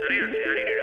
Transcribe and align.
Zarean 0.00 0.30
zehar 0.32 0.77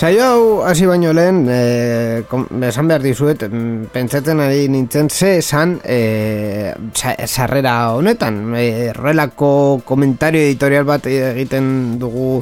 Saio 0.00 0.24
hau 0.24 0.44
hasi 0.64 0.86
baino 0.88 1.10
lehen, 1.12 1.42
e, 1.52 2.22
kom, 2.24 2.46
esan 2.64 2.86
behar 2.88 3.02
dizuet, 3.04 3.42
mm, 3.44 3.90
pentsatzen 3.92 4.38
ari 4.40 4.62
nintzen 4.72 5.10
ze 5.12 5.34
esan 5.42 5.74
e, 5.84 6.72
sa- 6.96 7.26
sarrera 7.26 7.92
honetan. 7.92 8.38
E, 8.56 8.94
horrelako 8.94 9.82
komentario 9.84 10.40
editorial 10.40 10.86
bat 10.88 11.04
egiten 11.04 11.98
dugu 12.00 12.38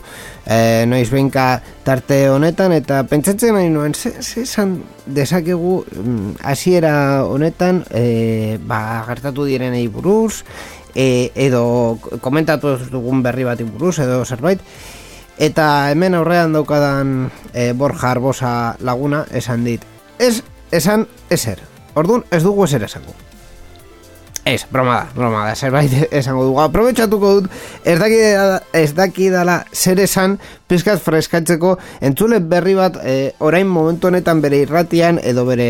e, 0.46 0.86
noiz 0.86 1.08
behinka 1.10 1.46
tarte 1.82 2.28
honetan, 2.30 2.76
eta 2.78 3.00
pentsatzen 3.10 3.58
ari 3.58 3.72
nuen, 3.74 3.92
ze, 3.92 4.12
ze 4.22 4.44
esan 4.46 4.77
dezakegu 5.04 5.80
mm, 5.82 6.36
hasiera 6.46 7.24
honetan 7.27 7.82
e, 7.90 8.54
ba, 8.70 9.02
gertatu 9.08 9.48
direnei 9.50 9.88
buruz, 9.88 10.44
e, 10.94 11.32
edo 11.34 11.98
komentatu 12.22 12.77
dugun 12.86 13.27
berri 13.27 13.42
bati 13.50 13.66
buruz, 13.66 13.98
edo 13.98 14.22
zerbait, 14.24 14.62
Eta 15.38 15.91
hemen 15.92 16.16
aurrean 16.19 16.52
daukadan 16.52 17.30
e, 17.55 17.73
Borja 17.73 18.10
Arbosa 18.10 18.52
laguna 18.83 19.24
esan 19.30 19.62
dit. 19.64 19.84
Ez, 20.19 20.42
esan, 20.74 21.06
ezer. 21.30 21.62
Orduan, 21.95 22.25
ez 22.34 22.42
dugu 22.42 22.67
ezer 22.67 22.83
esango. 22.83 23.14
Ez, 24.48 24.64
broma 24.72 24.95
da, 24.95 25.08
broma 25.12 25.42
da, 25.45 25.55
zerbait 25.55 25.92
esango 26.19 26.47
dugu. 26.47 26.58
Aprobetxatuko 26.62 27.33
dut, 27.36 27.50
ez 27.84 27.98
daki, 28.00 28.20
ez 28.80 28.95
daki 28.97 29.28
dala 29.30 29.58
zer 29.77 30.00
esan, 30.00 30.39
pizkat 30.67 31.03
freskatzeko, 31.05 31.75
entzule 32.08 32.41
berri 32.41 32.73
bat, 32.78 32.97
e, 33.05 33.34
orain 33.45 33.69
momentu 33.69 34.08
honetan 34.08 34.41
bere 34.41 34.62
irratian, 34.64 35.20
edo 35.20 35.45
bere 35.47 35.69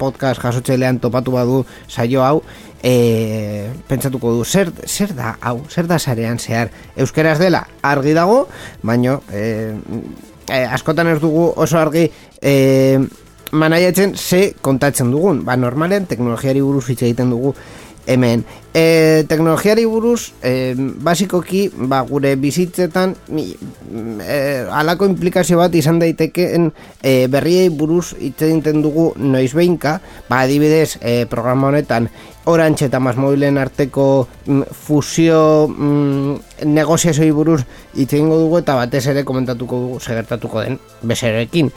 podcast 0.00 0.40
jasotzailean 0.40 0.98
topatu 1.04 1.36
badu 1.36 1.60
saio 1.88 2.24
hau, 2.24 2.40
e, 2.82 3.70
pentsatuko 3.88 4.34
du, 4.38 4.44
zer, 4.44 4.72
zer 4.86 5.14
da 5.16 5.36
hau, 5.40 5.60
zer 5.70 5.88
da 5.90 5.98
sarean 5.98 6.38
zehar, 6.38 6.70
euskeraz 6.96 7.38
dela, 7.38 7.64
argi 7.82 8.14
dago, 8.16 8.44
baino, 8.82 9.20
e, 9.32 9.74
e, 10.48 10.62
askotan 10.64 11.12
ez 11.12 11.18
dugu 11.20 11.50
oso 11.56 11.78
argi, 11.78 12.06
e, 12.40 12.98
manaiatzen 13.50 14.14
ze 14.16 14.54
kontatzen 14.62 15.10
dugun. 15.10 15.44
Ba, 15.44 15.56
normalen 15.56 16.06
teknologiari 16.06 16.62
buruz 16.62 16.86
hitz 16.88 17.02
egiten 17.02 17.32
dugu 17.34 17.54
hemen. 18.06 18.44
E, 18.74 19.24
teknologiari 19.28 19.84
buruz, 19.84 20.30
e, 20.42 20.74
basikoki, 20.78 21.70
ba, 21.90 22.00
gure 22.06 22.36
bizitzetan 22.36 23.16
mi- 23.28 23.56
e, 24.22 24.64
alako 24.70 25.08
implikazio 25.10 25.58
bat 25.58 25.74
izan 25.74 25.98
daitekeen 25.98 26.70
e, 27.02 27.26
berriei 27.26 27.68
buruz 27.68 28.14
hitz 28.20 28.42
egiten 28.46 28.82
dugu 28.82 29.12
noiz 29.16 29.52
behinka, 29.54 30.00
ba, 30.28 30.40
adibidez, 30.46 30.98
e, 31.02 31.26
programa 31.26 31.68
honetan, 31.68 32.08
Orange 32.50 32.86
eta 32.86 32.98
Masmobilen 33.00 33.58
arteko 33.58 34.26
mm, 34.46 34.62
fusio 34.72 35.68
mm, 35.68 36.64
negoziazioi 36.64 37.30
buruz 37.36 37.60
hitz 37.94 38.12
egingo 38.14 38.38
dugu 38.40 38.62
eta 38.62 38.78
batez 38.78 39.04
ere 39.12 39.24
komentatuko 39.28 39.76
dugu 39.76 40.00
segertatuko 40.00 40.62
den 40.64 40.78
beserekin 41.02 41.68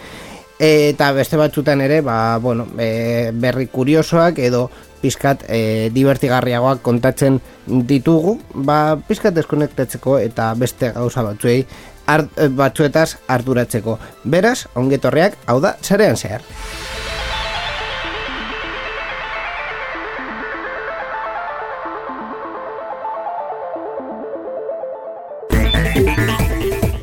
eta 0.63 1.11
beste 1.11 1.35
batzutan 1.37 1.81
ere 1.81 1.99
ba, 2.01 2.37
bueno, 2.37 2.67
e, 2.79 3.31
berri 3.33 3.67
kuriosoak 3.67 4.39
edo 4.39 4.69
pizkat 5.03 5.43
e, 5.51 5.91
divertigarriagoak 5.93 6.81
kontatzen 6.85 7.41
ditugu. 7.67 8.37
Ba, 8.55 8.95
pizkat 9.07 9.35
deskonektatzeko 9.35 10.17
eta 10.23 10.53
beste 10.59 10.93
gauza 10.95 11.25
batzuei 11.27 11.61
art, 12.07 12.31
e, 12.39 12.49
batzuetaz 12.49 13.09
arduratzeko. 13.27 13.99
Beraz, 14.23 14.63
ongetorriak 14.79 15.37
hau 15.45 15.59
da 15.63 15.75
zarean 15.83 16.17
zehar 16.17 16.47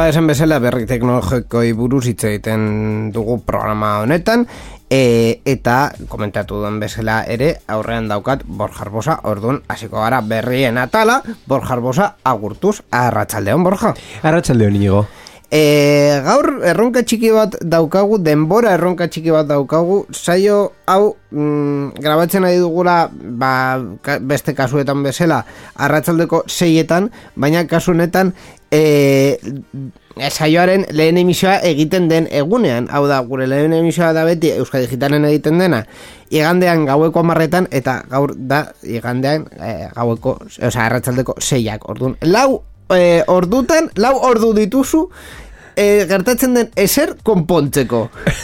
Ba, 0.00 0.06
esan 0.08 0.24
bezala 0.24 0.56
berri 0.64 0.86
teknologikoi 0.88 1.74
buruz 1.76 2.06
hitz 2.08 2.22
egiten 2.24 2.62
dugu 3.12 3.34
programa 3.44 3.98
honetan 4.00 4.46
e, 4.88 5.42
eta 5.44 5.92
komentatu 6.08 6.62
duen 6.62 6.78
bezala 6.80 7.18
ere 7.28 7.50
aurrean 7.68 8.08
daukat 8.08 8.46
Borja 8.48 8.86
Arbosa 8.86 9.18
orduan 9.28 9.60
hasiko 9.68 10.00
gara 10.00 10.22
berrien 10.24 10.80
atala 10.80 11.18
Borja 11.44 11.76
Arbosa 11.76 12.06
agurtuz 12.24 12.78
arratsaldeon 12.88 13.66
Borja 13.68 13.92
Arratxaldeo 14.22 14.72
nigo. 14.72 15.04
E, 15.50 16.20
gaur 16.24 16.62
erronka 16.70 17.02
txiki 17.02 17.32
bat 17.34 17.56
daukagu 17.60 18.20
denbora 18.22 18.76
erronka 18.78 19.08
txiki 19.10 19.34
bat 19.34 19.48
daukagu. 19.50 20.04
Saio 20.14 20.72
hau 20.86 21.16
mm, 21.30 21.98
grabatzen 22.00 22.46
ari 22.46 22.62
dugula 22.62 23.10
ba, 23.10 23.52
ka, 24.02 24.20
beste 24.22 24.54
kasuetan 24.54 25.02
bezala 25.02 25.42
arratsaldeko 25.74 26.44
seietan 26.46 27.10
baina 27.34 27.66
kasu 27.66 27.92
honetan 27.92 28.32
e, 28.70 29.36
saioaren 30.30 30.86
lehen 30.94 31.18
emisioa 31.18 31.58
egiten 31.66 32.08
den 32.10 32.30
egunean. 32.30 32.86
Hau 32.94 33.06
da 33.10 33.20
gure 33.26 33.50
lehen 33.50 33.74
emisioa 33.74 34.12
da 34.14 34.24
beti 34.28 34.54
Euskal 34.54 34.86
Digitalen 34.86 35.26
egiten 35.26 35.58
dena. 35.58 35.84
Igandean 36.30 36.86
gaueko 36.86 37.24
amarretan 37.24 37.66
eta 37.74 38.00
gaur 38.10 38.36
da 38.38 38.68
igandean 38.86 39.50
e, 39.58 39.90
gaueko 39.98 40.38
osea 40.46 40.86
arratsaldeko 40.86 41.40
seiak. 41.42 41.88
Orduan 41.90 42.14
lau 42.22 42.62
e, 42.94 43.22
ordutan 43.26 43.90
lau 43.96 44.14
ordu 44.26 44.52
dituzu 44.56 45.06
e, 45.76 46.06
gertatzen 46.08 46.54
den 46.56 46.70
eser 46.78 47.14
konpontzeko. 47.26 48.02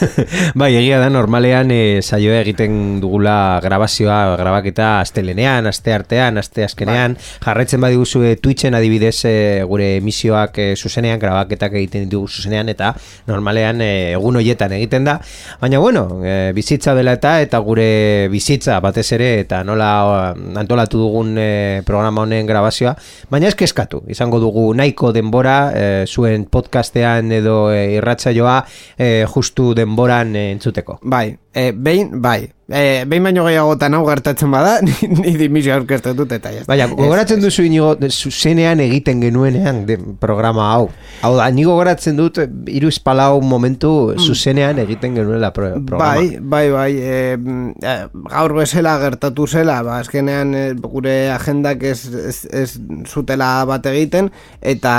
Bai, 0.60 0.70
egia 0.78 0.98
da 1.00 1.08
normalean 1.12 1.70
e, 1.74 2.00
saioa 2.02 2.40
egiten 2.42 3.00
dugula 3.02 3.58
grabazioa, 3.64 4.36
grabaketa 4.40 4.88
astelenean, 5.00 5.68
aste 5.70 5.94
artean, 5.94 6.38
aste 6.40 6.64
azkenean, 6.66 7.16
jarraitzen 7.44 7.82
badiguzu 7.82 8.22
e, 8.26 8.34
Twitchen 8.42 8.76
adibidez 8.78 9.18
e, 9.28 9.34
gure 9.68 9.96
emisioak 10.00 10.60
e, 10.62 10.68
zuzenean, 10.76 11.18
grabaketak 11.22 11.76
egiten 11.80 12.06
ditugu 12.06 12.28
zuzenean 12.28 12.70
eta 12.72 12.92
normalean 13.30 13.82
e, 13.84 13.90
egun 14.16 14.40
hoietan 14.40 14.76
egiten 14.78 15.08
da, 15.08 15.18
baina 15.60 15.80
bueno, 15.82 16.06
e, 16.24 16.52
bizitza 16.56 16.94
dela 16.98 17.16
eta 17.16 17.36
eta 17.44 17.60
gure 17.64 18.28
bizitza 18.32 18.78
batez 18.84 19.06
ere 19.16 19.30
eta 19.40 19.62
nola 19.64 20.34
antolatu 20.60 21.00
dugun 21.00 21.34
e, 21.40 21.48
programa 21.86 22.26
honen 22.26 22.46
grabazioa, 22.48 22.96
baina 23.30 23.48
ez 23.48 23.56
kezkatu, 23.58 24.02
izango 24.12 24.40
dugu 24.42 24.68
nahiko 24.76 25.12
denbora 25.16 25.56
e, 25.72 25.86
zuen 26.06 26.46
podcastean 26.50 27.15
edo 27.32 27.72
e, 27.72 27.96
irratsaioa 27.96 28.56
e, 28.98 29.26
justu 29.32 29.72
denboran 29.74 30.34
e, 30.36 30.50
entzuteko. 30.52 30.98
Bai, 31.02 31.36
E, 31.56 31.72
behin, 31.72 32.20
bai. 32.20 32.52
E, 32.68 33.06
behin 33.06 33.22
baino 33.24 33.44
gehiagotan 33.46 33.94
hau 33.94 34.02
gertatzen 34.04 34.50
bada, 34.52 34.74
ni, 34.84 34.92
ni 35.22 35.30
dimisio 35.40 35.72
aurkeztu 35.72 36.12
dut 36.18 36.34
eta 36.36 36.50
ja. 36.52 36.64
Baina, 36.68 36.88
gogoratzen 36.90 37.40
duzu 37.40 37.64
inigo, 37.64 37.94
zuzenean 38.10 38.82
egiten 38.84 39.22
genuenean 39.24 39.84
de, 39.88 39.96
programa 40.20 40.66
hau. 40.74 40.90
Hau 41.24 41.32
da, 41.38 41.46
ni 41.54 41.64
gogoratzen 41.64 42.18
dut, 42.18 42.42
iru 42.68 42.90
espalau 42.92 43.40
momentu 43.40 43.92
zuzenean 44.20 44.82
egiten 44.84 45.16
genuela 45.16 45.52
pro, 45.56 45.70
programa. 45.78 46.20
Bai, 46.20 46.42
bai, 46.42 46.66
bai. 46.74 46.90
E, 47.00 47.96
gaur 48.34 48.56
bezala 48.58 48.98
gertatu 49.00 49.48
zela, 49.48 49.78
ba, 49.86 50.02
azkenean 50.02 50.52
gure 50.84 51.16
agendak 51.32 51.88
ez, 51.88 52.00
ez, 52.20 52.38
ez 52.52 52.68
zutela 53.08 53.62
bat 53.70 53.88
egiten, 53.94 54.28
eta 54.60 54.96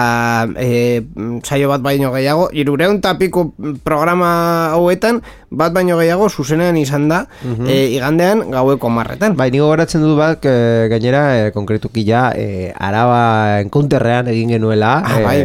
e, 0.57 1.03
saio 1.43 1.69
bat 1.69 1.85
baino 1.85 2.15
gehiago, 2.17 2.49
irureun 2.49 3.03
tapiko 3.05 3.51
programa 3.85 4.31
hauetan, 4.71 5.21
bat 5.49 5.71
baino 5.71 5.95
gehiago 5.97 6.27
zuzenean 6.29 6.75
izan 6.77 7.07
da, 7.07 7.21
e, 7.67 7.77
igandean 7.95 8.49
gaueko 8.51 8.89
marretan. 8.91 9.35
Bai, 9.39 9.49
ni 9.51 9.61
gogoratzen 9.63 10.01
dut 10.03 10.17
bat, 10.19 10.43
e, 10.45 10.87
gainera, 10.91 11.21
e, 11.47 11.51
konkretuki 11.55 12.03
ja, 12.07 12.31
e, 12.35 12.73
araba 12.75 13.61
enkunterrean 13.61 14.27
egin 14.33 14.49
genuela. 14.57 14.97
Ah, 15.05 15.19
bai, 15.23 15.37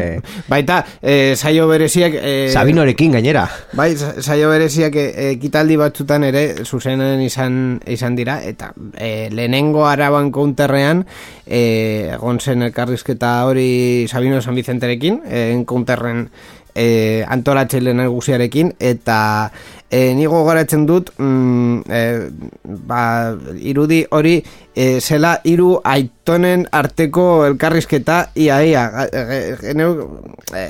baita, 0.49 0.81
e, 1.01 1.35
saio 1.37 1.69
bereziak... 1.71 2.17
E, 2.19 2.49
Sabinorekin 2.53 3.13
gainera. 3.13 3.47
Bai, 3.79 3.93
sa- 3.97 4.17
saio 4.23 4.51
bereziak 4.51 4.97
ekitaldi 4.97 5.77
batzutan 5.79 6.25
ere 6.27 6.65
zuzenen 6.65 7.23
izan 7.23 7.81
izan 7.87 8.17
dira 8.19 8.41
eta 8.43 8.73
e, 8.99 9.29
lehenengo 9.31 9.87
araban 9.87 10.33
counterrean 10.35 11.05
e, 11.47 12.11
egon 12.17 12.41
zen 12.41 12.63
elkarrizketa 12.67 13.45
hori 13.47 14.09
Sabino 14.11 14.41
San 14.43 14.55
Vicenterekin, 14.59 15.23
e, 15.29 15.53
encounterren 15.53 16.27
e, 16.75 17.25
antolatzaile 17.29 17.95
nagusiarekin 17.95 18.73
eta 18.81 19.51
e, 19.91 20.15
ni 20.17 20.27
gogoratzen 20.27 20.87
dut 20.89 21.13
mm, 21.19 21.83
e, 21.89 22.03
ba, 22.89 23.03
irudi 23.61 24.03
hori 24.11 24.39
e, 24.75 25.01
zela 25.01 25.37
hiru 25.45 25.75
aitonen 25.85 26.67
arteko 26.73 27.45
elkarrizketa 27.47 28.23
ia 28.35 28.63
ia 28.65 28.87
e, 29.05 29.23
e, 29.23 29.75
e, 30.55 30.67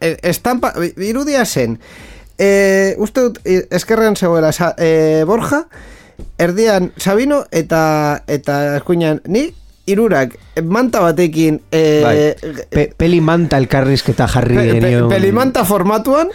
e, 0.00 0.14
estampa 0.22 0.72
irudia 0.96 1.44
zen. 1.44 1.78
E, 2.38 2.94
uste 2.98 3.28
dut 3.28 3.42
e, 3.44 3.64
eskerrean 3.70 4.16
zegoela 4.16 4.50
e, 4.78 5.22
Borja 5.26 5.64
erdian 6.38 6.92
Sabino 6.98 7.44
eta 7.50 8.22
eta 8.26 8.76
eskuinan. 8.78 9.20
Ni 9.26 9.48
irurak 9.86 10.36
manta 10.64 11.00
batekin 11.02 11.60
e, 11.70 11.80
Bai. 12.04 12.16
Pe, 12.70 12.84
peli 12.96 13.20
manta 13.20 13.58
elkarrizketa 13.58 14.26
jarri 14.30 14.56
pe- 14.56 14.68
pe- 14.68 14.80
genion. 14.80 15.08
pelimanta 15.10 15.64
formatuan 15.64 16.28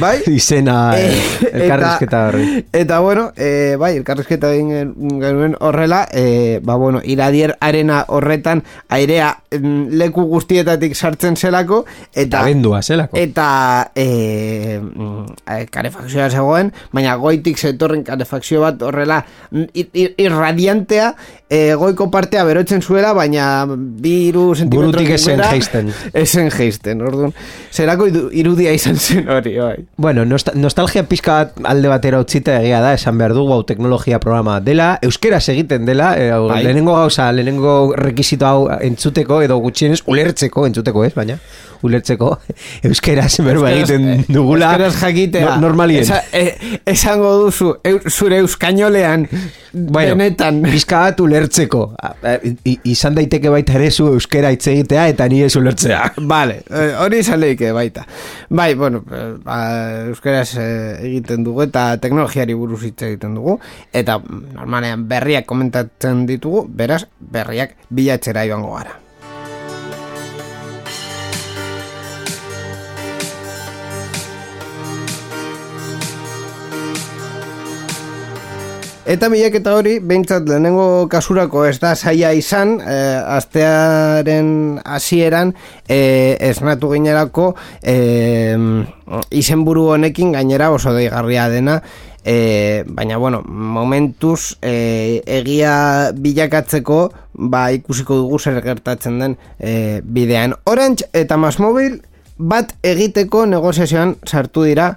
bai 0.00 0.18
Izena 0.38 0.94
Eh, 0.96 1.08
eh, 1.10 1.48
elkarrizketa 1.52 2.20
horri. 2.28 2.64
Eta 2.72 2.98
bueno, 3.00 3.32
e, 3.36 3.76
bai, 3.80 3.96
elkarrizketa 3.98 4.52
egin 4.54 4.94
genuen 5.20 5.56
horrela, 5.60 6.06
e, 6.12 6.60
ba 6.64 6.76
bueno, 6.80 7.00
iradier 7.04 7.56
arena 7.60 8.04
horretan 8.08 8.62
airea 8.88 9.42
mm, 9.50 9.88
leku 10.00 10.24
guztietatik 10.30 10.94
sartzen 10.96 11.36
zelako, 11.36 11.84
eta... 12.14 12.40
Abendua 12.44 12.80
zelako. 12.82 13.16
Eta 13.20 13.90
e, 13.94 14.80
e, 14.80 15.58
karefakzioa 15.70 16.30
zegoen, 16.30 16.72
baina 16.92 17.16
goitik 17.20 17.58
zetorren 17.60 18.04
karefakzio 18.06 18.62
bat 18.64 18.80
horrela 18.82 19.20
mm, 19.50 19.68
ir, 19.74 19.90
ir, 19.92 20.14
irradiantea 20.28 21.12
e, 21.50 21.74
goiko 21.80 22.08
partea 22.10 22.44
berotzen 22.48 22.83
zuela, 22.84 23.12
baina 23.16 23.64
bi 23.66 24.12
iru 24.28 24.50
sentimetro 24.54 24.92
Burutik 24.92 25.10
esen 25.16 25.40
jaisten. 25.40 25.88
Esen 26.12 26.50
jaisten, 26.52 27.00
orduan. 27.02 27.32
Zerako 27.74 28.06
irudia 28.36 28.72
izan 28.76 28.96
zen 29.00 29.28
hori, 29.28 29.56
bai. 29.58 29.74
Bueno, 29.96 30.24
nosta 30.28 30.52
nostalgia 30.54 31.02
pizka 31.08 31.38
bat 31.40 31.58
alde 31.72 31.88
batera 31.90 32.20
utzita 32.22 32.60
egia 32.60 32.80
da, 32.84 32.92
esan 32.94 33.18
behar 33.18 33.34
dugu 33.34 33.52
hau 33.56 33.62
teknologia 33.66 34.20
programa 34.22 34.60
dela, 34.60 34.92
euskeraz 35.02 35.42
egiten 35.54 35.86
dela, 35.88 36.12
e, 36.20 36.30
Bai. 36.30 36.62
lehenengo 36.64 36.94
gauza, 36.94 37.30
lehenengo 37.32 37.94
rekisito 37.96 38.46
hau 38.46 38.68
entzuteko, 38.80 39.40
edo 39.42 39.58
gutxienez 39.64 40.02
ulertzeko, 40.06 40.66
entzuteko 40.68 41.04
ez, 41.08 41.14
baina, 41.16 41.38
ulertzeko, 41.84 42.30
euskeraz 42.88 43.32
berba 43.44 43.72
egiten 43.74 44.24
dugula, 44.28 44.70
Euskeraz 44.74 45.00
jakitea. 45.02 45.44
no- 45.56 45.60
normalien. 45.68 46.02
Esa, 46.06 46.22
e, 46.32 46.80
esango 46.86 47.34
duzu, 47.42 47.74
eu, 47.84 47.98
zure 48.10 48.38
euskainolean, 48.44 49.26
Bueno, 49.74 50.14
benetan. 50.14 50.62
pizka 50.62 51.00
bat 51.08 51.18
ulertzeko. 51.20 51.80
I- 52.64 52.73
izan 52.90 53.14
daiteke 53.18 53.50
baita 53.52 53.76
ere 53.78 53.90
zu 53.90 54.08
euskera 54.14 54.50
hitz 54.54 54.66
egitea 54.72 55.06
eta 55.12 55.28
ni 55.28 55.42
ez 55.44 55.54
ulertzea. 55.56 56.00
Vale, 56.32 56.60
eh, 56.70 56.90
hori 57.04 57.20
izan 57.24 57.40
leike 57.42 57.72
baita. 57.76 58.06
Bai, 58.50 58.74
bueno, 58.74 59.04
eh, 59.10 59.30
ba, 59.44 59.60
euskeraz 60.10 60.56
eh, 60.56 60.98
egiten 61.10 61.44
dugu 61.46 61.66
eta 61.68 61.86
teknologiari 62.02 62.56
buruz 62.58 62.82
hitz 62.84 63.00
egiten 63.10 63.38
dugu 63.38 63.58
eta 63.92 64.18
mm, 64.18 64.42
normalean 64.58 65.08
berriak 65.08 65.46
komentatzen 65.46 66.26
ditugu, 66.30 66.66
beraz 66.68 67.04
berriak 67.18 67.78
bilatzera 67.90 68.46
joango 68.48 68.76
gara. 68.78 69.03
Eta 79.04 79.28
bilaketa 79.28 79.74
hori, 79.76 79.98
behintzat 80.00 80.46
lehenengo 80.48 81.04
kasurako 81.12 81.66
ez 81.68 81.76
da 81.76 81.90
saia 81.92 82.30
izan, 82.32 82.78
eh, 82.80 83.20
astearen 83.36 84.46
hasieran 84.80 85.50
eh, 85.88 86.38
esnatu 86.40 86.88
ginerako 86.94 87.50
eh, 87.82 88.56
izenburu 89.28 89.90
honekin 89.92 90.32
gainera 90.32 90.70
oso 90.72 90.94
deigarria 90.96 91.50
dena, 91.52 91.82
eh, 92.24 92.82
baina 92.86 93.18
bueno, 93.20 93.42
momentuz 93.44 94.56
eh, 94.62 95.20
egia 95.26 95.74
bilakatzeko 96.16 97.12
ba 97.34 97.66
ikusiko 97.76 98.16
dugu 98.22 98.38
zer 98.38 98.62
gertatzen 98.64 99.18
den 99.20 99.36
eh, 99.58 100.00
bidean. 100.00 100.56
Orange 100.64 101.04
eta 101.12 101.36
Masmobil 101.36 102.00
bat 102.38 102.72
egiteko 102.82 103.44
negoziazioan 103.52 104.16
sartu 104.24 104.64
dira 104.64 104.94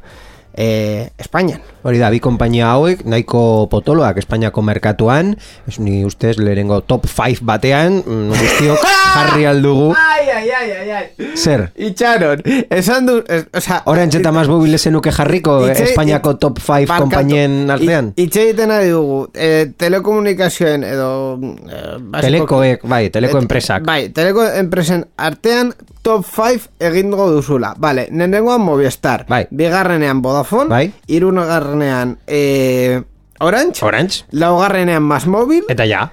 eh, 0.58 1.10
Espainian. 1.22 1.62
Hori 1.88 2.02
da, 2.02 2.10
bi 2.12 2.20
konpainia 2.24 2.74
hauek, 2.74 3.06
nahiko 3.08 3.68
potoloak 3.72 4.18
Espainiako 4.20 4.66
merkatuan, 4.66 5.36
ez 5.70 5.78
ni 5.80 6.02
ustez 6.08 6.36
lehenengo 6.42 6.82
top 6.82 7.08
5 7.08 7.46
batean, 7.46 8.02
mm, 8.04 8.42
guztiok 8.42 8.90
jarri 9.14 9.46
aldugu. 9.46 9.94
Ai, 9.98 10.30
ai, 10.30 10.50
ai, 10.52 10.72
ai, 10.72 10.90
ai. 10.92 11.28
Zer? 11.36 11.72
Itxaron, 11.76 12.42
esan 12.70 13.06
du, 13.06 13.24
es, 13.28 13.46
o 13.54 13.62
sea, 13.62 13.82
Orange 13.86 14.18
eta 14.20 14.32
más 14.32 14.48
móvil 14.48 14.78
zenuke 14.80 15.12
jarriko 15.12 15.68
eh, 15.68 15.72
Itxe- 15.74 15.84
Espainiako 15.92 16.36
top 16.38 16.60
5 16.60 16.88
Barkatu. 16.88 17.02
konpainien 17.04 17.70
artean? 17.72 18.14
Itxe 18.16 18.44
egiten 18.50 18.72
ari 18.72 18.90
dugu, 18.90 19.30
eh, 19.34 19.72
telekomunikazioen 19.78 20.84
edo... 20.84 21.40
Eh, 21.70 22.22
Telekoek, 22.22 22.84
bai, 22.84 23.10
teleko 23.10 23.38
enpresak. 23.40 23.84
Bai, 23.86 24.10
teleko 24.10 24.46
enpresen 24.48 25.06
artean 25.18 25.74
top 26.02 26.26
5 26.26 26.70
egingo 26.80 27.30
duzula. 27.32 27.74
Vale, 27.78 28.08
nenengoan 28.12 28.62
Movistar. 28.62 29.26
Bai. 29.28 29.46
Bigarrenean 29.52 30.22
Vodafone. 30.22 30.70
Bai. 30.70 30.92
Irunagarrenean 31.08 32.18
eh, 32.28 33.02
Orange. 33.40 33.86
Orange? 33.86 34.24
Laugarrenean 34.32 35.04
Más 35.04 35.28
Móvil. 35.28 35.64
Eta 35.70 35.86
ja. 35.86 36.12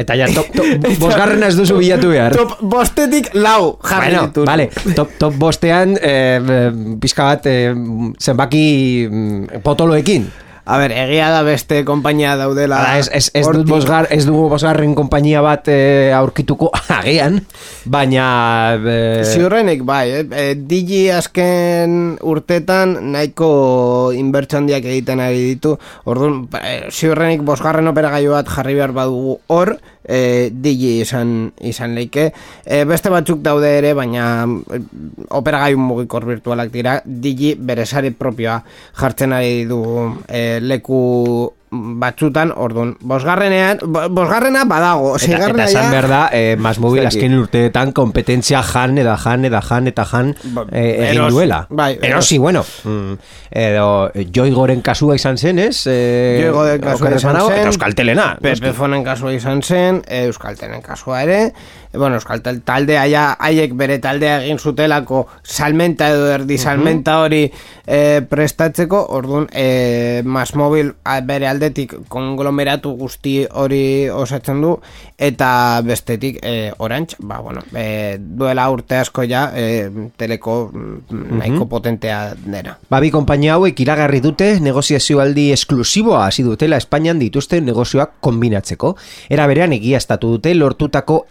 Eta 0.00 0.16
ja, 0.16 0.28
top, 0.32 0.48
top, 0.54 0.84
bosgarrena 1.02 1.50
ez 1.50 1.56
duzu 1.58 1.76
bilatu 1.80 2.12
behar. 2.14 2.36
Top 2.36 2.56
bostetik 2.72 3.32
lau 3.36 3.76
jarri 3.84 4.14
Bueno, 4.14 4.26
ditut. 4.30 4.46
vale, 4.48 4.70
top, 4.96 5.16
top 5.20 5.36
bostean 5.40 5.96
eh, 6.00 6.38
eh, 6.40 6.70
pizka 7.00 7.26
bat 7.28 7.48
eh, 7.50 7.74
zenbaki 8.18 8.64
mm, 9.10 9.60
potoloekin. 9.66 10.30
A 10.70 10.76
ber, 10.78 10.92
egia 10.94 11.32
da 11.34 11.40
beste 11.42 11.80
konpainia 11.82 12.36
daudela. 12.38 12.78
Hala, 12.78 12.98
ez, 13.00 13.08
ez, 13.10 13.24
ez, 13.34 13.42
dut 13.42 13.66
bosgar, 13.66 14.06
ez 14.14 14.22
dugu 14.22 14.44
bosgarren 14.52 14.92
konpainia 14.94 15.42
bat 15.42 15.66
eh, 15.72 16.14
aurkituko 16.14 16.68
agian, 17.00 17.40
baina... 17.90 18.26
Eh, 18.78 19.24
Ziurrenik, 19.26 19.82
bai, 19.88 20.04
eh? 20.20 20.22
E, 20.30 20.44
Digi 20.70 21.02
azken 21.10 21.96
urtetan 22.22 22.94
nahiko 23.16 23.50
inbertso 24.14 24.60
handiak 24.60 24.86
egiten 24.86 25.24
ari 25.24 25.42
ditu. 25.48 25.74
Orduan, 26.06 26.44
eh, 26.62 26.84
ziurrenik 26.94 27.42
bosgarren 27.46 27.90
operagailu 27.90 28.36
bat 28.36 28.54
jarri 28.54 28.78
behar 28.78 28.94
badugu 28.94 29.40
hor, 29.50 29.74
e, 30.04 30.50
Digi 30.52 31.00
izan, 31.00 31.52
izan 31.60 31.94
leike. 31.94 32.30
E, 32.64 32.82
beste 32.88 33.12
batzuk 33.12 33.42
daude 33.44 33.70
ere, 33.78 33.92
baina 33.94 34.26
eh, 34.46 34.82
operagailu 35.36 35.80
mugikor 35.80 36.26
virtualak 36.28 36.72
dira. 36.74 37.00
Digi 37.04 37.54
bere 37.54 37.86
sare 37.86 38.12
propioa 38.12 38.60
jartzen 39.00 39.36
ari 39.36 39.64
du 39.70 39.80
e, 40.28 40.60
leku 40.60 41.00
batzutan, 41.72 42.50
ordun, 42.56 42.96
bosgarrenean, 43.00 43.78
bo- 43.86 44.08
bosgarrena 44.10 44.64
badago, 44.66 45.12
Eta, 45.16 45.24
seigarrena 45.26 45.64
eta 45.68 45.70
esan 45.70 45.84
ja... 45.84 45.90
behar 45.90 46.08
da, 46.10 46.20
eh, 46.32 46.56
Mas 46.58 46.80
Mobil 46.82 47.06
azken 47.06 47.36
urteetan 47.38 47.92
kompetentzia 47.94 48.62
jan, 48.66 48.98
eda 48.98 49.16
jan, 49.16 49.44
eda 49.46 49.60
jan, 49.62 49.86
eta 49.86 50.04
jan 50.04 50.32
Ba, 50.54 50.64
eh, 50.72 51.10
egin 51.12 51.28
duela. 51.30 51.66
bai, 51.70 51.92
eros. 51.94 52.08
erosi, 52.10 52.38
bueno, 52.38 52.64
mm, 52.84 53.12
edo 53.50 54.10
joigoren 54.34 54.82
kasua 54.82 55.14
izan 55.14 55.38
zen, 55.38 55.58
ez? 55.58 55.84
Eh, 55.86 56.40
Joigoren 56.42 56.80
kasua 56.80 57.14
izan 57.14 57.36
zen. 57.40 57.58
Eta 57.60 57.66
Euskaltelena. 57.70 58.26
Pepefonen 58.42 59.04
kasua 59.04 59.32
izan 59.32 59.62
zen, 59.62 60.02
Euskaltelen 60.08 60.82
kasua 60.82 61.22
ere, 61.22 61.52
bueno, 61.92 62.14
Euskaltel 62.16 62.60
taldea 62.62 63.04
ja, 63.10 63.24
haiek 63.38 63.74
bere 63.74 63.98
taldea 63.98 64.40
egin 64.44 64.58
zutelako 64.58 65.24
salmenta 65.42 66.10
edo 66.12 66.28
erdi 66.30 66.58
salmenta 66.58 67.18
hori 67.24 67.42
e, 67.86 68.22
prestatzeko, 68.30 69.00
orduan, 69.16 69.48
e, 69.52 70.22
Mas 70.24 70.54
Mobil 70.54 70.92
bere 71.26 71.48
aldetik 71.50 71.96
konglomeratu 72.08 72.94
guzti 73.00 73.40
hori 73.50 74.08
osatzen 74.10 74.60
du, 74.62 74.76
eta 75.18 75.80
bestetik 75.84 76.38
e, 76.42 76.70
Orange, 76.78 77.16
ba, 77.18 77.40
bueno, 77.40 77.64
e, 77.74 78.18
duela 78.20 78.68
urte 78.70 79.00
asko 79.00 79.26
ja, 79.26 79.48
e, 79.54 79.90
teleko 80.16 80.70
mm, 80.72 81.40
nahiko 81.42 81.66
potentea 81.68 82.20
dena. 82.38 82.76
Babi 82.90 83.10
konpainia 83.10 83.58
hauek 83.58 83.82
iragarri 83.82 84.22
dute 84.22 84.52
negoziazioaldi 84.62 85.50
esklusiboa 85.56 86.24
hasi 86.28 86.46
dutela 86.46 86.78
Espainian 86.78 87.18
dituzten 87.18 87.66
negozioak 87.66 88.20
kombinatzeko. 88.22 88.94
Era 89.28 89.46
berean 89.50 89.74
egiaztatu 89.74 90.36
dute 90.36 90.54
lortutako 90.54 91.24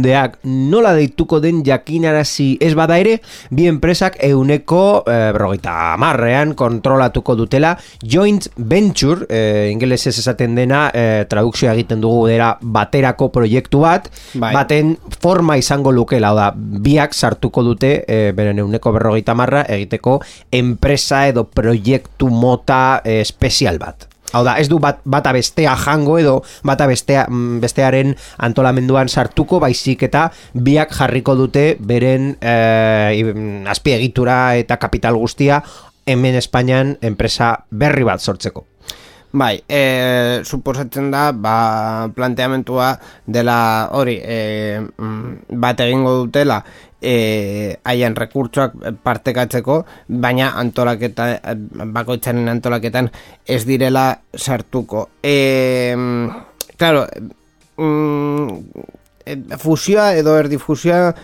erakundeak 0.00 0.38
nola 0.44 0.92
deituko 0.94 1.40
den 1.40 1.62
jakinarazi 1.64 2.58
ez 2.60 2.74
bada 2.74 2.98
ere, 2.98 3.20
bi 3.50 3.66
enpresak 3.68 4.16
euneko 4.24 5.04
eh, 5.06 5.32
berrogeita 5.32 5.96
marrean 5.98 6.54
kontrolatuko 6.54 7.36
dutela 7.36 7.76
joint 8.02 8.48
venture, 8.56 9.26
eh, 9.28 9.70
ingelesez 9.72 10.18
esaten 10.18 10.54
dena, 10.54 10.90
eh, 10.94 11.24
tradukzioa 11.28 11.74
egiten 11.74 12.00
dugu 12.00 12.26
dera 12.28 12.56
baterako 12.60 13.30
proiektu 13.30 13.80
bat, 13.80 14.10
Bai. 14.34 14.52
baten 14.54 14.96
forma 15.20 15.56
izango 15.56 15.92
lukela, 15.92 16.32
da, 16.34 16.50
biak 16.54 17.14
sartuko 17.14 17.62
dute 17.62 18.04
e, 18.06 18.32
beren 18.36 18.58
euneko 18.58 18.92
berrogeita 18.92 19.34
marra 19.34 19.64
egiteko 19.68 20.20
enpresa 20.52 21.26
edo 21.28 21.44
proiektu 21.44 22.30
mota 22.30 23.00
e, 23.04 23.20
espezial 23.20 23.78
bat. 23.78 24.09
Hau 24.32 24.44
da, 24.46 24.54
ez 24.62 24.68
du 24.70 24.78
bat, 24.82 25.00
bata 25.04 25.32
bestea 25.34 25.74
jango 25.78 26.18
edo 26.20 26.36
bata 26.66 26.86
bestea, 26.86 27.26
mm, 27.28 27.60
bestearen 27.62 28.14
antolamenduan 28.38 29.08
sartuko, 29.08 29.60
baizik 29.60 30.04
eta 30.06 30.28
biak 30.54 30.94
jarriko 30.94 31.34
dute 31.34 31.76
beren 31.80 32.36
e, 32.40 32.56
azpiegitura 33.70 34.56
eta 34.60 34.78
kapital 34.78 35.18
guztia 35.18 35.62
hemen 36.06 36.38
Espainian 36.38 36.96
enpresa 37.02 37.56
berri 37.70 38.06
bat 38.06 38.22
sortzeko. 38.22 38.66
Bai, 39.30 39.60
e, 39.70 40.42
suposatzen 40.42 41.12
da, 41.12 41.28
ba, 41.30 42.10
planteamentua 42.10 42.96
dela 43.30 43.86
hori, 43.94 44.16
e, 44.18 44.80
bat 45.54 45.82
egingo 45.84 46.16
dutela, 46.24 46.64
e, 47.00 47.76
haien 47.84 48.16
rekurtsoak 48.16 48.76
partekatzeko, 49.02 49.80
baina 50.08 50.52
antolaketa, 50.60 51.32
bakoitzaren 51.94 52.48
antolaketan 52.52 53.10
ez 53.46 53.64
direla 53.66 54.20
sartuko. 54.36 55.08
E, 55.22 55.94
mm, 55.96 56.40
claro, 56.76 57.06
mm, 57.76 58.58
e, 59.26 59.38
fusioa 59.58 60.14
edo 60.16 60.36
erdifusioa 60.38 61.14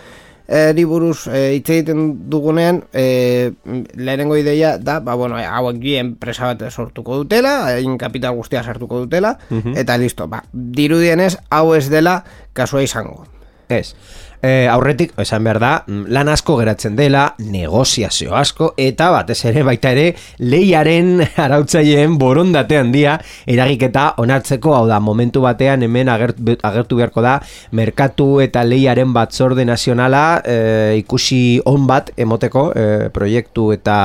eri 0.47 0.85
buruz 0.87 1.27
e, 1.27 1.57
hitz 1.57 1.67
egiten 1.75 2.29
dugunean 2.31 2.79
e, 2.95 3.51
lehenengo 3.99 4.37
ideia 4.39 4.77
da 4.79 5.01
ba, 5.03 5.17
bueno, 5.19 5.35
hauek 5.35 5.81
bi 5.83 5.97
enpresa 5.99 6.53
bat 6.53 6.69
sortuko 6.71 7.19
dutela 7.19 7.57
hain 7.73 7.97
kapital 7.99 8.37
guztia 8.39 8.63
sartuko 8.63 9.03
dutela 9.03 9.35
eta 9.75 9.97
listo, 9.99 10.29
ba, 10.31 10.45
dirudienez 10.53 11.35
hau 11.49 11.73
ez 11.75 11.89
dela 11.91 12.21
kasua 12.55 12.85
izango 12.87 13.25
Ez. 13.67 13.95
E, 14.41 14.67
aurretik, 14.69 15.15
esan 15.17 15.41
behar 15.47 15.57
da, 15.57 15.71
mm, 15.87 16.11
lan 16.13 16.29
asko 16.29 16.59
geratzen 16.59 16.95
dela, 16.95 17.23
negoziazio 17.41 18.35
asko, 18.37 18.69
eta 18.77 19.09
batez 19.09 19.39
ere 19.49 19.63
baita 19.65 19.89
ere, 19.95 20.11
leiaren 20.37 21.23
arautzaileen 21.45 22.19
borondate 22.21 22.77
handia 22.77 23.15
eragiketa 23.49 24.11
onartzeko, 24.21 24.75
hau 24.77 24.85
da, 24.89 24.99
momentu 25.01 25.41
batean 25.41 25.81
hemen 25.87 26.11
agertu, 26.13 26.53
agertu 26.69 26.99
beharko 27.01 27.23
da, 27.25 27.39
merkatu 27.77 28.27
eta 28.45 28.61
leiaren 28.67 29.15
batzorde 29.15 29.65
nazionala 29.65 30.43
e, 30.45 30.57
ikusi 31.01 31.59
on 31.65 31.89
bat 31.89 32.13
emoteko 32.17 32.67
e, 32.77 32.85
proiektu 33.13 33.71
eta 33.73 33.97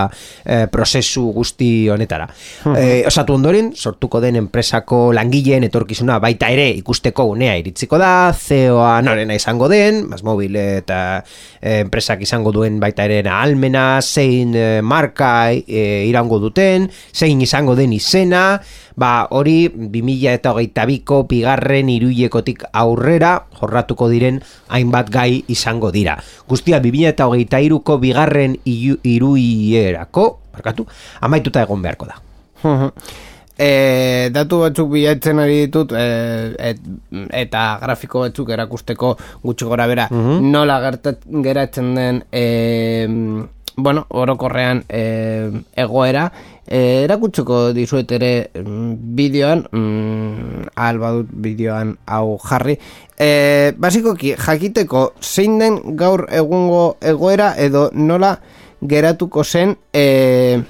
e, 0.45 0.65
prozesu 0.73 1.27
guzti 1.37 1.91
honetara. 1.93 2.31
e, 2.73 3.03
osatu 3.07 3.37
ondoren, 3.37 3.73
sortuko 3.77 4.21
den 4.25 4.41
enpresako 4.41 5.05
langileen 5.13 5.69
etorkizuna 5.69 6.19
baita 6.25 6.49
ere 6.49 6.71
ikusteko 6.81 7.29
unea 7.37 7.59
iritsiko 7.61 8.01
da, 8.01 8.33
CEO-a 8.33 8.97
norena 9.05 9.37
izango 9.37 9.69
den, 9.69 10.07
Mas 10.09 10.23
Mobil 10.33 10.57
eta 10.57 11.23
e, 11.61 11.83
enpresak 11.85 12.23
izango 12.25 12.53
duen 12.57 12.81
baita 12.81 13.05
ere 13.05 13.21
almena, 13.29 14.01
zein 14.01 14.55
e, 14.57 14.81
marka 14.83 15.53
e, 15.53 16.07
irango 16.09 16.39
duten, 16.41 16.89
zein 17.13 17.43
izango 17.45 17.77
den 17.77 17.93
izena, 17.93 18.61
ba 18.97 19.27
hori 19.31 19.69
2000 19.69 20.33
eta 20.33 20.53
hogeita 20.57 20.87
biko 20.89 21.23
bigarren 21.29 21.89
iruilekotik 21.93 22.65
aurrera 22.73 23.35
jorratuko 23.61 24.09
diren 24.13 24.41
hainbat 24.73 25.11
gai 25.13 25.45
izango 25.53 25.93
dira. 25.93 26.17
Guztia 26.49 26.81
2000 26.81 27.13
eta 27.13 27.29
hogeita 27.29 27.61
iruko 27.61 27.99
bigarren 28.03 28.57
iru- 28.65 28.99
iruilerako, 29.05 30.27
barkatu, 30.53 30.87
amaituta 31.21 31.63
egon 31.69 31.83
beharko 31.85 32.09
da. 32.11 32.19
E, 33.59 34.31
datu 34.35 34.63
batzuk 34.65 34.93
bilatzen 34.93 35.43
ari 35.43 35.65
ditut 35.67 35.93
e, 35.97 36.05
et, 36.71 36.85
eta 37.45 37.65
grafiko 37.83 38.27
batzuk 38.27 38.53
erakusteko 38.55 39.17
gutxi 39.43 39.69
gora 39.69 39.87
bera 39.91 40.09
nola 40.13 40.81
gertat, 40.85 41.27
geratzen 41.45 41.95
den 41.97 42.23
e, 42.33 42.47
bueno, 43.77 44.07
orokorrean 44.09 44.85
e, 44.89 45.51
egoera. 45.77 46.31
E, 46.67 47.05
erakutsiko 47.05 47.73
dizuet 47.77 48.13
ere 48.15 48.33
mm, 48.55 48.93
bideoan 49.17 49.65
mm, 49.73 50.69
badut 51.01 51.33
bideoan 51.45 51.97
hau 52.07 52.39
jarri. 52.45 52.79
E, 53.19 53.73
basikoki 53.77 54.35
jakiteko 54.39 55.13
zein 55.21 55.59
den 55.59 55.97
gaur 55.97 56.27
egungo 56.31 56.97
egoera 57.01 57.55
edo 57.59 57.91
nola 57.93 58.37
geratuko 58.83 59.45
zen 59.45 59.77
e, 59.93 60.63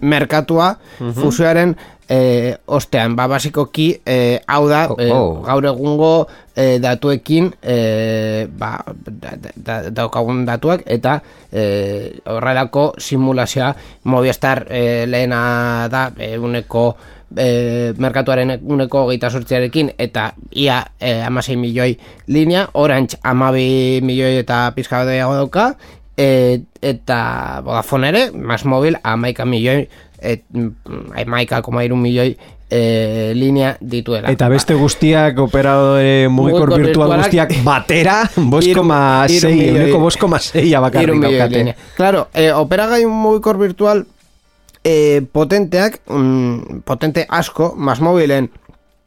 merkatua 0.00 0.74
fusioaren 0.98 1.76
e, 2.08 2.56
ostean, 2.66 3.14
ba, 3.16 3.28
basikoki 3.28 4.00
e, 4.06 4.40
hau 4.48 4.68
da, 4.68 4.86
e, 4.96 5.10
Oh, 5.12 5.18
oh. 5.18 5.42
gaur 5.44 5.66
egungo 5.68 6.12
e, 6.56 6.78
datuekin 6.80 7.52
e, 7.62 8.48
ba, 8.48 8.78
da, 9.04 9.36
da, 9.54 9.76
daukagun 9.90 10.44
datuak 10.48 10.86
eta 10.86 11.20
e, 11.52 12.18
horrelako 12.24 12.94
simulazioa 12.98 13.74
Movistar 14.04 14.66
e, 14.70 15.06
lehena 15.06 15.88
da 15.92 16.08
eguneko 16.16 16.88
e, 17.36 17.92
merkatuaren 18.00 18.56
uneko 18.64 19.06
geita 19.10 19.30
sortziarekin 19.30 19.92
eta 19.98 20.32
ia 20.56 20.80
e, 21.00 21.20
amasei 21.22 21.56
milioi 21.56 21.98
linea, 22.28 22.68
Orange 22.72 23.20
amabi 23.22 24.00
milioi 24.02 24.38
eta 24.40 24.72
pizka 24.74 25.04
dauka 25.04 25.74
e, 26.18 26.60
eta 26.82 27.62
Vodafone 27.64 28.10
ere, 28.10 28.22
Mas 28.34 28.64
Mobil 28.66 28.98
amaika 29.02 29.46
milioi 29.46 29.88
et, 30.18 30.44
amaika 31.14 31.62
koma 31.62 31.84
iru 31.86 31.96
milioi 31.96 32.32
e, 32.70 33.32
linea 33.38 33.76
dituela 33.80 34.32
Eta 34.34 34.48
beste 34.50 34.74
guztiak 34.74 35.38
operadore 35.40 36.28
mugikor 36.28 36.74
virtual 36.74 37.16
guztiak 37.22 37.54
batera, 37.64 38.20
boskoma 38.54 39.00
hiru 39.30 39.46
sei, 39.46 39.56
milioi- 39.56 39.82
uneko 39.84 40.02
boskoma 40.04 40.42
seia 40.42 40.78
Hiru 40.78 40.86
bakarrik 40.88 41.14
milioi 41.14 41.38
daukate. 41.38 41.76
Claro, 41.96 42.28
eh, 42.34 42.52
operagai 42.52 43.04
mugikor 43.06 43.58
virtual 43.62 44.04
eh, 44.84 45.22
potenteak, 45.32 46.00
mm, 46.08 46.82
potente 46.84 47.26
asko, 47.28 47.74
mas 47.76 48.00
mobilen 48.00 48.50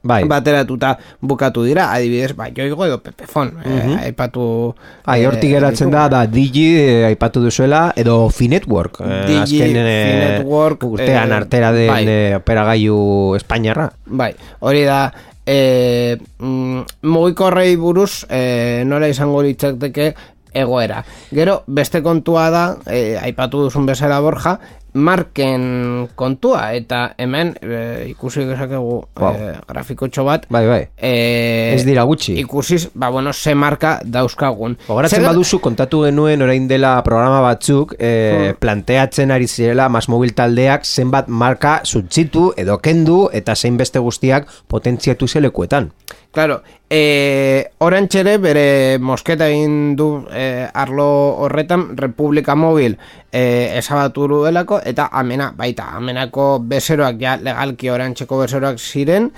Bai, 0.03 0.23
bateratuta 0.25 0.95
bukatu 1.21 1.61
dira, 1.63 1.91
adibidez, 1.93 2.33
ba, 2.35 2.47
joigo 2.49 2.85
edo 2.87 2.97
pepefon, 3.03 3.51
eh, 3.63 3.97
aipatu... 4.07 4.73
Ai, 5.05 5.23
eh, 5.25 5.39
geratzen 5.41 5.91
da, 5.93 6.07
da 6.09 6.25
Digi 6.25 6.65
eh, 6.79 7.05
aipatu 7.05 7.39
duzuela, 7.43 7.93
edo 7.95 8.29
Finetwork. 8.29 8.97
eh, 9.05 9.23
Digi, 9.27 9.61
azken, 9.61 9.77
eh, 9.77 10.07
Finetwork, 10.09 10.83
urtean 10.89 11.29
eh, 11.29 11.35
artera 11.35 11.71
den 11.71 11.87
bai. 11.93 12.05
eh, 12.07 12.35
operagailu 12.35 13.35
Espainiarra. 13.37 13.91
Bai, 14.07 14.33
hori 14.59 14.83
da 14.89 15.13
e, 15.45 16.17
mm, 16.39 16.81
mugikorrei 17.03 17.75
buruz 17.75 18.25
e, 18.29 18.83
nola 18.85 19.07
izango 19.07 19.41
litzateke 19.45 20.15
egoera. 20.53 21.03
Gero, 21.31 21.61
beste 21.67 22.01
kontua 22.03 22.49
da, 22.51 22.65
e, 22.89 23.17
aipatu 23.21 23.63
duzun 23.67 23.85
bezala 23.85 24.19
borja, 24.19 24.57
marken 24.93 26.09
kontua 26.15 26.73
eta 26.75 27.13
hemen 27.17 27.53
e, 27.61 28.07
ikusi 28.11 28.45
dezakegu 28.45 29.01
Wow. 29.21 29.33
e, 29.35 29.53
grafikotxo 29.67 30.23
bat 30.25 30.45
Bai, 30.49 30.65
bai. 30.67 30.81
e, 30.97 31.73
Ez 31.75 31.85
dira 31.85 32.03
gutxi. 32.03 32.33
ikusiz, 32.39 32.89
ba, 32.93 33.09
bueno, 33.09 33.33
ze 33.33 33.53
marka 33.55 33.99
dauzkagun 34.03 34.77
Gogoratzen 34.87 35.21
Zer- 35.21 35.27
baduzu 35.27 35.59
kontatu 35.59 36.03
genuen 36.05 36.41
orain 36.41 36.67
dela 36.67 37.01
programa 37.03 37.41
batzuk 37.41 37.95
e, 37.99 38.53
planteatzen 38.59 39.31
ari 39.31 39.47
zirela 39.47 39.89
Masmobil 39.89 40.33
taldeak 40.33 40.85
zenbat 40.85 41.27
marka 41.27 41.81
suntzitu 41.83 42.53
edo 42.57 42.77
kendu 42.79 43.29
eta 43.33 43.55
zein 43.55 43.77
beste 43.77 43.99
guztiak 43.99 44.47
potentziatu 44.67 45.27
zelekuetan. 45.27 45.91
Claro, 46.31 46.61
e, 46.91 47.71
orantxere 47.79 48.35
bere 48.43 48.99
mosketa 48.99 49.47
egin 49.47 49.95
du 49.95 50.09
e, 50.27 50.67
arlo 50.67 51.07
horretan 51.45 51.95
Republika 51.95 52.53
Mobil 52.59 52.97
e, 53.31 53.77
esabatu 53.79 54.27
duelako 54.27 54.81
eta 54.83 55.07
amena, 55.15 55.53
baita, 55.55 55.87
amenako 55.95 56.59
bezeroak 56.67 57.15
ja 57.21 57.37
legalki 57.39 57.89
orantxeko 57.89 58.41
bezeroak 58.43 58.79
ziren, 58.79 59.29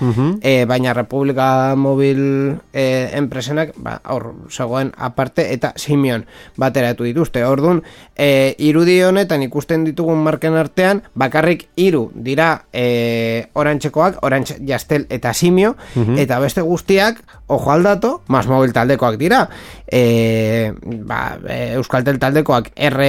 e, 0.41 0.65
baina 0.65 0.95
Republika 0.98 1.75
Mobil 1.77 2.24
e, 2.74 2.86
enpresenak 3.13 3.75
ba, 3.77 4.00
hor 4.10 4.31
zegoen 4.50 4.89
aparte 4.98 5.45
eta 5.53 5.75
Simeon 5.77 6.25
bateratu 6.57 7.05
dituzte. 7.05 7.45
Orduan, 7.45 7.83
e, 8.17 8.55
irudi 8.65 8.98
honetan 9.05 9.45
ikusten 9.45 9.86
ditugun 9.86 10.25
marken 10.25 10.57
artean, 10.57 11.03
bakarrik 11.13 11.67
hiru 11.77 12.07
dira 12.15 12.65
e, 12.74 13.45
orantxekoak, 13.53 14.24
orantx 14.25 14.57
jastel 14.65 15.05
eta 15.13 15.36
simio, 15.38 15.75
eta 16.17 16.39
beste 16.41 16.65
guztiak, 16.65 17.22
ojo 17.53 17.72
aldato, 17.72 18.22
mas 18.27 18.48
mobil 18.48 18.74
taldekoak 18.74 19.17
dira. 19.22 19.48
E, 19.88 20.74
ba, 20.81 21.38
e, 21.48 21.74
Euskaltel 21.77 22.19
taldekoak 22.19 22.72
R 22.75 23.07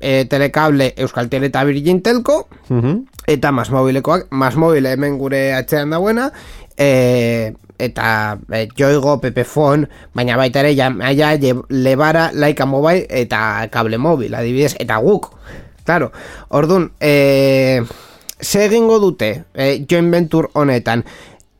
e, 0.00 0.24
Telecable, 0.30 0.92
Euskaltel 0.96 1.48
eta 1.48 1.64
Virgin 1.64 2.02
Telco, 2.02 2.48
eta 3.26 3.52
mas 3.52 3.70
mobilekoak, 3.70 4.28
mas 4.30 4.56
mobile 4.56 4.92
hemen 4.92 5.18
gure 5.18 5.54
atzean 5.54 5.90
dauena, 5.90 6.30
e, 6.76 7.54
eta 7.78 8.38
e, 8.52 8.68
Joigo, 8.76 9.18
Pepefon, 9.20 9.88
baina 10.14 10.36
baita 10.36 10.60
ere 10.60 10.74
Jamaia, 10.76 11.34
Lebara, 11.68 12.30
Laika 12.32 12.66
Mobile 12.66 13.06
eta 13.10 13.68
Kable 13.70 13.98
Mobil, 13.98 14.34
adibidez, 14.34 14.74
eta 14.78 14.98
guk. 14.98 15.32
Claro, 15.86 16.10
ordun, 16.48 16.92
e, 17.00 17.82
ze 18.40 18.64
egingo 18.66 18.98
dute 18.98 19.44
e, 19.54 19.84
joint 19.88 20.10
venture 20.12 20.50
honetan? 20.54 21.04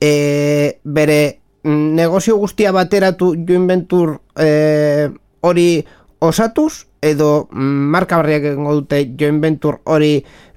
E, 0.00 0.80
bere 0.84 1.40
negozio 1.66 2.36
guztia 2.38 2.72
bateratu 2.72 3.34
joint 3.48 3.68
venture 3.68 4.18
e, 4.38 5.08
hori 5.40 5.84
osatuz 6.22 6.86
edo 7.02 7.48
mm, 7.50 7.88
marka 7.94 8.20
berriak 8.22 8.52
egingo 8.52 8.74
dute 8.80 9.02
joint 9.18 9.42
venture 9.42 9.82
hori 9.84 10.12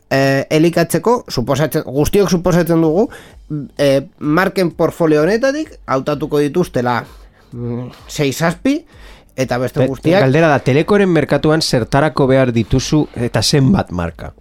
eh, 0.09 0.45
elikatzeko, 0.49 1.23
suposatzen, 1.29 1.83
guztiok 1.85 2.29
suposatzen 2.29 2.81
dugu, 2.81 3.07
eh, 3.77 4.01
marken 4.19 4.71
portfolio 4.71 5.21
honetatik, 5.21 5.75
hautatuko 5.85 6.39
dituztela 6.41 7.03
mm, 7.51 7.91
sei 8.07 8.31
zazpi, 8.33 8.79
eta 9.39 9.59
beste 9.61 9.85
guztiak, 9.87 10.23
Galdera 10.25 10.49
da, 10.51 10.59
telekoren 10.65 11.09
merkatuan 11.13 11.61
zertarako 11.61 12.27
behar 12.27 12.53
dituzu 12.55 13.05
eta 13.15 13.43
zenbat 13.43 13.91
marka. 13.91 14.33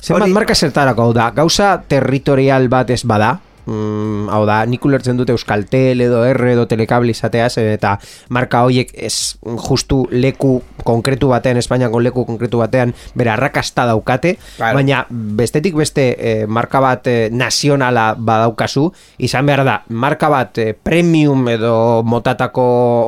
Zenbat 0.00 0.26
Hori- 0.26 0.34
marka 0.34 0.54
zertarako 0.54 1.12
da, 1.16 1.30
gauza 1.36 1.76
territorial 1.88 2.68
bat 2.68 2.90
ez 2.90 3.04
bada, 3.04 3.38
mm, 3.66 4.28
hau 4.32 4.44
da, 4.48 4.60
nik 4.66 4.84
ulertzen 4.84 5.16
dute 5.18 5.32
Euskaltel 5.34 6.00
edo 6.00 6.22
R 6.26 6.52
edo 6.52 6.66
Telekable 6.70 7.10
izateaz 7.14 7.56
eta 7.62 7.96
marka 8.28 8.62
hoiek 8.66 8.92
ez 8.94 9.36
justu 9.68 10.02
leku 10.10 10.60
konkretu 10.84 11.28
batean, 11.32 11.56
Espainiako 11.60 12.00
leku 12.00 12.24
konkretu 12.28 12.58
batean 12.62 12.94
bere 13.14 13.30
arrakasta 13.34 13.86
daukate, 13.90 14.36
Claro. 14.56 14.76
baina 14.76 15.04
bestetik 15.10 15.74
beste 15.74 16.04
eh, 16.18 16.46
marka 16.46 16.80
bat 16.80 17.06
eh, 17.06 17.28
nazionala 17.32 18.14
badaukazu, 18.18 18.90
izan 19.18 19.46
behar 19.46 19.64
da, 19.64 19.76
marka 19.88 20.28
bat 20.32 20.58
eh, 20.58 20.72
premium 20.74 21.48
edo 21.48 22.02
motatako 22.04 22.62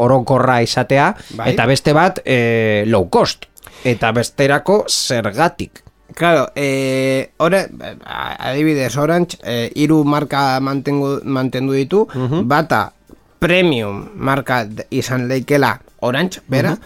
orokorra 0.05 0.61
izatea, 0.63 1.13
Bai. 1.37 1.53
eta 1.53 1.67
beste 1.67 1.93
bat 1.97 2.21
eh, 2.25 2.85
low 2.87 3.09
cost, 3.11 3.47
eta 3.85 4.13
besterako 4.13 4.85
zergatik. 4.89 5.82
Claro, 6.15 6.49
eh, 6.55 7.31
ore, 7.39 7.69
adibidez, 8.05 8.97
Orange, 8.97 9.39
eh, 9.43 9.71
iru 9.75 10.05
marka 10.05 10.61
mantengu, 10.61 11.21
mantendu 11.25 11.73
ditu, 11.73 12.07
bata 12.45 12.93
premium 13.39 14.11
marka 14.15 14.67
izan 14.91 15.27
leikela 15.29 15.81
Orange, 16.01 16.41
bera, 16.49 16.77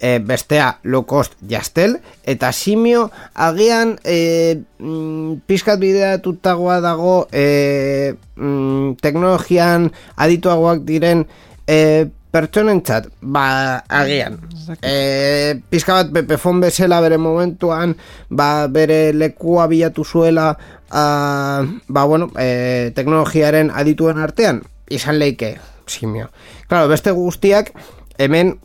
eh, 0.00 0.18
bestea 0.18 0.78
low 0.82 1.04
cost 1.06 1.34
Jastel, 1.48 2.00
eta 2.24 2.52
simio 2.52 3.10
agian 3.34 3.96
eh, 4.04 4.60
mm, 4.78 5.46
pizkat 5.46 5.80
bideatutagoa 5.80 6.80
dago 6.84 7.16
eh, 7.32 8.14
mm, 8.36 8.96
teknologian 9.00 9.90
adituagoak 10.16 10.84
diren 10.88 11.26
eh, 11.66 12.08
pertsonentzat, 12.36 13.08
ba, 13.20 13.46
agian. 13.88 14.36
E, 14.84 15.56
pizka 15.72 15.96
bat 15.96 16.12
pepefon 16.12 16.60
bezala 16.60 17.00
bere 17.04 17.16
momentuan, 17.22 17.96
ba, 18.28 18.66
bere 18.72 19.14
lekua 19.16 19.66
bilatu 19.72 20.04
zuela, 20.04 20.50
a, 20.90 21.64
ba, 21.88 22.04
bueno, 22.04 22.28
e, 22.36 22.92
teknologiaren 22.96 23.72
adituen 23.72 24.20
artean, 24.20 24.60
izan 24.92 25.20
leike, 25.22 25.56
simio. 25.88 26.28
Claro, 26.68 26.90
beste 26.92 27.14
guztiak, 27.16 27.72
hemen, 28.18 28.58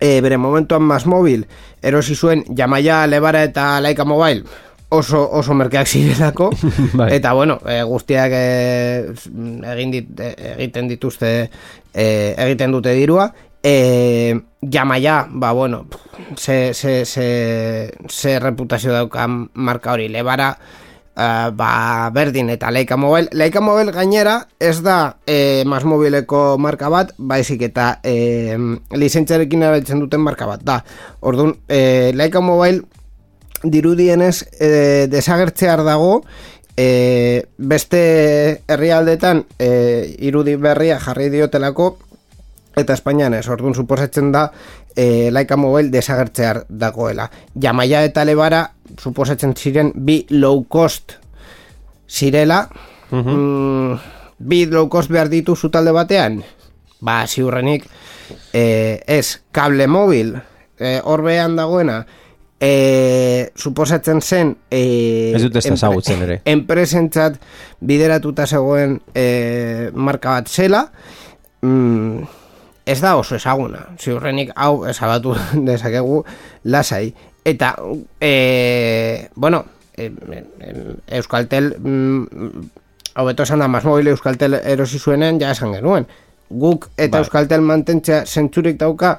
e, 0.00 0.18
bere 0.24 0.40
momentuan 0.40 0.82
mas 0.82 1.06
mobil, 1.06 1.46
erosi 1.82 2.16
zuen 2.16 2.44
Jamaia, 2.50 3.04
Lebara 3.06 3.44
eta 3.46 3.78
Laika 3.84 4.04
Mobile, 4.08 4.44
oso, 4.94 5.22
oso 5.38 5.54
merkeak 5.54 5.86
zirelako, 5.86 6.50
Bai. 6.98 7.10
eta 7.16 7.32
bueno, 7.32 7.58
e, 7.66 7.82
guztiak 7.82 8.32
e, 8.34 8.44
egin 9.74 9.90
dit, 9.94 10.14
e, 10.20 10.30
egiten 10.54 10.88
dituzte, 10.88 11.34
e, 11.92 12.06
egiten 12.46 12.72
dute 12.72 12.94
dirua, 12.96 13.28
e, 13.62 14.40
Jamaia, 14.62 15.26
ba 15.30 15.52
bueno, 15.52 15.86
ze, 16.36 16.72
ze, 16.74 17.04
ze, 17.04 17.92
ze 18.08 18.38
reputazio 18.38 18.92
dauka 18.92 19.26
marka 19.28 19.92
hori, 19.92 20.08
Lebara, 20.08 20.56
Uh, 21.14 21.54
ba, 21.54 22.10
berdin 22.10 22.48
eta 22.50 22.72
Leica 22.74 22.96
Mobile. 22.98 23.28
Leica 23.30 23.60
Mobile 23.62 23.92
gainera 23.94 24.48
ez 24.58 24.80
da 24.82 25.20
e, 25.30 25.62
mas 25.62 25.84
mobileko 25.86 26.58
marka 26.58 26.88
bat 26.90 27.12
baizik 27.18 27.62
eta 27.68 28.00
e, 28.02 28.56
lizentziarekin 28.90 29.62
erabiltzen 29.62 30.02
duten 30.02 30.24
marka 30.26 30.48
bat 30.50 30.64
da. 30.66 30.80
Orduan, 31.22 31.54
e, 31.70 32.10
Leica 32.18 32.42
Mobile 32.42 32.82
dirudienez 33.64 34.44
e, 34.60 35.06
desagertzear 35.10 35.84
dago 35.84 36.22
e, 36.76 37.44
beste 37.58 38.62
herrialdetan 38.68 39.44
e, 39.58 40.14
irudi 40.18 40.56
berria 40.56 40.98
jarri 41.00 41.30
diotelako 41.32 41.94
eta 42.76 42.94
Espainian 42.96 43.34
ez, 43.34 43.46
orduan 43.48 43.74
suposatzen 43.74 44.32
da 44.34 44.48
e, 44.96 45.30
Laika 45.30 45.56
Mobile 45.56 45.92
desagertzear 45.94 46.64
dagoela. 46.68 47.28
Jamaia 47.54 48.02
eta 48.06 48.24
Lebara 48.26 48.64
suposatzen 48.98 49.54
ziren 49.54 49.92
bi 49.94 50.24
low 50.30 50.64
cost 50.68 51.14
zirela, 52.10 52.64
mm, 53.10 53.94
bi 54.38 54.64
low 54.66 54.88
cost 54.90 55.10
behar 55.10 55.30
ditu 55.30 55.54
talde 55.70 55.92
batean, 55.94 56.42
ba, 57.00 57.26
ziurrenik, 57.26 57.86
e, 58.52 59.00
ez, 59.06 59.40
kable 59.52 59.86
mobil, 59.86 60.34
e, 60.78 61.00
horbean 61.04 61.56
dagoena, 61.56 62.04
e, 62.64 63.50
suposatzen 63.56 64.22
zen 64.22 64.54
e, 64.70 65.32
Ez 65.36 65.42
dut 65.44 65.58
ez 65.60 65.66
ezagutzen 65.68 66.22
ere. 66.24 66.38
enpresentzat 66.54 67.36
bideratuta 67.84 68.46
zegoen 68.46 68.96
e, 69.12 69.90
marka 69.92 70.38
bat 70.38 70.48
zela 70.48 70.86
mm, 71.60 72.24
ez 72.88 72.98
da 73.04 73.14
oso 73.20 73.36
ezaguna 73.36 73.84
ziurrenik 74.00 74.54
hau 74.56 74.86
ezabatu 74.88 75.36
dezakegu 75.68 76.22
lasai 76.64 77.12
eta 77.44 77.74
e, 78.20 79.28
bueno 79.34 79.64
e, 79.96 80.08
e, 80.08 80.42
Euskaltel 81.20 81.74
mm, 81.78 82.68
hobeto 83.20 83.44
esan 83.44 83.60
da 83.60 83.68
mas 83.68 83.84
mobile 83.84 84.16
Euskaltel 84.16 84.60
erosi 84.62 84.98
zuenean 84.98 85.40
ja 85.40 85.52
esan 85.52 85.76
genuen 85.76 86.08
guk 86.48 86.88
eta 86.96 87.18
Bai. 87.18 87.26
Euskaltel 87.26 87.60
mantentzea 87.60 88.24
zentzurik 88.24 88.80
dauka 88.80 89.18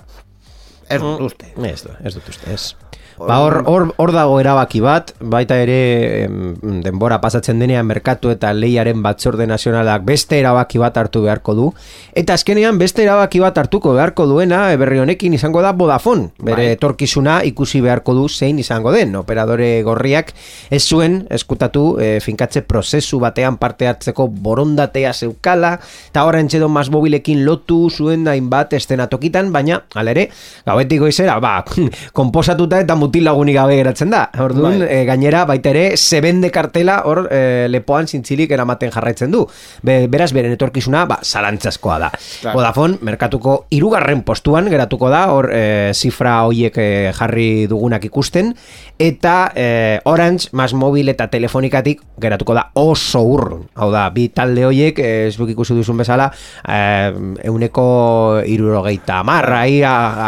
ez 0.90 1.02
dut 1.02 1.22
uste 1.30 1.54
Ez, 1.66 1.86
ez 2.04 2.14
dut 2.14 2.28
uste, 2.30 2.52
ez. 2.54 2.76
Ba, 3.17 3.39
hor, 3.39 3.62
hor, 3.65 3.86
hor 3.95 4.12
dago 4.12 4.39
erabaki 4.41 4.82
bat, 4.84 5.13
baita 5.23 5.56
ere 5.63 6.25
em, 6.25 6.82
denbora 6.84 7.21
pasatzen 7.23 7.62
denean 7.62 7.88
merkatu 7.88 8.32
eta 8.34 8.51
lehiaren 8.51 8.99
batzorde 9.06 9.47
nazionalak 9.47 10.04
beste 10.04 10.36
erabaki 10.41 10.82
bat 10.82 10.97
hartu 10.99 11.21
beharko 11.23 11.56
du. 11.56 11.69
Eta 12.12 12.36
azkenean 12.36 12.75
beste 12.82 13.06
erabaki 13.06 13.39
bat 13.39 13.58
hartuko 13.58 13.93
beharko 13.95 14.25
duena, 14.28 14.65
berri 14.75 14.99
honekin 14.99 15.34
izango 15.38 15.63
da 15.63 15.71
Vodafone. 15.71 16.30
Bere 16.43 16.65
Bai. 16.65 16.73
etorkizuna 16.75 17.38
ikusi 17.47 17.80
beharko 17.86 18.17
du 18.17 18.28
zein 18.28 18.60
izango 18.60 18.91
den. 18.91 19.15
Operadore 19.15 19.69
gorriak 19.88 20.34
ez 20.69 20.84
zuen 20.84 21.21
eskutatu 21.32 21.86
e, 22.04 22.19
finkatze 22.19 22.65
prozesu 22.67 23.21
batean 23.23 23.56
parte 23.62 23.88
hartzeko 23.88 24.28
borondatea 24.28 25.13
zeukala, 25.13 25.78
eta 26.12 26.25
horren 26.28 26.51
txedo 26.51 26.67
mobilekin 26.67 27.45
lotu 27.45 27.89
zuen 27.89 28.28
hainbat 28.28 28.73
estenatokitan, 28.75 29.54
baina, 29.56 29.82
hala 29.95 30.12
ere, 30.12 30.30
gauetik 30.67 30.99
goizera, 30.99 31.39
ba, 31.39 31.63
komposatuta 32.19 32.84
eta 32.84 32.95
mutil 33.06 33.26
lagunik 33.28 33.56
gabe 33.56 33.78
geratzen 33.78 34.12
da. 34.13 34.26
Orduan, 34.41 34.80
Bai. 34.82 34.89
eh, 34.89 35.04
gainera, 35.08 35.46
baita 35.46 35.72
ere, 35.72 35.86
zebende 35.98 36.50
kartela 36.54 37.02
hor 37.06 37.26
eh, 37.32 37.68
lepoan 37.70 38.08
zintzilik 38.08 38.52
eramaten 38.52 38.91
jarraitzen 38.94 39.32
du. 39.34 39.46
Be, 39.86 40.06
beraz, 40.12 40.32
beren 40.36 40.56
etorkizuna, 40.56 41.06
ba, 41.10 41.20
zalantzazkoa 41.24 42.00
da. 42.02 42.10
Claro. 42.41 42.58
Vodafone, 42.58 43.00
merkatuko 43.06 43.56
irugarren 43.76 44.24
postuan 44.28 44.70
geratuko 44.72 45.10
da, 45.13 45.26
hor 45.34 45.50
eh, 45.54 45.91
zifra 45.94 46.39
hoiek 46.48 46.78
eh, 46.82 47.12
jarri 47.15 47.68
dugunak 47.72 48.06
ikusten, 48.10 48.54
eta 49.00 49.36
eh, 49.56 50.00
Orange, 50.10 50.50
Mas 50.54 50.74
Mobil 50.74 51.10
eta 51.12 51.28
Telefonikatik 51.32 52.02
geratuko 52.22 52.56
da 52.58 52.70
oso 52.80 53.22
urrun. 53.28 53.65
Hau 53.76 53.89
da, 53.94 54.08
bi 54.15 54.30
talde 54.34 54.65
hoiek, 54.65 55.00
ez 55.00 55.36
ikusi 55.36 55.76
duzun 55.78 56.00
bezala, 56.02 56.30
eh, 56.68 57.12
euneko 57.46 58.41
irurogeita 58.46 59.22
marra 59.28 59.63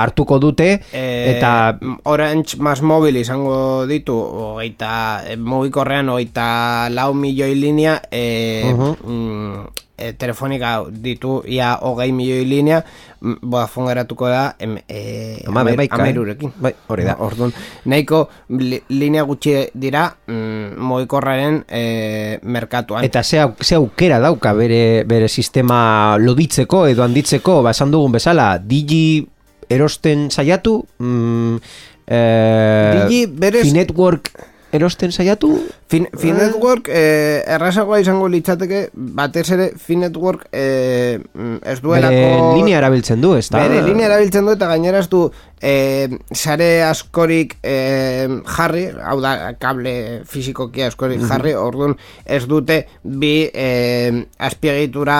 hartuko 0.01 0.39
dute, 0.39 0.69
eta 0.91 1.77
Orange 2.05 2.57
mas 2.67 2.81
mobil 2.83 3.15
izango 3.15 3.87
ditu 3.87 4.11
hogeita 4.19 5.23
eh, 5.23 5.37
mugikorrean 5.39 6.09
hogeita 6.11 6.89
lau 6.91 7.13
milioi 7.15 7.55
linea 7.55 8.01
eh, 8.11 8.67
mm, 8.75 9.63
eh, 9.97 10.13
telefonika 10.19 10.83
ditu 10.91 11.39
ia 11.47 11.77
hogei 11.81 12.11
milioi 12.11 12.43
linea 12.45 12.81
mm, 13.21 13.37
Vodafone 13.41 13.87
geratuko 13.93 14.27
da 14.29 14.55
em, 14.59 14.75
eh, 14.87 15.39
Ama, 15.47 15.61
amer- 15.63 15.77
baika, 15.79 15.95
amerurekin. 16.03 16.51
Bai, 16.61 16.73
hori 16.91 17.07
da. 17.07 17.15
Orduan, 17.23 17.53
nahiko 17.85 18.27
li, 18.49 18.81
linea 18.89 19.23
gutxi 19.23 19.55
dira 19.73 20.03
mm, 20.27 20.75
mugikorraren 20.77 21.63
eh, 21.69 22.37
merkatuan. 22.43 23.07
Eta 23.07 23.23
ze, 23.23 23.41
ze 23.63 23.75
aukera 23.79 24.19
dauka 24.19 24.51
bere, 24.53 25.03
bere 25.07 25.27
sistema 25.31 26.17
loditzeko 26.19 26.83
edo 26.91 27.07
handitzeko, 27.07 27.61
ba, 27.63 27.71
esan 27.71 27.95
dugun 27.95 28.11
bezala, 28.19 28.57
digi 28.59 29.23
erosten 29.69 30.29
saiatu, 30.31 30.81
mm, 30.99 31.57
eh, 32.07 33.05
Digi 33.07 33.25
berez- 33.27 33.63
Finetwork 33.67 34.31
erosten 34.77 35.11
saiatu, 35.15 35.53
Fin, 35.87 36.09
Finetwork 36.19 36.89
eh, 36.91 37.41
errazagoa 37.47 38.01
izango 38.03 38.27
litzateke 38.27 38.89
batez 38.93 39.45
ere 39.55 39.69
Finetwork 39.79 40.47
eh, 40.51 41.19
mm, 41.33 41.61
ez 41.63 41.77
duelako 41.81 42.11
bere 42.11 42.41
linea 42.57 42.81
erabiltzen 42.81 43.21
du, 43.23 43.31
ez 43.39 43.47
da? 43.49 43.61
Bere 43.63 43.81
linea 43.87 44.09
erabiltzen 44.11 44.45
du 44.45 44.51
eta 44.57 44.67
gainera 44.67 44.99
ez 44.99 45.07
du 45.09 45.29
eh, 45.61 46.09
sare 46.31 46.83
askorik 46.83 47.57
eh, 47.63 48.27
jarri, 48.45 48.85
hau 49.03 49.17
da 49.21 49.53
kable 49.59 50.23
fisikoki 50.27 50.83
askorik 50.85 51.23
jarri, 51.27 51.53
orduan 51.57 51.95
ez 52.25 52.43
dute 52.47 52.79
bi 53.03 53.49
eh, 53.53 54.11
azpiegitura 54.37 55.17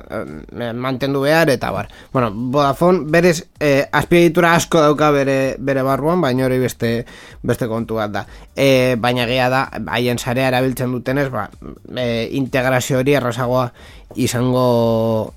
eh, 0.00 0.72
mantendu 0.72 1.24
behar 1.26 1.50
eta 1.50 1.72
bar. 1.74 1.90
Bueno, 2.12 2.30
Vodafone 2.34 3.04
berez 3.10 3.36
eh, 3.58 3.86
azpiegitura 3.92 4.54
asko 4.54 4.80
dauka 4.80 5.10
bere, 5.14 5.38
bere 5.58 5.84
barruan, 5.86 6.20
baina 6.20 6.46
hori 6.46 6.60
beste, 6.62 6.92
beste 7.42 7.68
kontu 7.70 8.00
bat 8.00 8.14
da. 8.14 8.26
Eh, 8.56 8.96
baina 9.00 9.26
gea 9.30 9.48
da, 9.52 9.64
haien 9.94 10.18
sarea 10.18 10.48
erabiltzen 10.50 10.92
dutenez, 10.92 11.28
ba, 11.32 11.48
eh, 11.96 12.28
integrazio 12.38 13.00
hori 13.00 13.16
errazagoa 13.18 13.70
izango 14.16 15.32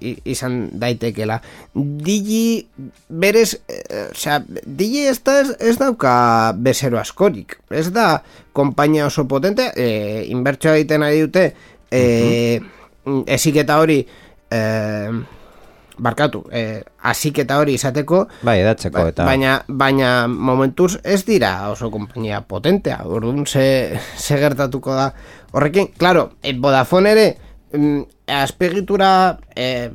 i- 0.00 0.18
izan 0.24 0.70
daitekela. 0.72 1.40
Digi 1.74 2.66
berez, 3.08 3.54
eh, 3.68 4.08
osea, 4.10 4.42
Digi 4.66 5.06
ez, 5.08 5.18
da, 5.24 5.40
ez, 5.58 5.76
dauka 5.78 6.52
bezero 6.56 6.98
askorik. 7.00 7.58
Ez 7.70 7.90
da 7.92 8.22
konpainia 8.52 9.06
oso 9.06 9.24
potente, 9.28 9.70
eh, 9.76 10.24
inbertsioa 10.28 10.76
egiten 10.76 11.02
ari 11.02 11.20
dute, 11.24 11.54
eh, 11.90 12.60
esiketa 13.26 13.78
hori 13.80 14.06
eh, 14.50 15.10
barkatu, 15.98 16.44
eh, 16.52 16.82
asiketa 17.02 17.58
hori 17.58 17.74
izateko, 17.74 18.26
Bai, 18.42 18.60
edatzeko, 18.60 18.98
Ba- 18.98 19.08
eta... 19.08 19.24
Baina, 19.24 19.56
baina 19.68 20.26
momentuz 20.28 20.98
ez 21.04 21.24
dira 21.24 21.70
oso 21.70 21.90
konpainia 21.90 22.40
potentea. 22.42 23.00
Orduan 23.06 23.46
ze, 23.46 23.98
ze 24.18 24.36
gertatuko 24.38 24.94
da. 24.94 25.12
Horrekin, 25.52 25.88
claro, 25.96 26.32
eh, 26.42 26.54
Vodafone 26.58 27.10
ere 27.12 27.26
mm, 27.74 28.02
azpegitura 28.26 29.38
eh, 29.54 29.90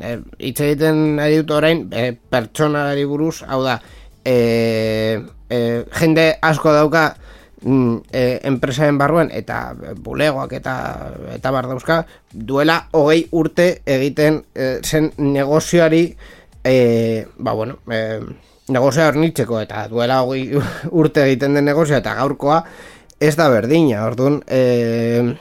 eh, 0.00 0.18
hitz 0.38 0.60
egiten 0.60 1.20
ari 1.22 1.40
dut 1.40 1.56
orain 1.56 1.86
eh, 1.92 2.12
pertsonari 2.12 3.04
buruz, 3.08 3.42
hau 3.48 3.62
da, 3.64 3.78
eh, 4.24 5.22
eh, 5.50 5.84
jende 5.98 6.26
asko 6.42 6.72
dauka 6.72 7.14
mm, 7.62 7.96
eh, 8.12 8.40
enpresaren 8.50 8.98
barruan 8.98 9.30
eta 9.32 9.74
bulegoak 10.04 10.52
eta 10.58 10.76
eta 11.36 11.50
bar 11.54 11.68
dauzka 11.70 12.02
duela 12.32 12.88
hogei 12.92 13.26
urte 13.30 13.82
egiten 13.86 14.42
eh, 14.54 14.78
zen 14.82 15.12
negozioari 15.18 16.04
eh, 16.64 17.26
ba 17.38 17.52
bueno 17.52 17.78
eh, 17.90 18.20
negozioa 18.68 19.08
hornitzeko 19.10 19.60
eta 19.60 19.86
duela 19.88 20.22
hogei 20.22 20.50
urte 21.02 21.26
egiten 21.26 21.54
den 21.54 21.64
negozioa 21.70 22.02
eta 22.02 22.14
gaurkoa 22.18 22.64
ez 23.22 23.36
da 23.38 23.48
berdina. 23.52 24.02
Orduan 24.06 24.40
eh, 24.50 25.34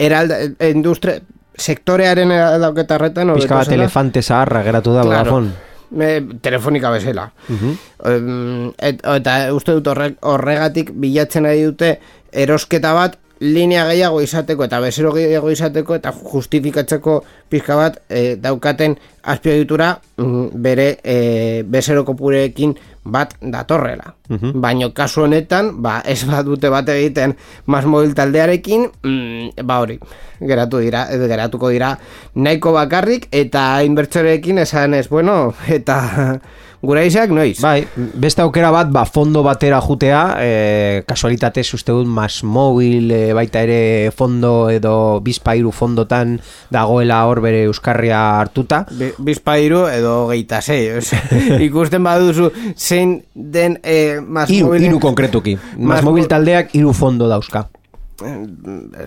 eralda, 0.00 0.38
industria 0.70 1.20
sektorearen 1.60 2.30
eraldaketarretan 2.32 3.34
Pizka 3.36 3.58
bat 3.60 3.72
elefante 3.74 4.22
zaharra 4.22 4.62
geratu 4.64 4.94
da 4.96 5.02
Claro. 5.04 5.36
Vodafone. 5.36 5.68
Me, 5.90 6.08
telefonika 6.40 6.92
bezala. 6.94 7.26
Em, 7.50 8.68
et, 8.78 9.00
eta 9.02 9.34
uste 9.52 9.74
dut 9.74 9.90
horregatik 10.22 10.92
bilatzen 11.02 11.48
ari 11.50 11.64
dute 11.66 11.96
erosketa 12.30 12.92
bat 12.94 13.18
linea 13.40 13.86
gehiago 13.88 14.20
izateko 14.20 14.66
eta 14.68 14.80
bezero 14.84 15.12
gehiago 15.16 15.50
izateko 15.50 15.96
eta 15.96 16.12
justifikatzeko 16.12 17.20
pizka 17.48 17.76
bat 17.76 17.96
eh, 18.08 18.36
daukaten 18.36 18.98
azpiegitura 19.22 19.94
mm, 20.20 20.60
bere 20.60 20.88
eh, 21.02 21.62
bezero 21.66 22.04
kopurekin 22.04 22.76
bat 23.04 23.32
datorrela. 23.40 24.14
Baino 24.28 24.90
kasu 24.94 25.24
honetan, 25.24 25.72
ba, 25.82 26.00
ez 26.12 26.20
bat 26.28 26.44
dute 26.44 26.68
bat 26.68 26.88
egiten 26.92 27.34
mas 27.66 27.86
mobil 27.88 28.12
taldearekin, 28.14 28.90
mm, 29.02 29.64
ba 29.64 29.80
hori, 29.80 29.96
geratu 30.40 30.84
dira, 30.84 31.06
edo 31.12 31.28
geratuko 31.28 31.72
dira 31.72 31.94
nahiko 32.34 32.74
bakarrik 32.76 33.28
eta 33.32 33.82
inbertsorekin 33.88 34.60
esan 34.66 34.94
ez, 34.94 35.08
bueno, 35.08 35.54
eta 35.78 36.40
gura 36.82 37.02
izak 37.04 37.28
noiz. 37.34 37.58
Bai, 37.60 37.84
beste 38.16 38.40
aukera 38.40 38.70
bat, 38.72 38.88
ba, 38.92 39.02
fondo 39.04 39.42
batera 39.44 39.80
jutea, 39.84 40.20
e, 40.40 41.02
kasualitatez 41.06 41.66
uste 41.76 41.92
dut 41.92 42.06
mas 42.08 42.38
mobil 42.42 43.10
e, 43.12 43.32
baita 43.36 43.60
ere 43.66 44.10
fondo 44.16 44.70
edo 44.72 45.20
bizpairu 45.20 45.72
fondotan 45.76 46.38
dagoela 46.72 47.18
hor 47.28 47.42
bere 47.44 47.64
euskarria 47.68 48.22
hartuta. 48.40 48.86
Bi- 48.96 49.12
Bizpairu 49.18 49.82
edo 49.92 50.14
geita 50.30 50.62
zei, 50.62 51.00
ikusten 51.68 52.02
baduzu 52.04 52.48
zein 52.76 53.18
den 53.34 53.76
eh, 53.82 54.20
mas 54.24 54.48
Iru, 54.50 54.70
mobilen- 54.72 54.88
iru 54.94 55.00
konkretuki. 55.04 55.58
Mas 55.76 56.00
Mas 56.00 56.04
mobil 56.08 56.24
mo- 56.24 56.32
taldeak 56.32 56.74
iru 56.80 56.92
fondo 56.96 57.28
dauzka. 57.28 57.66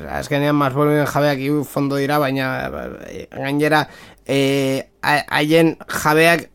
azkenean 0.09 0.55
mas 0.57 0.73
mobilen 0.73 1.05
jabeak 1.05 1.37
hiru 1.39 1.63
fondo 1.63 1.97
dira, 2.01 2.17
baina 2.17 2.69
eh, 3.09 3.27
gainera 3.29 3.83
eh, 4.27 4.89
ha- 5.01 5.25
haien 5.29 5.77
jabeak 5.87 6.49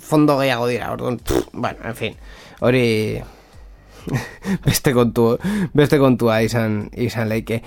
fondo 0.00 0.38
gehiago 0.38 0.66
dira, 0.66 0.92
orduan, 0.92 1.18
pff, 1.18 1.48
bueno, 1.52 1.78
en 1.84 1.94
fin, 1.96 2.16
hori 2.60 3.22
beste 4.66 4.92
kontu 4.94 5.36
beste 5.74 5.98
kontua 5.98 6.40
izan 6.42 6.88
izan 6.96 7.28
leike. 7.30 7.62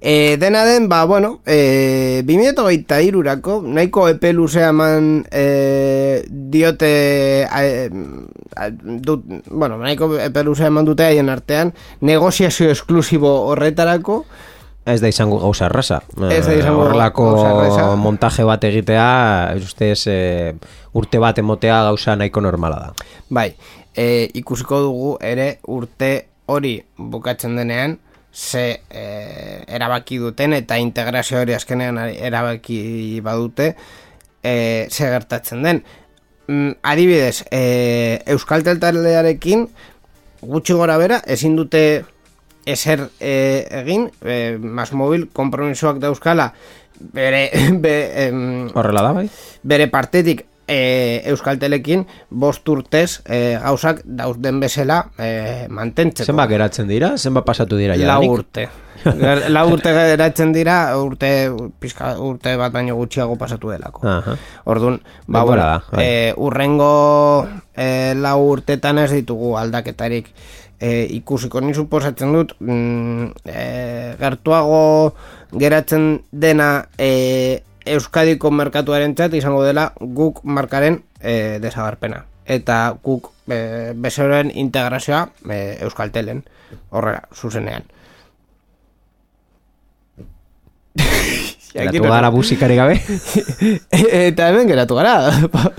E, 0.00 0.36
dena 0.38 0.60
den, 0.64 0.84
ba, 0.88 1.00
bueno, 1.10 1.40
e, 1.44 2.22
2008 2.24 3.00
irurako, 3.02 3.56
nahiko 3.66 4.04
epe 4.08 4.30
luzea 4.32 4.68
eman 4.70 5.24
e, 5.32 6.22
diote, 6.30 7.42
e, 7.42 7.88
dut, 9.02 9.24
bueno, 9.50 9.78
nahiko 9.82 10.12
epe 10.22 10.44
luzea 10.46 10.68
eman 10.70 10.86
dute 10.86 11.02
haien 11.08 11.28
artean, 11.32 11.72
negoziazio 12.00 12.70
esklusibo 12.70 13.32
horretarako, 13.50 14.20
Ez 14.88 15.00
da 15.02 15.08
izango 15.10 15.38
gauza 15.42 15.66
erraza. 15.68 16.00
Ez 16.32 16.46
da 16.46 16.54
izango 16.56 16.86
Horrelako 16.86 17.26
montaje 18.00 18.44
bat 18.48 18.62
egitea, 18.64 19.08
ez 19.56 19.64
ustez 19.66 20.06
e, 20.08 20.18
urte 20.96 21.20
bat 21.20 21.38
emotea 21.38 21.82
gauza 21.90 22.16
nahiko 22.16 22.40
normala 22.40 22.78
da. 22.86 23.08
Bai, 23.28 23.50
e, 23.92 24.28
ikusiko 24.40 24.80
dugu 24.86 25.14
ere 25.20 25.58
urte 25.68 26.12
hori 26.48 26.78
bukatzen 26.96 27.58
denean, 27.60 27.98
ze 28.32 28.80
e, 28.88 29.04
erabaki 29.66 30.18
duten 30.22 30.56
eta 30.56 30.78
integrazio 30.80 31.42
hori 31.42 31.56
azkenean 31.56 31.98
erabaki 32.08 33.20
badute, 33.24 33.74
e, 34.42 34.86
ze 34.90 35.10
gertatzen 35.12 35.62
den. 35.62 35.82
Mm, 36.48 36.78
adibidez, 36.82 37.44
e, 37.52 38.22
Euskal 38.32 38.64
taldearekin 38.64 39.68
gutxi 40.40 40.72
gora 40.72 40.96
bera, 40.96 41.20
ezin 41.26 41.56
dute 41.58 41.82
ezer 42.68 43.06
e, 43.20 43.32
egin, 43.82 44.08
e, 44.24 44.58
mas 44.60 44.92
mobil 44.92 45.28
kompromisoak 45.32 45.98
dauzkala, 46.02 46.52
bere, 47.14 47.48
be, 47.84 47.96
em, 48.26 48.68
Horrela 48.74 49.02
da, 49.08 49.12
bai? 49.16 49.28
bere 49.62 49.86
partetik 49.88 50.44
e, 50.68 51.22
Euskaltelekin 51.32 52.02
bost 52.28 52.68
urtez 52.68 53.22
e, 53.24 53.56
gauzak 53.62 54.02
dauden 54.04 54.60
bezala 54.60 55.06
e, 55.16 55.66
mantentzeko. 55.72 56.28
Zenbat 56.28 56.50
geratzen 56.52 56.90
dira? 56.90 57.14
Zenbat 57.16 57.46
pasatu 57.48 57.78
dira 57.80 57.96
Lau 57.96 58.04
jadanik? 58.20 58.34
urte. 58.36 58.68
Lau 59.54 59.62
urte 59.70 59.92
geratzen 59.94 60.50
dira, 60.52 60.74
urte, 60.98 61.30
pizka, 61.78 62.16
urte 62.18 62.56
bat 62.58 62.72
baino 62.74 62.96
gutxiago 62.98 63.36
pasatu 63.38 63.70
delako. 63.70 64.02
Aha. 64.10 64.34
Orduan, 64.66 64.98
ba, 65.26 65.40
Denbora 65.40 65.46
bueno, 65.46 65.62
da, 65.62 65.82
bai. 65.94 66.04
e, 66.04 66.34
urrengo 66.36 66.92
e, 67.78 67.88
lau 68.18 68.40
urtetan 68.50 68.98
ez 68.98 69.12
ditugu 69.14 69.54
aldaketarik 69.56 70.32
e, 70.80 71.06
ikusiko 71.18 71.60
ni 71.60 71.74
suposatzen 71.74 72.32
dut 72.32 72.54
mm, 72.60 73.32
e, 73.44 73.64
gertuago 74.20 75.14
geratzen 75.52 76.22
dena 76.32 76.88
e, 76.98 77.62
Euskadiko 77.88 78.50
merkatuaren 78.52 79.14
txat 79.16 79.38
izango 79.38 79.62
dela 79.64 79.90
guk 80.00 80.42
markaren 80.44 81.00
e, 81.20 81.58
desagarpena 81.62 82.24
eta 82.48 82.78
guk 83.04 83.30
e, 83.48 83.92
bezeroen 83.96 84.52
integrazioa 84.54 85.26
e, 85.48 85.78
Euskaltelen 85.86 86.44
horrela, 86.90 87.24
zuzenean 87.34 87.86
Geratu 91.74 92.02
gara 92.02 92.30
musikari 92.30 92.76
gabe. 92.76 92.96
eta 94.28 94.48
hemen 94.48 94.68
geratu 94.68 94.96
gara. 94.96 95.30
Ba, 95.52 95.70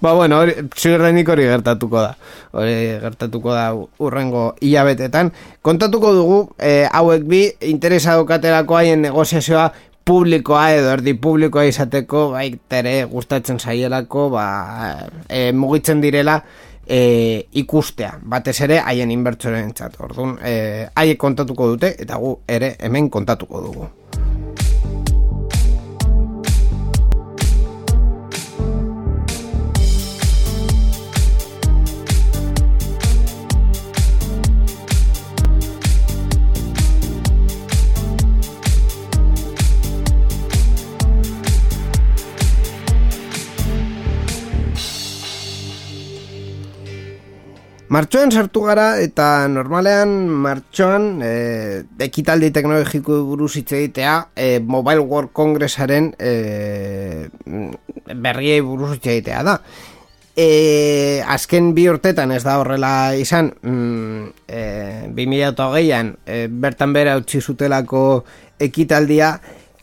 ba, 0.00 0.12
bueno, 0.14 0.38
hori, 0.38 0.54
ziurrenik 0.76 1.28
hori 1.28 1.46
gertatuko 1.48 2.00
da. 2.00 2.12
Hori 2.52 2.74
gertatuko 3.02 3.54
da 3.54 3.72
urrengo 3.74 4.44
hilabetetan. 4.62 5.32
Kontatuko 5.62 6.12
dugu, 6.14 6.38
eh, 6.58 6.86
hauek 6.92 7.26
bi, 7.28 7.42
interesa 7.70 8.14
daukaterako 8.18 8.78
haien 8.78 9.02
negoziazioa 9.02 9.66
publikoa 10.08 10.70
edo 10.72 10.94
erdi 10.94 11.14
publikoa 11.20 11.66
izateko, 11.68 12.30
bai, 12.36 12.52
tere 12.70 13.02
gustatzen 13.10 13.58
zaielako, 13.58 14.30
ba, 14.32 14.46
eh, 15.28 15.50
mugitzen 15.52 16.00
direla, 16.00 16.38
e, 16.88 17.46
ikustea, 17.60 18.14
batez 18.22 18.56
ere 18.64 18.80
haien 18.80 19.12
inbertsoren 19.12 19.74
txat. 19.76 20.00
Orduan, 20.08 20.38
e, 20.40 20.88
haiek 20.96 21.20
kontatuko 21.20 21.74
dute, 21.74 21.92
eta 22.00 22.18
gu 22.22 22.38
ere 22.48 22.74
hemen 22.80 23.10
kontatuko 23.12 23.62
dugu. 23.68 23.88
Martxoan 47.88 48.28
sartu 48.28 48.66
gara 48.68 48.98
eta 49.00 49.48
normalean 49.48 50.10
martxoan 50.44 51.22
e, 51.24 51.30
ekitaldi 52.04 52.50
teknologiko 52.52 53.22
buruz 53.24 53.54
hitz 53.56 53.70
egitea 53.78 54.16
e, 54.36 54.48
Mobile 54.60 55.00
World 55.00 55.32
Congressaren 55.32 56.10
e, 56.20 57.28
berriei 58.12 58.60
buruz 58.60 58.98
hitz 58.98 59.06
egitea 59.14 59.40
da. 59.46 59.56
E, 60.36 61.22
azken 61.24 61.72
bi 61.74 61.88
urtetan 61.88 62.36
ez 62.36 62.42
da 62.44 62.58
horrela 62.60 62.92
izan 63.16 63.54
mm, 63.56 64.28
e, 64.44 64.60
2008an 65.16 66.12
e, 66.28 66.42
bertan 66.52 66.92
bera 66.92 67.16
utzi 67.16 67.40
zutelako 67.40 68.02
ekitaldia 68.60 69.32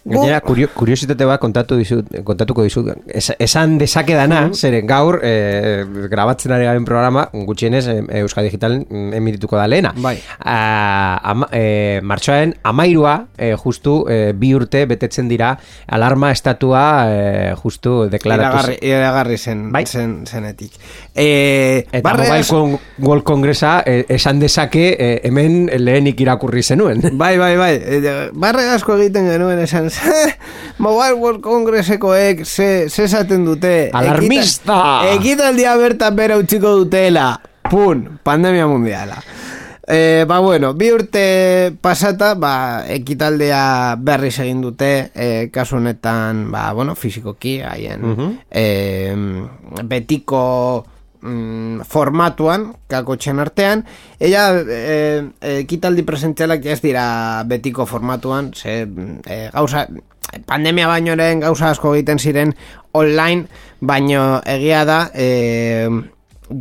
Gainera, 0.05 0.39
kurio, 0.45 0.67
kuriositate 0.69 1.25
bat 1.25 1.39
kontatu 1.41 1.75
dizut, 1.79 2.05
kontatuko 2.23 2.61
dizut. 2.61 2.91
Es, 3.09 3.31
esan 3.41 3.79
dezake 3.81 4.13
dana, 4.13 4.51
zeren 4.53 4.85
gaur, 4.85 5.17
e, 5.25 5.81
grabatzen 6.11 6.51
ari 6.53 6.67
garen 6.67 6.85
programa, 6.85 7.23
gutxienez, 7.33 7.87
e, 7.89 7.95
Euskal 8.19 8.45
Digital 8.45 8.75
emitituko 9.17 9.57
da 9.57 9.65
lehena. 9.67 9.95
Bai. 9.97 10.19
A, 10.37 11.17
ama, 11.31 11.47
e, 11.51 12.01
martxoaren, 12.05 12.53
amairua, 12.61 13.15
e, 13.35 13.55
justu, 13.57 13.95
e, 14.07 14.33
bi 14.37 14.53
urte 14.53 14.83
betetzen 14.85 15.27
dira, 15.27 15.55
alarma 15.87 16.29
estatua, 16.31 16.83
e, 17.09 17.55
justu, 17.63 17.95
deklaratu. 18.13 18.75
Iragarri, 18.85 19.39
zen, 19.41 19.71
Bai. 19.73 19.87
zen, 19.89 20.19
zenetik. 20.29 20.77
E, 21.15 21.87
Eta 21.91 22.03
barre 22.05 22.27
Mobile 22.29 22.45
Con- 22.47 22.79
World 22.99 23.23
Congressa 23.23 23.81
e, 23.85 24.05
esan 24.09 24.39
dezake 24.39 24.85
e, 24.99 25.09
hemen 25.25 25.65
lehenik 25.79 26.21
irakurri 26.21 26.61
zenuen. 26.61 27.01
Bai, 27.17 27.39
bai, 27.41 27.55
bai. 27.57 27.73
Barre 28.37 28.69
asko 28.69 28.99
egiten 28.99 29.31
genuen 29.31 29.57
esan, 29.65 29.87
"Eh, 29.87 29.94
Mobile 30.84 31.13
World 31.19 31.41
Congressekoek 31.41 32.43
ze, 32.45 32.89
ze 32.89 33.03
esaten 33.03 33.45
dute. 33.45 33.89
Alarmista! 33.93 35.01
Ekita- 35.08 35.13
Ekitaldia 35.15 35.75
bertan 35.77 36.15
bera 36.15 36.38
utziko 36.38 36.75
dutela. 36.84 37.39
Pun, 37.69 38.19
pandemia 38.23 38.67
mundiala. 38.67 39.17
E, 39.88 40.25
ba, 40.25 40.39
bueno, 40.41 40.73
bi 40.73 40.88
urte 40.91 41.71
pasata, 41.81 42.34
ba, 42.34 42.86
ekitaldea 42.89 43.95
berriz 44.01 44.39
egin 44.41 44.63
dute, 44.63 45.12
e, 45.13 45.27
kasu 45.53 45.77
honetan, 45.77 46.47
ba, 46.51 46.71
bueno, 46.73 46.95
fizikoki, 46.97 47.60
haien, 47.62 48.01
e, 48.49 49.13
betiko 49.86 50.86
mm, 51.25 51.85
formatuan, 51.89 52.69
kakotxen 52.91 53.41
artean, 53.41 53.83
ella 54.19 54.47
e, 54.61 54.97
ekitaldi 55.65 56.05
presentzialak 56.07 56.65
ez 56.65 56.79
dira 56.85 57.05
betiko 57.49 57.85
formatuan, 57.89 58.53
ze 58.53 58.83
e, 58.85 59.39
gauza, 59.53 59.88
pandemia 60.45 60.88
bainoren 60.91 61.43
gauza 61.43 61.71
asko 61.73 61.95
egiten 61.95 62.19
ziren 62.19 62.55
online, 62.93 63.47
baino 63.81 64.41
egia 64.45 64.85
da, 64.88 64.99
e, 65.13 65.89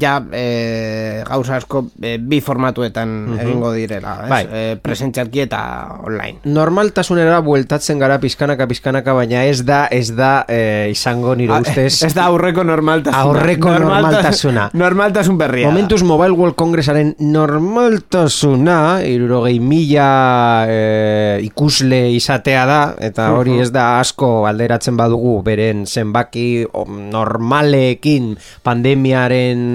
ja 0.00 0.18
e, 0.32 1.22
gauza 1.28 1.56
asko 1.56 1.84
e, 2.00 2.16
bi 2.18 2.40
formatuetan 2.44 3.36
egingo 3.40 3.72
direla, 3.74 4.14
ez? 4.24 4.30
Bai. 4.30 4.42
E, 4.44 4.62
presentzialki 4.82 5.44
eta 5.44 5.60
online. 6.04 6.40
Normaltasunera 6.44 7.40
bueltatzen 7.44 8.00
gara 8.02 8.18
pizkanaka 8.22 8.68
pizkanaka, 8.70 9.14
baina 9.16 9.44
ez 9.44 9.62
da 9.66 9.84
ez 9.92 10.08
da 10.16 10.44
e, 10.48 10.90
izango 10.92 11.34
nire 11.38 11.60
ustez. 11.60 12.02
Ez 12.08 12.12
da 12.16 12.26
aurreko 12.28 12.64
normaltasuna. 12.66 13.22
Aurreko 13.24 13.72
normaltasuna. 13.78 14.68
Normaltasun 14.76 15.38
berria. 15.38 15.68
Momentuz 15.70 16.02
Mobile 16.06 16.36
World 16.36 16.56
Congressaren 16.58 17.14
normaltasuna 17.18 18.78
irurogei 19.08 19.58
mila 19.60 20.08
e, 20.68 21.40
ikusle 21.44 22.00
izatea 22.14 22.64
da 22.68 22.80
eta 23.04 23.30
hori 23.36 23.58
ez 23.62 23.70
da 23.74 23.98
asko 24.00 24.44
alderatzen 24.48 24.96
badugu 24.98 25.36
beren 25.46 25.84
zenbaki 25.86 26.64
o, 26.72 26.84
normalekin 26.88 28.34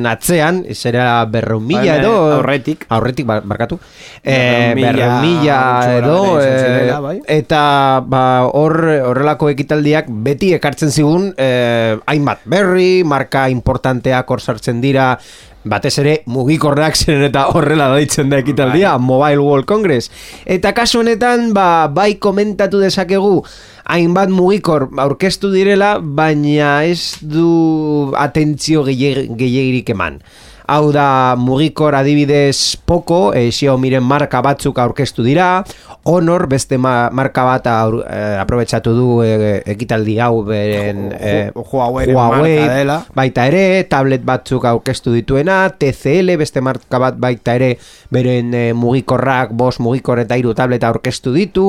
atzean 0.06 0.64
zera 0.76 1.26
berreun 1.26 1.66
mila 1.66 1.98
edo 2.00 2.14
aurretik. 2.40 2.86
aurretik 2.90 3.26
bar- 3.26 3.44
barkatu 3.44 3.80
e, 4.24 4.74
mila 4.76 4.92
berreun 4.92 5.16
mila 5.24 5.60
edo 5.98 6.18
e, 6.40 6.46
zirela, 6.60 7.00
bai. 7.00 7.18
eta 7.28 7.64
ba, 8.06 8.24
hor 8.48 8.78
horrelako 9.10 9.50
ekitaldiak 9.50 10.08
beti 10.10 10.54
ekartzen 10.56 10.92
zigun 10.92 11.34
eh, 11.38 11.98
hainbat 12.06 12.46
berri, 12.46 13.04
marka 13.04 13.48
importanteak 13.50 14.30
hor 14.30 14.42
sartzen 14.42 14.82
dira 14.82 15.18
batez 15.64 15.98
ere 16.00 16.14
mugikorrak 16.30 16.96
zen 16.96 17.24
eta 17.28 17.48
horrela 17.54 17.90
daitzen 17.92 18.30
da 18.32 18.40
ekitaldia 18.40 18.98
Mobile 18.98 19.44
World 19.44 19.68
Congress. 19.68 20.12
Eta 20.46 20.74
kasu 20.74 21.02
honetan 21.02 21.54
ba, 21.54 21.88
bai 21.88 22.16
komentatu 22.22 22.80
dezakegu 22.80 23.44
hainbat 23.90 24.30
mugikor 24.30 24.88
aurkeztu 25.02 25.52
direla 25.52 25.98
baina 26.00 26.84
ez 26.86 27.18
du 27.22 28.14
atentzio 28.18 28.86
gehiagirik 28.86 29.90
eman 29.96 30.22
Hau 30.70 30.92
da 30.94 31.34
mugikor 31.40 31.96
adibidez 31.98 32.78
poko, 32.86 33.32
e, 33.34 33.48
Xiaomiren 33.50 34.04
marka 34.06 34.42
batzuk 34.46 34.78
aurkeztu 34.78 35.24
dira, 35.26 35.64
Honor 36.10 36.46
beste 36.50 36.78
ma, 36.80 37.10
marka 37.14 37.44
bat 37.44 37.66
aur, 37.70 37.98
eh, 38.08 38.38
aprobetxatu 38.40 38.94
du 38.96 39.08
eh, 39.26 39.60
ekitaldi 39.70 40.16
hau 40.24 40.44
beren 40.48 41.10
eh, 41.18 41.50
Hu- 41.56 41.64
Huaweiren 41.74 42.16
marka 42.16 42.68
dela. 42.78 42.96
baita 43.18 43.48
ere, 43.50 43.84
tablet 43.92 44.24
batzuk 44.26 44.64
aurkeztu 44.70 45.12
dituena, 45.14 45.58
TCL 45.78 46.36
beste 46.40 46.62
marka 46.66 47.02
bat 47.04 47.18
baita 47.20 47.56
ere 47.60 47.72
beren 48.14 48.54
eh, 48.58 48.72
mugikorrak, 48.74 49.52
bos 49.58 49.80
mugikor 49.84 50.22
eta 50.24 50.38
hiru 50.40 50.54
tablet 50.58 50.86
aurkeztu 50.88 51.34
ditu, 51.36 51.66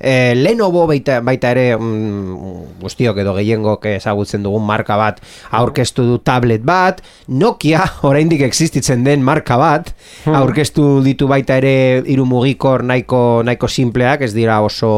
eh, 0.00 0.32
Lenovo 0.38 0.86
baita, 0.90 1.18
baita 1.26 1.50
ere 1.54 1.66
mm, 1.76 2.80
guztiok 2.82 3.18
edo 3.22 3.34
gehiengok 3.36 3.90
ezagutzen 3.96 4.42
dugun 4.46 4.64
marka 4.66 4.96
bat 4.98 5.20
aurkeztu 5.60 6.06
du 6.08 6.18
tablet 6.22 6.62
bat, 6.64 7.02
Nokia 7.28 7.84
oraindik 8.08 8.43
existitzen 8.46 9.04
den 9.04 9.24
marka 9.24 9.58
bat 9.60 9.94
aurkeztu 10.26 11.02
ditu 11.04 11.28
baita 11.30 11.58
ere 11.62 12.02
hiru 12.06 12.26
mugikor 12.28 12.84
nahiko 12.84 13.42
nahiko 13.44 13.68
simpleak, 13.68 14.22
ez 14.22 14.32
dira 14.36 14.60
oso 14.64 14.94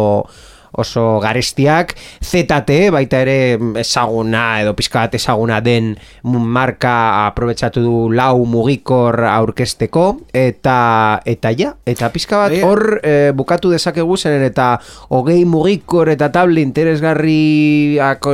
oso 0.76 1.18
garestiak. 1.24 1.94
ZTE 2.22 2.90
baita 2.94 3.20
ere 3.24 3.56
ezaguna 3.80 4.60
edo 4.62 4.74
pizka 4.76 5.04
bat 5.04 5.16
ezaguna 5.18 5.60
den 5.64 5.94
marka 6.22 7.26
aprobetxatu 7.26 7.82
du 7.82 7.94
lau 8.12 8.44
mugikor 8.48 9.24
aurkezteko. 9.30 10.06
Eta 10.36 10.78
eta 11.24 11.52
ja, 11.56 11.74
eta 11.88 12.10
pizka 12.14 12.44
bat 12.44 12.56
hor 12.62 13.00
eh, 13.02 13.32
bukatu 13.36 13.72
dezakegu 13.72 14.16
zenen 14.16 14.44
eta 14.50 14.74
hogei 15.08 15.44
mugikor 15.48 16.12
eta 16.12 16.30
table 16.32 16.60
interesgarriak 16.62 18.26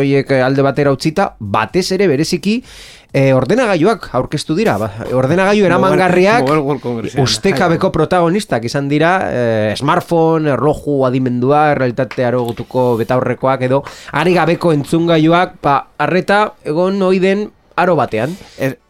alde 0.42 0.66
batera 0.66 0.92
utzita 0.92 1.32
batez 1.38 1.90
ere 1.94 2.08
bereziki 2.10 2.60
E, 3.12 3.34
ordenagailuak 3.36 4.06
aurkeztu 4.16 4.54
dira, 4.56 4.78
ba, 4.80 4.86
ordenagailu 5.12 5.66
eramangarriak 5.68 6.46
ustekabeko 7.20 7.90
protagonistak 7.92 8.64
izan 8.64 8.86
dira 8.88 9.10
e, 9.28 9.74
smartphone, 9.76 10.48
erloju 10.54 11.02
adimendua, 11.04 11.74
realitate 11.76 12.24
arogutuko 12.24 12.96
betaurrekoak 13.02 13.66
edo 13.68 13.82
ari 14.16 14.32
gabeko 14.38 14.72
entzungailuak, 14.72 15.58
ba, 15.60 15.74
arreta 16.00 16.54
egon 16.64 17.02
oiden 17.04 17.50
aro 17.76 17.96
batean. 17.96 18.32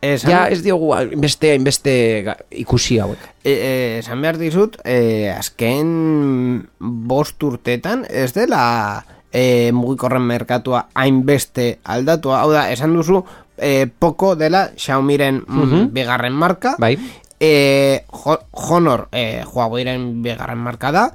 Esan, 0.03 0.31
Ja 0.31 0.45
ez 0.51 0.61
diogu 0.63 0.93
beste 1.19 1.53
hainbeste 1.57 1.93
ga- 2.27 2.37
ikusi 2.63 2.99
hauek. 3.03 3.19
e, 3.43 3.51
e, 3.51 3.99
esan 3.99 4.23
behar 4.23 4.39
dizut, 4.39 4.79
e, 4.85 5.31
azken 5.35 6.69
bost 6.79 7.43
urtetan, 7.43 8.07
ez 8.11 8.33
dela 8.35 9.05
e, 9.33 9.71
mugikorren 9.73 10.23
merkatua 10.23 10.89
hainbeste 10.95 11.79
aldatua. 11.85 12.41
Hau 12.43 12.51
da, 12.53 12.69
esan 12.71 12.93
duzu, 12.95 13.25
e, 13.59 13.87
poko 13.87 14.35
dela 14.37 14.71
Xiaomiren 14.77 15.43
mm, 15.47 15.93
bigarren 15.93 16.33
marka. 16.33 16.77
Bai. 16.79 16.97
E, 17.41 18.05
Jo- 18.12 18.41
Honor 18.53 19.09
e, 19.12 19.43
Huaweiren 19.45 20.23
bigarren 20.23 20.59
marka 20.59 20.93
da. 20.93 21.09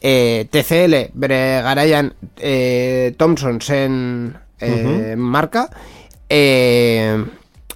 E, 0.00 0.46
TCL 0.50 1.10
bere 1.14 1.60
garaian 1.62 2.12
e, 2.38 3.14
Thomson 3.18 3.60
zen 3.60 4.34
e, 4.60 5.14
marka. 5.16 5.68
E, 6.28 7.16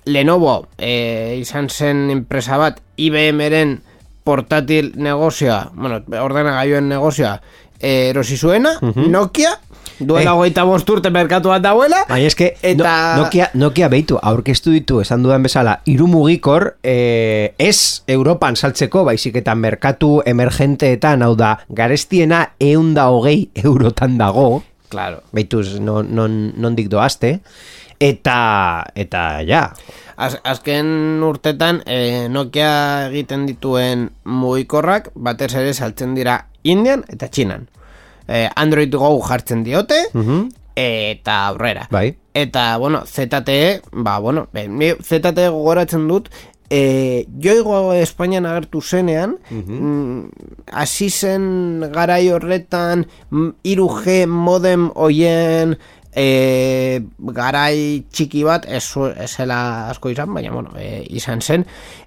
Lenovo 0.04 0.66
e, 0.78 1.38
izan 1.38 1.68
zen 1.70 2.08
enpresa 2.10 2.56
bat 2.58 2.80
IBM-ren 2.98 3.76
portatil 4.26 4.92
negozioa, 4.98 5.70
bueno, 5.74 6.00
ordenagailuen 6.22 6.88
negozioa 6.90 7.36
e, 7.78 8.10
erosi 8.10 8.36
zuena, 8.36 8.76
Nokia, 9.10 9.52
duela 10.06 10.30
Eh. 10.30 10.34
hogeita 10.34 10.64
bost 10.64 10.88
urte 10.90 11.10
merkatu 11.10 11.48
bat 11.48 11.62
dauela, 11.62 12.04
Baina 12.08 12.26
eske, 12.26 12.56
Eta- 12.62 13.16
no, 13.16 13.22
Nokia, 13.24 13.50
Nokia 13.54 13.88
behitu, 13.88 14.18
aurkeztu 14.22 14.70
ditu, 14.70 15.00
esan 15.00 15.22
dudan 15.22 15.42
bezala, 15.42 15.80
hiru 15.84 16.06
mugikor, 16.06 16.76
eh, 16.82 17.54
ez 17.58 18.02
Europan 18.06 18.56
saltzeko, 18.56 19.04
baizik 19.04 19.36
eta 19.36 19.54
merkatu 19.54 20.22
emergenteetan, 20.26 21.22
hau 21.22 21.34
da, 21.36 21.58
garestiena 21.68 22.52
eunda 22.60 23.08
hogei 23.08 23.50
eurotan 23.54 24.18
dago, 24.18 24.62
claro, 24.88 25.22
behituz, 25.32 25.80
non, 25.80 26.14
non, 26.14 26.52
nondik 26.56 26.88
doazte, 26.88 27.40
eta, 28.00 28.84
eta, 28.94 29.42
ja, 29.46 29.72
Az, 30.22 30.36
azken 30.44 31.22
urtetan 31.24 31.80
e, 31.88 32.28
Nokia 32.30 33.08
egiten 33.08 33.46
dituen 33.48 34.10
mugikorrak 34.28 35.08
batez 35.14 35.48
ere 35.58 35.72
saltzen 35.74 36.12
dira 36.14 36.46
Indian 36.62 37.02
eta 37.10 37.26
Txinan. 37.32 37.64
E, 38.32 38.46
Android 38.56 38.94
Go 38.96 39.18
jartzen 39.28 39.62
diote 39.66 39.98
eta 40.74 41.34
aurrera. 41.50 41.86
bai. 41.92 42.14
Eta, 42.32 42.78
bueno, 42.80 43.02
ZTE, 43.04 43.82
ba, 43.92 44.14
bueno, 44.24 44.46
ZTE 44.54 45.48
gogoratzen 45.52 46.06
dut, 46.08 46.30
e, 46.72 47.26
joigo 47.44 47.92
Espainian 47.92 48.46
agertu 48.48 48.80
zenean, 48.80 49.34
mm, 49.50 50.30
hasi 50.72 51.10
zen 51.10 51.84
garai 51.92 52.30
horretan, 52.32 53.04
mm, 53.30 53.50
3G 53.62 54.24
modem 54.26 54.86
oien, 54.94 55.76
e, 56.14 57.02
garai 57.18 58.04
txiki 58.10 58.42
bat, 58.44 58.64
ez, 58.68 58.82
zu- 58.84 59.12
ez 59.12 59.28
zela 59.36 59.90
asko 59.90 60.08
izan, 60.12 60.32
baina, 60.32 60.50
bueno, 60.52 60.72
e, 60.78 61.04
izan 61.10 61.42
zen, 61.44 61.66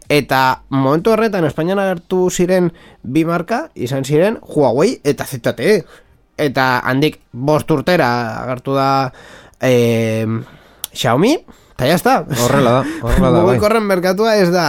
eta 0.09 0.63
momentu 0.69 1.11
horretan 1.13 1.45
Espainian 1.45 1.79
agertu 1.79 2.31
ziren 2.31 2.71
bi 3.03 3.23
marka, 3.25 3.69
izan 3.75 4.03
ziren 4.05 4.39
Huawei 4.41 4.99
eta 5.03 5.25
ZTE. 5.25 5.83
Eta 6.37 6.81
handik 6.83 7.21
bost 7.31 7.69
urtera 7.71 8.09
agertu 8.43 8.75
da 8.75 8.89
eh, 9.61 10.25
Xiaomi, 10.95 11.35
eta 11.75 11.89
jazta. 11.89 12.15
Horrela 12.45 12.79
da, 12.79 12.85
horrela 13.03 13.31
da, 13.31 13.41
bai. 13.41 13.55
Mugikorren 13.55 13.87
merkatua 13.87 14.35
ez 14.39 14.49
da 14.53 14.67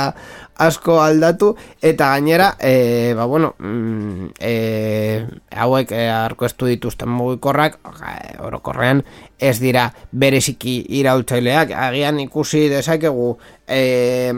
asko 0.57 1.01
aldatu, 1.03 1.51
eta 1.85 2.09
gainera, 2.15 2.55
e, 2.61 3.13
ba 3.17 3.27
bueno, 3.29 3.55
mm, 3.59 4.31
e, 4.41 5.27
hauek 5.53 5.93
e, 5.93 6.07
arkoestu 6.09 6.71
dituzten 6.71 7.11
mugikorrak, 7.13 7.79
e, 8.01 8.37
orokorrean, 8.47 9.03
ez 9.39 9.59
dira 9.61 9.91
bereziki 10.13 10.79
iraultzaileak, 11.01 11.75
agian 11.77 12.21
ikusi 12.25 12.67
dezakegu, 12.73 13.35
e, 13.69 14.33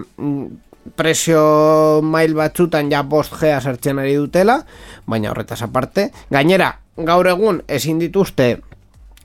presio 0.96 2.00
mail 2.02 2.34
batzutan 2.34 2.90
ja 2.90 3.02
bost 3.02 3.34
gea 3.40 3.60
sartzen 3.60 3.98
ari 3.98 4.14
dutela, 4.16 4.62
baina 5.06 5.30
horretaz 5.30 5.60
aparte, 5.62 6.10
gainera, 6.30 6.78
gaur 6.96 7.28
egun 7.28 7.62
ezin 7.68 7.98
dituzte 8.00 8.56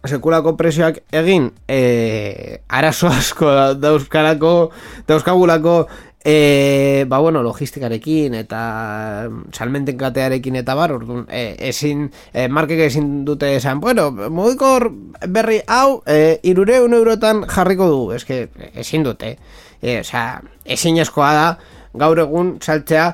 sekulako 0.04 0.58
presioak 0.60 0.98
egin 1.16 1.52
e, 1.68 2.60
arazo 2.68 3.08
asko 3.20 3.48
da- 3.48 3.74
dauzkarako 3.80 4.72
dauzkagulako 5.08 5.88
e, 6.26 7.06
ba 7.08 7.20
bueno, 7.20 7.42
logistikarekin 7.44 8.36
eta 8.36 9.30
salmenten 9.52 9.98
katearekin 9.98 10.56
eta 10.60 10.76
bar, 10.76 10.92
orduan, 10.96 11.26
e, 11.32 11.56
ezin 11.70 12.10
e, 12.34 12.48
markek 12.48 12.84
ezin 12.90 13.24
dute 13.26 13.56
esan, 13.56 13.80
bueno, 13.80 14.10
mugikor 14.12 14.90
berri 15.28 15.62
hau 15.68 16.02
e, 16.08 16.40
irureun 16.44 16.94
eurotan 16.94 17.44
jarriko 17.48 17.88
du, 17.88 18.02
eske 18.16 18.48
ezin 18.76 19.04
dute 19.08 19.38
e, 19.84 20.00
osea, 20.00 20.42
ezin 20.66 20.98
eskoa 21.04 21.32
da 21.36 21.48
gaur 21.94 22.18
egun 22.24 22.56
saltzea 22.64 23.12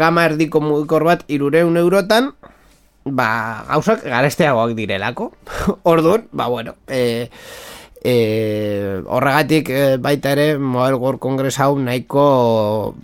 gama 0.00 0.24
erdiko 0.30 0.62
mugikor 0.62 1.04
bat 1.04 1.24
irureun 1.28 1.76
eurotan 1.76 2.30
ba, 3.04 3.64
gauzak 3.68 4.04
garesteagoak 4.04 4.74
direlako. 4.78 5.32
Orduan, 5.92 6.28
ba, 6.32 6.48
bueno, 6.48 6.76
e, 6.88 7.28
e, 8.04 9.00
horregatik 9.06 9.70
e, 9.72 9.84
baita 9.96 10.34
ere 10.36 10.58
Mobile 10.58 11.00
World 11.00 11.22
Congress 11.24 11.58
hau 11.60 11.78
nahiko 11.80 12.94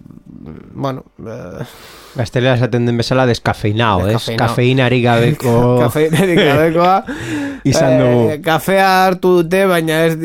bueno, 0.74 1.04
e, 1.18 1.64
Gaztelera 2.10 2.56
esaten 2.58 2.88
den 2.88 2.96
bezala 2.98 3.22
deskafeinao, 3.28 4.08
ez? 4.10 4.24
Kafeinari 4.38 4.98
gabeko... 5.04 5.52
kafeinerik 5.84 6.40
gabekoa 6.42 6.96
Izan 7.64 7.98
dugu. 8.00 8.22
Eh, 8.32 8.38
kafea 8.42 8.88
hartu 9.06 9.36
dute, 9.40 9.64
baina 9.70 10.04
ez, 10.08 10.16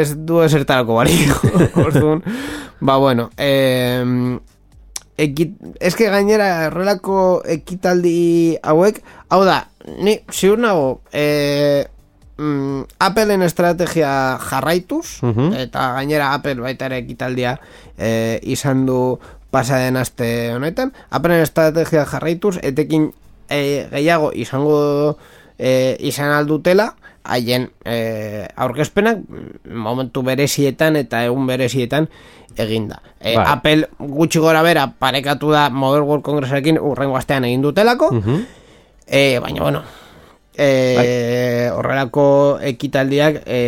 ez 0.00 0.08
du 0.16 0.40
esertarako 0.44 1.00
balio. 1.00 1.36
Orduan, 1.84 2.22
ba, 2.80 2.96
bueno, 3.02 3.28
eh, 3.36 4.04
ekit, 5.18 5.56
eske 5.80 6.08
gainera 6.12 6.68
errelako 6.68 7.42
ekitaldi 7.56 8.56
hauek, 8.62 9.02
hau 9.34 9.42
da, 9.48 9.64
ni 9.98 10.18
ziur 10.32 10.62
nago, 10.62 11.00
eh, 11.12 11.84
mm, 12.38 12.82
Appleen 12.98 13.42
estrategia 13.42 14.38
jarraituz, 14.40 15.22
Mhm. 15.22 15.52
eta 15.54 15.92
gainera 15.94 16.34
Apple 16.34 16.60
baita 16.60 16.86
ere 16.86 16.98
ekitaldia 16.98 17.58
eh, 17.98 18.40
izan 18.42 18.86
du 18.86 19.18
pasaden 19.50 19.96
aste 19.96 20.52
honetan, 20.54 20.92
Appleen 21.10 21.40
estrategia 21.42 22.04
jarraituz, 22.04 22.58
etekin 22.62 23.12
eh, 23.48 23.88
gehiago 23.90 24.32
izango 24.34 25.16
eh, 25.58 25.96
izan 26.00 26.30
aldutela, 26.32 26.94
haien 27.24 27.70
eh, 27.84 28.46
aurkezpenak 28.56 29.18
momentu 29.72 30.22
berezietan 30.22 30.96
eta 30.96 31.24
egun 31.24 31.46
berezietan 31.46 32.08
eginda. 32.56 33.00
E, 33.20 33.34
Bai. 33.36 33.44
Apple 33.46 33.88
gutxi 33.98 34.38
gora 34.38 34.62
bera 34.62 34.92
parekatu 34.98 35.50
da 35.50 35.68
Mobile 35.70 36.02
World 36.06 36.22
Congressekin 36.24 36.78
urrengo 36.78 37.16
astean 37.16 37.44
egin 37.44 37.62
dutelako, 37.62 38.10
e, 39.06 39.38
baina 39.40 39.62
bueno, 39.62 39.82
e, 40.58 41.70
horrelako 41.72 42.58
ekitaldiak 42.64 43.42
e, 43.46 43.60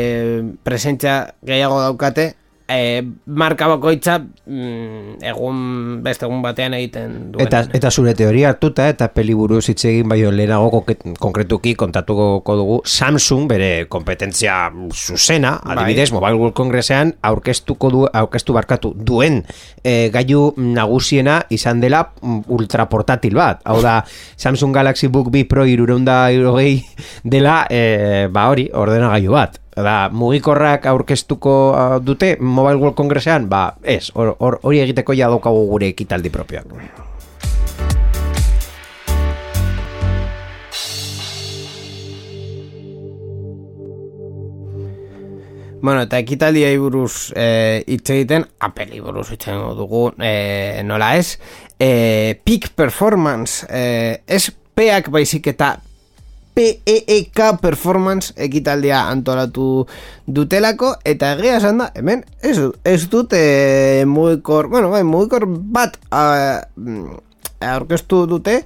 presentzia 0.64 1.34
gehiago 1.46 1.80
daukate, 1.82 2.32
e, 2.68 3.02
marka 3.26 3.66
bakoitza 3.72 4.18
mm, 4.20 5.18
egun 5.30 5.60
beste 6.04 6.26
egun 6.28 6.42
batean 6.44 6.76
egiten 6.76 7.16
duen. 7.32 7.46
Eta, 7.46 7.62
eta 7.74 7.90
zure 7.90 8.12
teoria 8.18 8.52
hartuta 8.52 8.88
eta 8.92 9.08
peliburuz 9.14 9.64
hitz 9.72 9.80
egin 9.88 10.08
baino 10.10 10.30
lehenago 10.34 10.82
konkretuki 11.18 11.74
kontatuko 11.80 12.56
dugu 12.58 12.80
Samsung 12.84 13.48
bere 13.50 13.70
kompetentzia 13.88 14.58
zuzena, 14.92 15.56
adibidez 15.64 16.10
Mobile 16.12 16.36
World 16.36 16.56
Congressean 16.58 17.14
aurkeztuko 17.22 17.90
du 17.94 18.04
aurkeztu 18.06 18.56
barkatu 18.56 18.92
duen 18.94 19.40
e, 19.82 20.10
gailu 20.14 20.52
nagusiena 20.56 21.40
izan 21.54 21.80
dela 21.80 22.04
mm, 22.20 22.44
ultraportatil 22.52 23.38
bat. 23.38 23.64
Hau 23.64 23.80
da 23.84 24.02
Samsung 24.42 24.76
Galaxy 24.76 25.08
Book 25.08 25.32
B 25.32 25.46
Pro 25.48 25.64
360 25.64 27.24
dela 27.24 27.62
e, 27.70 28.28
ba 28.32 28.48
hori 28.52 28.68
ordenagailu 28.74 29.32
bat. 29.32 29.58
Da, 29.78 30.08
mugikorrak 30.10 30.86
aurkeztuko 30.90 31.52
dute 32.02 32.36
Mobile 32.40 32.80
World 32.80 32.96
Congressean, 32.98 33.48
ba, 33.52 33.62
ez, 33.82 34.08
hor- 34.14 34.34
hor- 34.40 34.58
hori 34.62 34.80
egiteko 34.82 35.14
ja 35.14 35.28
daukagu 35.30 35.66
gure 35.70 35.92
ekitaldi 35.94 36.32
propioak. 36.34 36.72
Bueno, 45.80 46.02
eta 46.02 46.18
ekitaldiai 46.18 46.74
buruz 46.82 47.30
eh, 47.38 47.84
hitz 47.86 48.10
egiten, 48.10 48.44
Apple 48.66 48.98
buruz 49.04 49.28
hitz 49.30 49.46
dugu, 49.78 50.08
eh, 50.18 50.80
nola 50.84 51.12
ez, 51.16 51.38
eh, 51.78 52.34
Peak 52.44 52.72
Performance, 52.74 53.66
eh, 53.70 54.22
ez 54.26 54.50
peak 54.74 55.08
baizik 55.14 55.46
eta 55.54 55.76
PEEK 56.58 57.38
Performance 57.62 58.32
ekitaldia 58.34 59.04
antolatu 59.12 59.86
dutelako, 60.26 60.96
eta 61.06 61.36
egia 61.36 61.60
esan 61.60 61.78
da, 61.84 61.92
hemen, 61.94 62.24
ez, 62.42 62.56
ez 62.82 63.00
dute 63.12 63.38
mugikor, 64.10 64.66
bueno, 64.72 64.90
bai, 64.90 65.04
mugikor 65.06 65.46
bat, 65.46 65.94
ah, 66.10 66.58
mm, 66.74 67.27
aurkeztu 67.58 68.22
dute, 68.30 68.60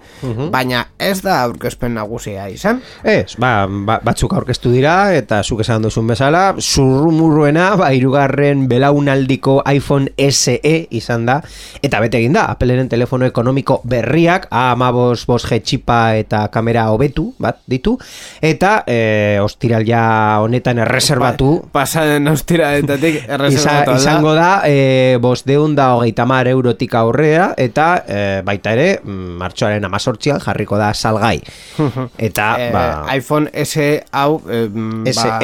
baina 0.53 0.83
ez 1.01 1.23
da 1.25 1.39
aurkezpen 1.47 1.95
nagusia 1.97 2.45
izan. 2.53 2.83
Ez, 3.03 3.39
ba, 3.41 3.65
ba, 3.67 3.99
batzuk 4.05 4.35
aurkeztu 4.37 4.73
dira 4.75 5.15
eta 5.17 5.41
zuk 5.43 5.63
esan 5.65 5.87
duzun 5.87 6.11
bezala, 6.13 6.43
zurrumurruena, 6.61 7.71
ba, 7.81 7.89
irugarren 7.97 8.67
belaunaldiko 8.69 9.61
iPhone 9.73 10.13
SE 10.29 10.75
izan 10.93 11.25
da, 11.29 11.39
eta 11.83 12.03
bete 12.05 12.21
egin 12.21 12.37
da, 12.37 12.47
Appleren 12.53 12.91
telefono 12.93 13.25
ekonomiko 13.29 13.81
berriak, 13.89 14.49
A15 14.53 15.25
5G 15.25 15.61
txipa 15.65 16.01
eta 16.21 16.45
kamera 16.53 16.89
hobetu, 16.93 17.31
bat, 17.41 17.63
ditu, 17.71 17.97
eta 18.45 18.75
e, 18.87 19.41
ostiral 19.41 19.87
ja 19.89 20.05
honetan 20.45 20.83
erreserbatu, 20.85 21.55
Pasaden 21.73 22.29
austiraetatik 22.29 23.23
Iza, 23.23 23.39
erreserbatu 23.39 23.97
izango 23.97 24.37
da, 24.37 24.51
e, 24.69 25.17
bosteun 25.23 25.77
da 25.79 25.95
hogeita 25.97 26.29
mar 26.29 26.51
eurotik 26.51 26.95
aurrea, 27.01 27.53
eta 27.57 27.89
e, 28.05 28.21
baita 28.45 28.77
ere, 28.77 28.82
mm, 29.03 29.37
martxoaren 29.43 29.85
amazortzian 29.89 30.41
jarriko 30.45 30.79
da 30.81 30.93
salgai. 30.95 31.39
Eta, 32.29 32.49
Eh, 32.63 32.71
ba, 32.75 32.85
iPhone 33.17 33.51
SE 33.65 33.89
hau 34.13 34.41
em, 34.49 35.05
SE. 35.13 35.29
ba, 35.29 35.39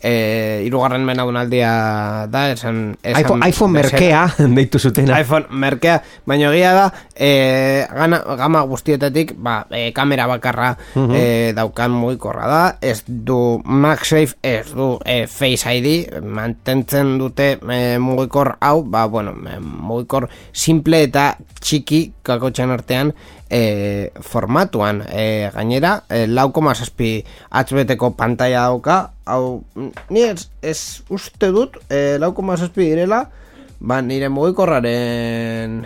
eh, 0.00 0.62
irugarren 0.66 1.04
menaunaldia 1.04 2.26
da 2.30 2.44
esan, 2.52 2.96
esan 3.02 3.20
iPhone, 3.20 3.48
iPhone 3.48 3.72
merkea, 3.78 4.24
deitu 4.56 4.78
zutena. 4.78 5.20
iPhone 5.20 5.46
merkea, 5.50 6.00
baina 6.26 6.50
egia 6.52 6.72
da 6.76 6.86
e, 7.14 7.86
gana, 7.92 8.20
gama 8.40 8.62
guztietatik 8.68 9.34
ba, 9.36 9.66
e, 9.70 9.90
kamera 9.92 10.26
bakarra 10.30 10.72
e, 10.96 11.52
daukan 11.56 11.92
mugikorra 11.92 12.48
da. 12.48 12.62
Ez 12.80 13.02
du 13.06 13.60
MagSafe 13.64 14.38
ez 14.42 14.72
du 14.72 14.94
e, 15.04 15.26
Face 15.30 15.68
ID 15.76 16.20
mantentzen 16.24 17.16
dute 17.20 17.52
e, 17.60 17.98
mugikor 18.00 18.56
hau 18.60 18.82
ba, 18.84 19.06
bueno, 19.06 19.36
e, 19.44 19.58
mugikor 19.60 20.30
simple 20.52 21.04
eta 21.08 21.34
txiki 21.60 22.06
kakotxan 22.24 22.72
artean 22.72 23.12
e, 23.50 24.12
formatuan 24.22 25.02
e, 25.10 25.50
gainera 25.54 26.04
e, 26.08 26.26
lau 26.30 26.48
koma 26.54 26.74
zazpi 26.74 27.24
HBTko 27.50 28.14
pantalla 28.16 28.68
dauka 28.70 29.00
hau, 29.26 29.64
ni 30.08 30.22
ez, 30.22 30.48
ez 30.62 31.02
uste 31.10 31.50
dut 31.52 31.80
e, 31.90 32.18
lau 32.22 32.32
koma 32.34 32.56
zazpi 32.56 32.86
direla 32.92 33.24
ba, 33.80 34.00
nire 34.02 34.30
mugikorraren 34.30 35.82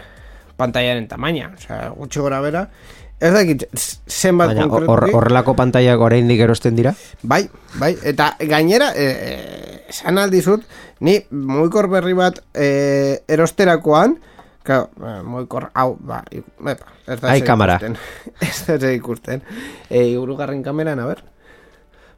pantaiaren 0.59 1.09
tamaina, 1.11 1.55
osea, 1.57 1.89
gutxi 1.97 2.23
gora 2.23 2.43
bera 2.45 2.69
ez 3.25 3.33
dakit 3.33 3.65
zenbat 4.11 4.53
Baina 4.53 4.69
konkretuki. 4.69 5.15
horrelako 5.17 5.55
pantaiak 5.57 6.01
oraindik 6.01 6.41
erosten 6.45 6.77
dira. 6.77 6.93
Bai, 7.23 7.47
bai, 7.81 7.95
eta 8.05 8.35
gainera, 8.51 8.91
e, 8.93 9.07
e, 9.07 9.79
esan 9.89 10.19
aldizut, 10.21 10.67
ni 11.01 11.21
mugikor 11.31 11.89
berri 11.93 12.17
bat 12.19 12.43
e, 12.53 13.23
erosterakoan, 13.29 14.19
Claro, 14.65 14.89
eh, 14.97 15.21
mugikor 15.23 15.69
hau, 15.77 15.99
ba, 16.01 16.23
epa, 16.33 16.89
ez 17.07 17.21
da 17.21 17.31
Ai, 17.35 17.43
kamera. 17.45 17.77
ez 18.41 18.65
da 18.65 18.79
zer 18.79 18.95
ikusten. 18.97 19.43
E, 19.91 20.07
irugarren 20.17 20.62
kameran, 20.65 21.03
a 21.05 21.09
ber. 21.11 21.21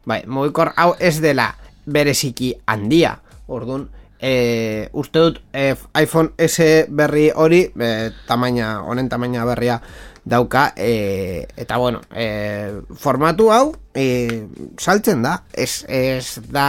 Bai, 0.07 0.21
mugikor 0.31 0.71
hau 0.79 0.93
ez 1.03 1.17
dela 1.21 1.49
bereziki 1.91 2.53
handia. 2.71 3.17
Orduan, 3.51 3.89
e, 4.23 4.87
uste 4.95 5.25
dut 5.25 5.41
e, 5.51 5.73
iPhone 5.99 6.39
S 6.39 6.87
berri 6.87 7.33
hori, 7.35 7.65
e, 7.67 7.91
tamaina, 8.31 8.77
honen 8.87 9.11
tamaina 9.11 9.43
berria 9.45 9.81
dauka, 10.23 10.69
e, 10.77 11.49
eta 11.57 11.79
bueno, 11.83 12.05
e, 12.15 12.83
formatu 12.95 13.51
hau 13.51 13.75
e, 13.95 14.47
saltzen 14.79 15.27
da, 15.27 15.41
ez, 15.53 15.83
ez 15.91 16.39
da 16.47 16.69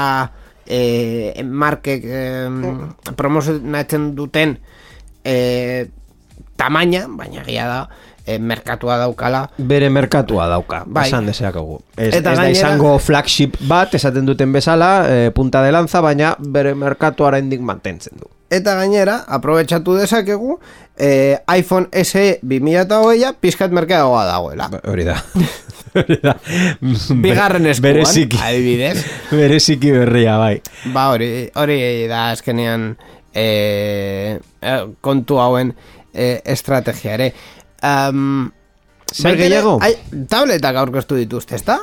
e, 0.66 1.44
markek 1.46 2.10
e, 2.10 2.26
promozionatzen 3.14 4.12
duten 4.18 4.58
e, 5.28 5.88
tamaina, 6.58 7.04
baina 7.12 7.44
egia 7.44 7.68
da, 7.68 7.82
e, 8.26 8.38
merkatua 8.40 8.96
daukala, 9.02 9.44
Bere 9.58 9.90
merkatua 9.94 10.48
dauka, 10.52 10.84
Bai. 10.88 11.08
esan 11.10 11.28
deseakagu. 11.30 11.82
Ez, 11.98 12.14
Eta 12.22 12.34
ez 12.34 12.40
da 12.40 12.48
izango 12.54 12.96
flagship 13.00 13.60
bat, 13.68 13.94
esaten 14.00 14.26
duten 14.26 14.56
bezala, 14.56 14.92
e, 15.12 15.30
punta 15.36 15.62
de 15.64 15.72
lanza, 15.76 16.02
baina 16.02 16.34
bere 16.40 16.74
merkatua 16.76 17.28
oraindik 17.34 17.62
mantentzen 17.62 18.18
du. 18.18 18.32
Eta 18.50 18.78
gainera, 18.80 19.26
aprobetxatu 19.28 19.98
dezakegu, 20.00 20.54
eh, 20.96 21.36
iPhone 21.58 21.90
SE 22.08 22.40
2008a 22.42 23.34
pizkat 23.44 23.74
merkeagoa 23.76 24.22
dagoela. 24.26 24.70
Ba, 24.72 24.80
Hori 24.88 25.04
da. 25.04 25.18
Hori 25.98 26.16
da. 26.24 26.38
Bigarren 27.26 27.66
eskuan, 27.68 27.84
Bereziki. 27.92 28.40
adibidez. 28.40 29.04
Bereziki 29.36 29.92
berria, 29.92 30.38
bai. 30.40 30.62
Ba, 30.94 31.10
hori, 31.12 31.50
hori 31.60 31.78
da 32.08 32.30
azkenean 32.32 32.94
eh, 33.38 34.40
kontu 35.02 35.40
hauen 35.40 35.74
eh, 36.14 36.42
estrategia 36.46 37.18
ere. 37.20 37.34
Um, 37.86 38.50
Zer 39.08 39.38
gehiago? 39.40 39.78
Tabletak 40.28 40.76
aurkeztu 40.82 41.16
dituzte, 41.16 41.56
ezta? 41.56 41.78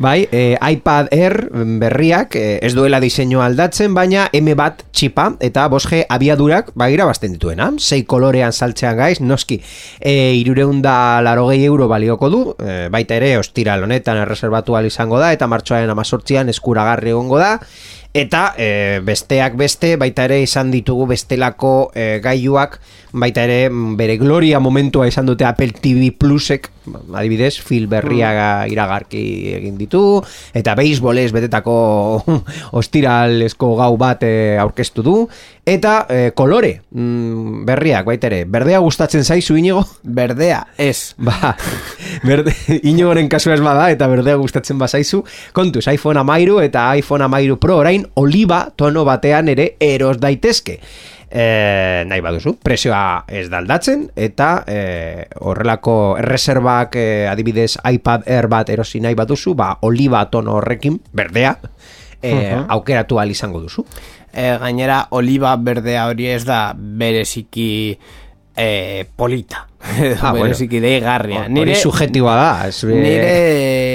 Bai, 0.00 0.24
e, 0.32 0.56
iPad 0.56 1.10
Air 1.12 1.34
berriak 1.80 2.36
e, 2.40 2.44
ez 2.64 2.72
duela 2.74 3.02
diseinua 3.02 3.44
aldatzen, 3.50 3.92
baina 3.94 4.28
M 4.32 4.54
bat 4.56 4.86
txipa 4.88 5.26
eta 5.44 5.66
5G 5.68 6.06
abiadurak 6.08 6.72
ba 6.74 6.88
irabazten 6.90 7.36
dituena. 7.36 7.68
Sei 7.78 8.06
kolorean 8.08 8.56
saltzean 8.56 8.96
gaiz, 8.96 9.20
noski 9.20 9.60
e, 10.00 10.32
irureunda 10.40 11.20
larogei 11.26 11.60
euro 11.66 11.88
balioko 11.90 12.32
du, 12.32 12.42
e, 12.56 12.88
baita 12.88 13.20
ere 13.20 13.34
ostiral 13.38 13.84
honetan 13.84 14.24
erreserbatu 14.24 14.78
izango 14.86 15.20
da, 15.20 15.34
eta 15.36 15.46
martxoaren 15.46 15.90
amazortzian 15.90 16.48
eskuragarri 16.48 17.12
egongo 17.12 17.38
da, 17.38 17.58
Eta 18.10 18.54
e, 18.58 18.98
besteak 19.06 19.54
beste, 19.54 19.92
baita 19.94 20.24
ere 20.26 20.40
izan 20.42 20.72
ditugu 20.74 21.04
bestelako 21.12 21.92
e, 21.94 22.18
gailuak, 22.22 22.80
baita 23.14 23.44
ere 23.46 23.68
mm, 23.70 23.94
bere 23.98 24.16
gloria 24.18 24.58
momentua 24.58 25.06
izan 25.06 25.30
dute 25.30 25.46
Apple 25.46 25.76
TV 25.78 26.10
Plusek, 26.18 26.66
adibidez, 27.14 27.60
Phil 27.62 27.86
berriaga 27.86 28.66
iragarki 28.66 29.22
egin 29.54 29.76
ditu, 29.78 30.02
eta 30.58 30.74
beisbolez 30.78 31.30
betetako 31.30 31.76
ostiralesko 32.80 33.76
gau 33.78 33.94
bat 34.00 34.26
e, 34.26 34.58
aurkeztu 34.58 35.06
du, 35.06 35.14
eta 35.62 35.94
e, 36.10 36.20
kolore 36.34 36.80
mm, 36.90 37.62
berriak, 37.68 38.08
baita 38.10 38.26
ere, 38.26 38.42
berdea 38.50 38.82
gustatzen 38.82 39.22
zaizu 39.22 39.54
inigo? 39.60 39.84
Berdea, 40.02 40.64
ez. 40.78 41.14
Ba, 41.30 41.54
berde, 42.26 42.56
inigoren 42.82 43.30
kasua 43.30 43.54
ez 43.54 43.62
bada 43.62 43.86
eta 43.94 44.10
berdea 44.10 44.34
gustatzen 44.40 44.82
bazaizu. 44.82 45.22
Kontuz, 45.54 45.86
iPhone 45.92 46.18
amairu 46.18 46.58
eta 46.64 46.88
iPhone 46.98 47.22
amairu 47.26 47.60
Pro 47.60 47.78
orain 47.78 47.99
oliba 48.14 48.68
tono 48.76 49.04
batean 49.04 49.48
ere 49.48 49.74
eros 49.80 50.18
daitezke. 50.20 50.80
E, 51.30 52.04
nahi 52.10 52.22
baduzu, 52.24 52.56
presioa 52.58 53.22
ez 53.30 53.44
da 53.52 53.60
aldatzen 53.62 54.08
eta 54.18 54.64
e, 54.66 54.80
horrelako 55.46 56.16
erreserbak 56.18 56.96
e, 56.98 57.06
adibidez 57.30 57.76
iPad 57.86 58.26
Air 58.26 58.48
bat 58.50 58.72
erosi 58.74 58.98
nahi 59.00 59.14
baduzu, 59.14 59.54
ba 59.54 59.76
oliba 59.86 60.24
tono 60.30 60.56
horrekin, 60.58 60.98
berdea, 61.14 61.54
e, 62.22 62.32
aukeratu 62.68 63.20
ahal 63.20 63.30
izango 63.30 63.60
duzu. 63.62 63.86
E, 64.32 64.56
gainera, 64.58 65.04
oliba 65.10 65.54
berdea 65.56 66.08
hori 66.10 66.28
ez 66.30 66.44
da 66.46 66.72
bereziki 66.74 67.98
e, 68.60 69.06
polita. 69.16 69.66
Ah, 70.20 70.30
bueno. 70.32 70.44
bereziki 70.44 70.78
deigarria. 70.80 71.46
Hori 71.48 71.74
subjetiboa 71.74 72.34
da, 72.36 72.68
ez, 72.68 72.82
e, 72.84 72.96
nire... 73.00 73.30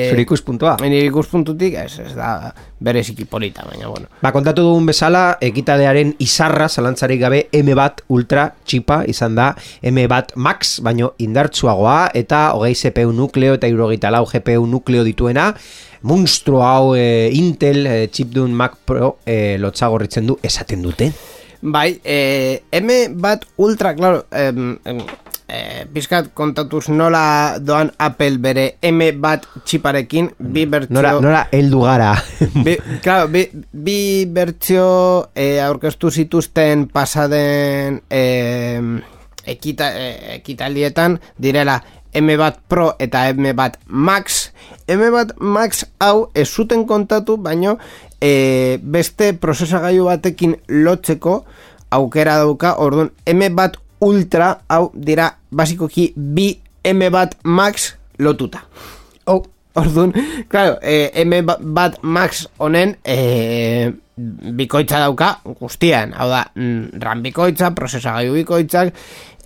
zure 0.10 0.24
ikuspuntua. 0.24 0.74
Nire 0.82 1.06
ikuspuntutik 1.06 1.76
ez, 1.78 2.00
ez 2.02 2.16
da 2.18 2.50
bereziki 2.82 3.28
polita, 3.30 3.64
baina 3.70 3.88
bueno. 3.92 4.10
Ba, 4.22 4.32
kontatu 4.34 4.66
dugun 4.66 4.90
bezala, 4.90 5.38
ekitadearen 5.46 6.16
izarra, 6.26 6.68
zalantzarik 6.68 7.22
gabe, 7.22 7.44
M 7.54 7.70
bat 7.78 8.02
ultra 8.10 8.48
txipa 8.66 9.04
izan 9.12 9.38
da, 9.38 9.52
M 9.86 10.08
bat 10.10 10.34
max, 10.36 10.80
baino 10.86 11.14
indartsuagoa, 11.22 12.10
eta 12.18 12.48
hogei 12.58 12.74
CPU 12.82 13.14
nukleo 13.14 13.60
eta 13.60 13.70
irogeita 13.70 14.12
lau 14.14 14.26
GPU 14.32 14.66
nukleo 14.66 15.06
dituena, 15.06 15.52
monstro 16.02 16.64
hau 16.66 16.96
e, 16.98 17.30
Intel 17.38 17.86
e, 17.86 17.96
chipdun 18.10 18.54
Mac 18.58 18.82
Pro 18.86 19.18
e, 19.26 19.58
lotzagorritzen 19.62 20.28
du 20.34 20.40
esaten 20.44 20.82
dute. 20.86 21.14
Bai, 21.66 22.00
eh, 22.04 22.62
M 22.72 22.90
bat 23.18 23.46
ultra, 23.58 23.96
claro, 23.96 24.26
em, 24.30 24.78
em, 24.86 25.00
eh, 25.48 25.86
pizkat 25.92 26.30
kontatuz 26.34 26.90
nola 26.90 27.58
doan 27.60 27.90
Apple 27.98 28.38
bere 28.38 28.66
M 28.86 29.02
bat 29.20 29.48
txiparekin, 29.66 30.30
bi 30.38 30.68
bertzio... 30.70 30.94
Nora, 30.94 31.16
nora 31.20 31.42
heldu 31.52 31.82
gara. 31.82 32.14
Bi, 32.66 32.78
claro, 33.02 33.32
bi, 33.34 33.48
bi 33.74 33.98
bertzio 34.30 35.32
eh, 35.34 35.58
aurkeztu 35.66 36.12
zituzten 36.12 36.86
pasaden 36.94 38.04
eh, 38.10 38.80
ekita, 39.46 39.90
eh, 39.98 40.36
ekitaldietan 40.38 41.20
direla 41.42 41.82
M 42.16 42.30
bat 42.40 42.62
Pro 42.70 42.94
eta 43.02 43.26
M 43.34 43.50
bat 43.58 43.80
Max 43.88 44.52
M 44.88 45.02
bat 45.12 45.34
Max 45.42 45.84
hau 46.00 46.30
ez 46.34 46.48
zuten 46.48 46.86
kontatu 46.88 47.36
baino 47.38 47.76
eh, 48.26 48.78
beste 48.82 49.34
prozesagailu 49.38 50.10
batekin 50.10 50.58
lotzeko 50.68 51.44
aukera 51.94 52.40
dauka 52.42 52.76
orduan 52.82 53.12
M 53.26 53.46
bat 53.56 53.78
Ultra 54.06 54.52
hau 54.70 54.90
dira 54.94 55.30
basikoki 55.52 56.12
bi 56.16 56.50
M 56.84 57.06
bat 57.14 57.38
Max 57.44 57.94
lotuta. 58.20 58.66
Oh, 59.26 59.44
Orduan, 59.76 60.14
claro, 60.48 60.78
eh, 60.82 61.12
M 61.26 61.34
bat 61.44 61.98
Max 62.02 62.46
honen 62.64 62.96
eh, 63.04 63.92
bikoitza 64.16 65.02
dauka 65.04 65.42
guztian. 65.60 66.14
Hau 66.16 66.30
da, 66.32 66.46
mm, 66.56 67.02
RAM 67.04 67.24
bikoitza, 67.26 67.74
prozesagailu 67.76 68.38
bikoitzak, 68.40 68.94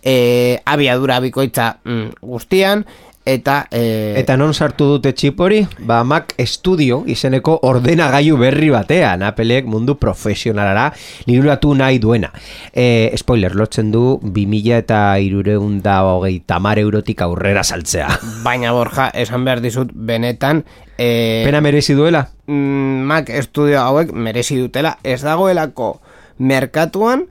eh, 0.03 0.61
abiadura 0.65 1.17
bikoitza 1.19 1.79
mm, 1.83 2.21
guztian, 2.21 2.85
eta... 3.25 3.67
Eh, 3.71 4.15
Eta 4.17 4.35
non 4.37 4.53
sartu 4.53 4.85
dute 4.89 5.11
txip 5.13 5.39
hori? 5.39 5.59
Ba, 5.85 6.03
Mac 6.03 6.33
Studio 6.45 7.03
izeneko 7.07 7.59
ordenagailu 7.69 8.37
berri 8.37 8.69
batean, 8.73 9.23
Appleek 9.27 9.65
mundu 9.69 9.95
profesionalara 10.01 10.89
liburatu 11.27 11.73
nahi 11.77 11.99
duena. 11.99 12.31
E, 12.73 13.11
spoiler, 13.17 13.55
lotzen 13.55 13.91
du 13.91 14.19
2000 14.23 14.77
eta 14.79 15.01
irureun 15.21 15.81
da 15.85 16.01
hogei 16.07 16.39
tamar 16.45 16.79
eurotik 16.79 17.21
aurrera 17.21 17.63
saltzea. 17.63 18.09
Baina 18.43 18.71
Borja, 18.73 19.09
esan 19.13 19.45
behar 19.45 19.61
dizut, 19.61 19.91
benetan... 19.93 20.63
Eh, 20.97 21.43
Pena 21.45 21.61
merezi 21.61 21.93
duela? 21.95 22.25
mm, 22.47 23.03
Mac 23.07 23.29
Studio 23.45 23.79
hauek 23.79 24.11
merezi 24.11 24.57
dutela 24.59 24.97
ez 25.03 25.21
dagoelako 25.23 26.01
merkatuan 26.39 27.27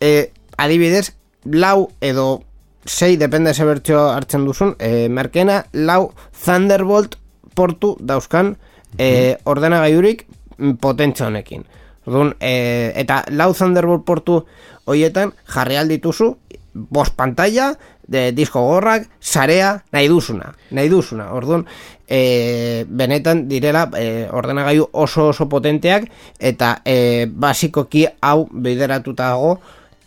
eh, 0.00 0.30
adibidez 0.56 1.12
lau 1.44 1.90
edo 2.00 2.42
sei 2.84 3.16
depende 3.16 3.54
ze 3.54 3.64
bertxo 3.64 4.08
hartzen 4.10 4.44
duzun 4.44 4.74
eh, 4.78 5.08
merkena 5.08 5.64
lau 5.72 6.12
Thunderbolt 6.44 7.16
portu 7.54 7.96
dauzkan 8.00 8.56
eh, 8.98 9.36
ordenagailurik 9.44 10.26
mm, 10.58 10.72
potentzia 10.80 11.26
honekin 11.26 11.64
Orduan, 12.06 12.34
eh, 12.40 12.92
eta 12.96 13.24
lau 13.30 13.52
Thunderbolt 13.52 14.04
portu 14.04 14.40
hoietan 14.86 15.32
jarri 15.46 15.76
aldituzu 15.76 16.34
bost 16.72 17.16
pantalla, 17.18 17.74
de 18.10 18.30
disko 18.32 18.62
gorrak, 18.66 19.06
sarea, 19.20 19.82
nahi 19.92 20.08
duzuna, 20.08 20.52
nahi 20.70 20.88
duzuna. 20.90 21.28
Orduan, 21.34 21.64
e, 22.10 22.84
benetan 22.88 23.46
direla 23.48 23.86
e, 23.96 24.26
ordenagailu 24.34 24.88
oso 24.92 25.28
oso 25.30 25.48
potenteak 25.48 26.08
eta 26.38 26.80
e, 26.84 27.26
basikoki 27.30 28.06
hau 28.20 28.48
bideratuta 28.50 29.30
dago 29.30 29.60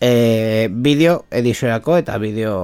e, 0.04 0.68
bideo 0.70 1.26
ediziorako 1.32 1.96
eta 2.02 2.18
bideo 2.20 2.58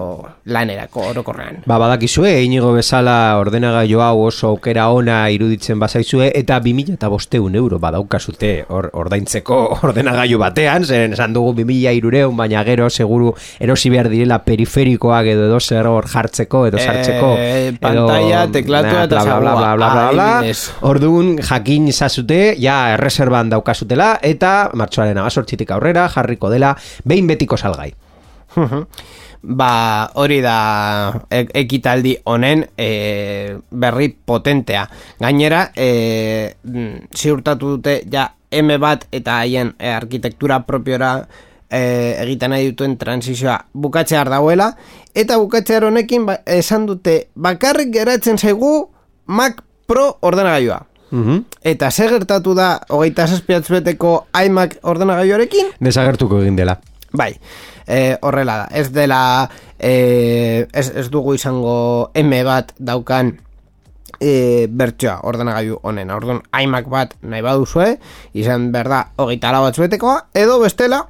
lanerako 0.51 1.05
orokorrean. 1.13 1.61
Ba, 1.69 1.77
badakizue, 1.79 2.33
inigo 2.43 2.73
bezala 2.75 3.37
ordenagailu 3.39 4.01
hau 4.03 4.25
oso 4.25 4.49
aukera 4.51 4.89
ona 4.91 5.21
iruditzen 5.31 5.79
bazaizue, 5.79 6.31
eta 6.35 6.59
2000 6.59 6.97
eta 6.97 7.09
bosteun 7.11 7.55
euro 7.55 7.79
badaukazute 7.79 8.51
or, 8.67 8.89
ordaintzeko 8.93 9.59
ordenagailu 9.87 10.41
batean, 10.41 10.85
zeren 10.85 11.15
esan 11.15 11.35
dugu 11.37 11.53
2000 11.61 11.95
irureun, 12.01 12.35
baina 12.37 12.63
gero 12.67 12.89
seguru 12.89 13.31
erosi 13.59 13.93
behar 13.93 14.11
direla 14.11 14.41
periferikoak 14.43 15.31
edo 15.35 15.47
edo 15.47 15.61
zer 15.63 15.87
hor 15.87 16.09
jartzeko 16.11 16.65
edo 16.67 16.81
sartzeko. 16.81 17.31
Eh, 17.39 17.71
pantalla, 17.79 18.43
teklatua 18.51 19.05
eta 19.07 19.23
bla, 19.23 19.39
bla, 19.39 19.55
bla, 19.55 19.73
bla, 19.79 19.89
bla, 19.93 20.05
bla. 20.11 20.53
Orduan 20.89 21.37
jakin 21.39 21.87
izazute, 21.87 22.41
ja 22.59 22.77
erreserban 22.97 23.51
daukazutela, 23.53 24.11
eta 24.25 24.71
martxoaren 24.75 25.17
amazortzitik 25.23 25.71
aurrera 25.71 26.07
jarriko 26.11 26.51
dela 26.51 26.75
behin 27.07 27.28
betiko 27.30 27.57
salgai. 27.57 27.93
ba 29.41 30.11
hori 30.19 30.41
da 30.43 31.21
ekitaldi 31.32 32.17
honen 32.25 32.65
e, 32.77 33.57
berri 33.71 34.09
potentea. 34.09 34.88
Gainera, 35.19 35.69
e, 35.75 36.55
mm, 36.63 37.13
ziurtatu 37.15 37.77
dute 37.77 38.01
ja 38.11 38.30
M 38.51 38.80
bat 38.82 39.05
eta 39.11 39.39
haien 39.43 39.75
e, 39.77 39.91
arkitektura 39.93 40.63
propiora 40.65 41.13
e, 41.69 42.17
egiten 42.25 42.51
nahi 42.51 42.71
dutuen 42.71 42.97
transizioa 42.97 43.59
bukatzear 43.73 44.30
dagoela, 44.30 44.73
eta 45.13 45.38
bukatzear 45.38 45.86
honekin 45.86 46.25
ba, 46.25 46.39
esan 46.45 46.88
dute 46.89 47.30
bakarrik 47.36 47.93
geratzen 47.93 48.38
zaigu 48.38 48.89
Mac 49.27 49.63
Pro 49.88 50.17
ordenagailua. 50.21 50.86
Mhm. 51.11 51.45
Eta 51.65 51.89
ze 51.91 52.07
gertatu 52.09 52.53
da 52.53 52.82
hogeita 52.89 53.25
zazpiatz 53.27 53.69
beteko 53.71 54.27
iMac 54.45 54.77
ordenagailuarekin? 54.84 55.73
Desagertuko 55.82 56.41
egin 56.43 56.55
dela. 56.55 56.77
Bai, 57.12 57.34
e, 57.88 58.18
horrela 58.22 58.57
da. 58.57 58.68
Ez 58.72 58.91
dela, 58.93 59.49
e, 59.80 60.68
ez, 60.74 60.89
ez 60.95 61.10
dugu 61.10 61.34
izango 61.34 62.12
M 62.14 62.34
bat 62.45 62.74
daukan 62.78 63.34
e, 64.20 64.68
bertsoa 64.70 65.20
ordenagailu 65.30 65.80
honen. 65.84 66.12
Orduan, 66.14 66.43
iMac 66.62 66.89
bat 66.91 67.16
nahi 67.22 67.45
baduzue, 67.45 67.95
izan 68.34 68.72
berda 68.76 69.07
hogeita 69.18 69.53
lau 69.55 69.64
bat 69.66 69.80
betekoa, 69.80 70.28
edo 70.34 70.60
bestela, 70.62 71.07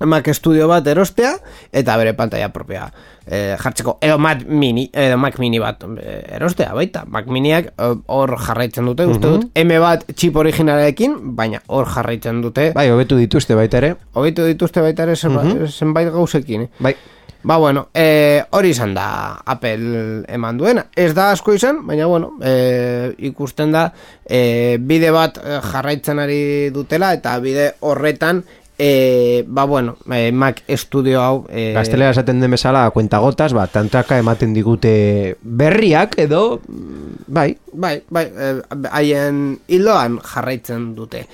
Mac 0.00 0.28
Studio 0.32 0.64
bat 0.68 0.86
erostea, 0.88 1.34
eta 1.76 1.96
bere 2.00 2.14
pantalla 2.16 2.48
propia 2.54 2.86
e, 3.30 3.56
jartzeko, 3.62 3.98
edo 4.02 4.18
Mac 4.18 4.42
Mini, 4.46 4.88
edo 4.92 5.16
Mac 5.18 5.38
Mini 5.38 5.58
bat 5.62 5.84
e, 5.96 6.16
erostea, 6.36 6.74
baita. 6.74 7.04
Mac 7.06 7.26
Miniak 7.30 7.70
e, 7.78 7.88
hor 8.06 8.34
jarraitzen 8.42 8.90
dute, 8.90 9.06
uste 9.06 9.30
dut, 9.30 9.46
M 9.54 9.78
bat 9.80 10.04
chip 10.18 10.36
originalarekin, 10.36 11.16
baina 11.38 11.62
hor 11.68 11.86
jarraitzen 11.88 12.42
dute, 12.42 12.72
Bai, 12.74 12.88
hobetu 12.90 13.16
dituzte 13.16 13.54
baita 13.54 13.78
ere. 13.78 13.94
hobitu 14.12 14.44
dituzte 14.44 14.82
baita 14.84 15.06
ere 15.06 15.16
zenbait, 15.16 15.64
zenbait 15.70 16.10
gauzekin. 16.12 16.62
eh? 16.68 16.70
Bai. 16.80 16.94
Ba, 17.42 17.56
bueno, 17.56 17.86
e, 17.94 18.42
hori 18.52 18.68
izan 18.74 18.92
da 18.92 19.40
Apple 19.48 20.24
eman 20.28 20.58
duena. 20.58 20.82
Ez 20.94 21.14
da 21.16 21.30
asko 21.32 21.54
izan, 21.56 21.86
baina, 21.86 22.04
bueno, 22.04 22.34
e, 22.44 23.14
ikusten 23.30 23.72
da 23.72 23.86
e, 24.28 24.76
bide 24.78 25.08
bat 25.10 25.38
jarraitzen 25.70 26.18
ari 26.20 26.68
dutela, 26.68 27.14
eta 27.16 27.38
bide 27.40 27.70
horretan, 27.80 28.42
e, 28.82 29.44
ba, 29.46 29.64
bueno, 29.64 29.98
e, 30.10 30.32
Mac 30.32 30.62
Studio 30.68 31.20
hau... 31.20 31.46
E, 31.52 31.74
Gaztelera 31.76 32.14
esaten 32.14 32.40
den 32.40 32.54
bezala, 32.56 32.86
kuentagotas, 32.94 33.52
ba, 33.52 33.66
tantaka 33.68 34.16
ematen 34.16 34.54
digute 34.56 35.36
berriak 35.42 36.16
edo, 36.18 36.62
mm, 36.64 37.28
bai, 37.28 37.50
Bai, 37.72 38.00
bai, 38.10 38.24
eh, 38.34 38.56
haien 38.90 39.60
hildoan 39.68 40.16
jarraitzen 40.24 40.94
dute. 40.96 41.26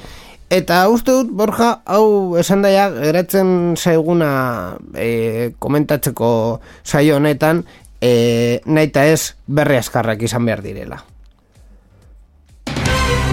Eta 0.51 0.83
uste 0.91 1.15
dut, 1.15 1.31
Borja, 1.31 1.71
hau 1.87 2.37
esan 2.39 2.67
daia, 2.67 2.91
geratzen 2.91 3.75
zaiguna 3.79 4.77
e, 4.95 5.55
komentatzeko 5.63 6.61
saio 6.83 7.17
honetan, 7.17 7.65
e, 8.03 8.61
nahi 8.67 8.91
eta 8.91 9.07
ez 9.07 9.37
berri 9.47 9.79
askarrak 9.79 10.27
izan 10.27 10.51
behar 10.51 10.67
direla. 10.67 11.01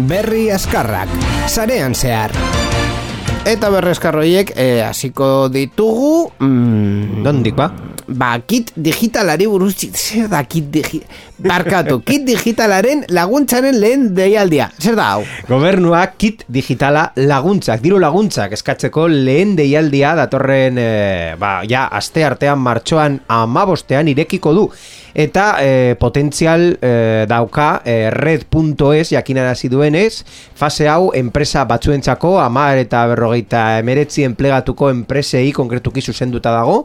Berri 0.06 0.48
askarrak, 0.54 1.10
sarean 1.50 1.98
zehar. 1.98 2.34
Eta 3.44 3.68
berri 3.74 3.92
askarroiek 3.92 4.54
e, 4.56 4.68
hasiko 4.86 5.50
ditugu... 5.52 6.30
Mm, 6.40 7.24
dondik 7.26 7.58
ba? 7.60 7.74
ba, 8.08 8.38
kit 8.48 8.72
digitalari 8.76 9.48
buruz 9.48 9.76
zer 9.92 10.30
da 10.32 10.44
kit 10.48 10.70
digi... 10.72 11.02
Barkatu, 11.44 11.98
kit 12.06 12.24
digitalaren 12.24 13.04
laguntzaren 13.12 13.76
lehen 13.80 14.06
deialdia. 14.16 14.70
Zer 14.80 14.96
da 14.96 15.10
hau? 15.16 15.24
Gobernuak 15.50 16.16
kit 16.22 16.46
digitala 16.48 17.10
laguntzak, 17.20 17.82
diru 17.84 18.00
laguntzak 18.00 18.54
eskatzeko 18.56 19.10
lehen 19.12 19.58
deialdia 19.60 20.14
datorren, 20.20 20.80
e, 20.80 20.90
ba, 21.40 21.58
ja, 21.68 21.90
aste 21.92 22.24
artean 22.24 22.62
martxoan 22.64 23.20
amabostean 23.28 24.12
irekiko 24.14 24.56
du. 24.56 24.70
Eta 25.14 25.58
e, 25.62 25.96
potentzial 26.00 26.80
e, 26.82 27.26
dauka 27.30 27.84
e, 27.86 28.10
red.es 28.10 29.12
jakinarazi 29.14 29.70
duenez, 29.70 30.26
fase 30.58 30.88
hau 30.90 31.12
enpresa 31.14 31.66
batzuentzako, 31.70 32.40
amar 32.42 32.80
eta 32.82 33.06
berrogeita 33.12 33.78
emeretzi 33.78 34.26
enplegatuko 34.26 34.90
enpresei 34.90 35.52
konkretuki 35.54 36.02
zuzenduta 36.02 36.50
dago. 36.56 36.82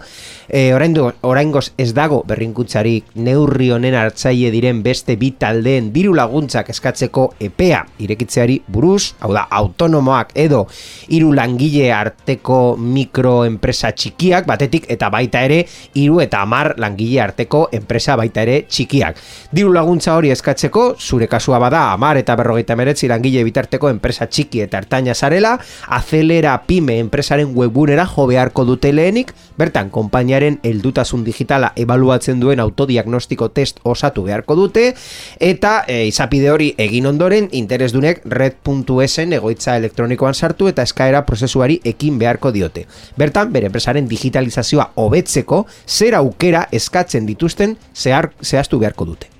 E, 0.48 0.74
oraingo, 0.76 1.08
oraingoz 1.24 1.72
ez 1.80 1.94
dago 1.96 2.20
berrinkutzarik 2.28 3.16
neurri 3.16 3.70
honen 3.72 3.96
hartzaile 3.96 4.52
diren 4.52 4.82
beste 4.84 5.16
bi 5.16 5.32
taldeen 5.40 5.88
diru 5.94 6.12
laguntzak 6.16 6.68
eskatzeko 6.74 7.30
epea 7.40 7.80
irekitzeari 8.04 8.60
buruz, 8.68 9.14
hau 9.24 9.32
da, 9.32 9.46
autonomoak 9.48 10.34
edo 10.36 10.66
hiru 11.08 11.32
langile 11.32 11.88
arteko 11.96 12.76
mikroenpresa 12.76 13.94
txikiak 13.96 14.44
batetik 14.48 14.84
eta 14.92 15.08
baita 15.12 15.46
ere 15.48 15.62
hiru 15.96 16.20
eta 16.20 16.44
hamar 16.44 16.74
langile 16.76 17.22
arteko 17.24 17.66
enpresa 17.72 18.17
baita 18.18 18.42
ere 18.42 18.64
txikiak. 18.68 19.20
Diru 19.54 19.72
laguntza 19.72 20.16
hori 20.18 20.32
eskatzeko, 20.34 20.90
zure 20.98 21.28
kasua 21.30 21.60
bada 21.62 21.86
hamar 21.92 22.18
eta 22.20 22.36
berrogeita 22.36 22.76
meretzi 22.76 23.08
langile 23.08 23.44
bitarteko 23.46 23.88
enpresa 23.92 24.26
txiki 24.26 24.64
eta 24.66 24.82
ertaina 24.82 25.14
zarela, 25.14 25.54
azelera 25.94 26.56
pyme 26.66 26.98
enpresaren 26.98 27.54
webunera 27.54 28.06
jo 28.10 28.26
beharko 28.28 28.64
dute 28.68 28.92
lehenik, 28.92 29.32
bertan 29.58 29.90
konpainiaren 29.94 30.58
heldutasun 30.66 31.24
digitala 31.24 31.72
ebaluatzen 31.76 32.40
duen 32.40 32.60
autodiagnostiko 32.60 33.50
test 33.54 33.80
osatu 33.88 34.26
beharko 34.26 34.56
dute, 34.58 34.92
eta 35.40 35.84
e, 35.86 36.04
izapide 36.10 36.50
hori 36.50 36.72
egin 36.78 37.06
ondoren 37.10 37.48
interesdunek 37.52 38.22
red.esen 38.24 39.34
egoitza 39.38 39.76
elektronikoan 39.78 40.34
sartu 40.34 40.68
eta 40.68 40.84
eskaera 40.86 41.24
prozesuari 41.26 41.80
ekin 41.84 42.18
beharko 42.18 42.52
diote. 42.54 42.86
Bertan, 43.18 43.52
bere 43.52 43.68
enpresaren 43.70 44.08
digitalizazioa 44.08 44.90
hobetzeko 45.00 45.64
zer 45.86 46.16
aukera 46.18 46.66
eskatzen 46.72 47.26
dituzten 47.28 47.76
zehar, 48.08 48.32
zehaztu 48.40 48.80
beharko 48.82 49.04
dute. 49.12 49.34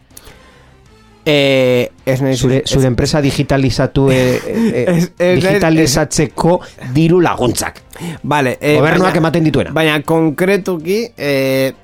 Eh, 1.31 1.91
ez 2.09 2.23
nahi 2.25 2.37
Zure, 2.41 2.63
zure 2.65 2.87
enpresa 2.89 3.21
digitalizatu 3.21 4.07
e, 4.09 4.17
e, 4.17 4.85
Ez- 4.95 5.11
ez- 5.19 5.43
digitalizatzeko 5.43 6.55
diru 6.95 7.19
laguntzak. 7.21 7.83
Vale, 8.23 8.55
eh, 8.63 8.77
Gobernuak 8.79 9.11
baina- 9.11 9.21
ematen 9.21 9.45
dituena. 9.45 9.75
Baina 9.77 9.99
konkretuki, 10.09 11.03
eh, 11.19 11.75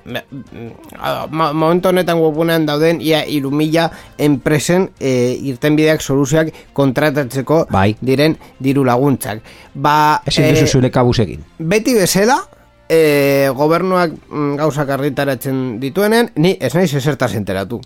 ma, 1.29 1.51
momentu 1.53 1.91
honetan 1.91 2.17
webunean 2.23 2.65
dauden 2.65 2.97
ia 3.05 3.21
iru 3.29 3.51
mila 3.53 3.85
enpresen 4.17 4.89
eh, 4.99 5.37
irtenbideak 5.51 6.01
soluzioak 6.01 6.49
kontratatzeko 6.73 7.67
Bai. 7.69 7.91
diren 8.01 8.39
diru 8.57 8.81
laguntzak. 8.87 9.43
Ba, 9.75 10.23
Ezin 10.25 10.49
duzu 10.55 10.65
zure 10.79 10.89
kabusekin. 10.89 11.45
beti 11.59 11.93
bezala, 11.93 12.39
eh, 12.89 13.49
gobernuak 13.55 14.13
mm, 14.29 14.55
gauzak 14.61 14.89
argitaratzen 14.97 15.79
dituenean, 15.81 16.31
ni 16.35 16.57
ez 16.59 16.73
naiz 16.75 16.93
esertaz 16.93 17.33
enteratu. 17.35 17.81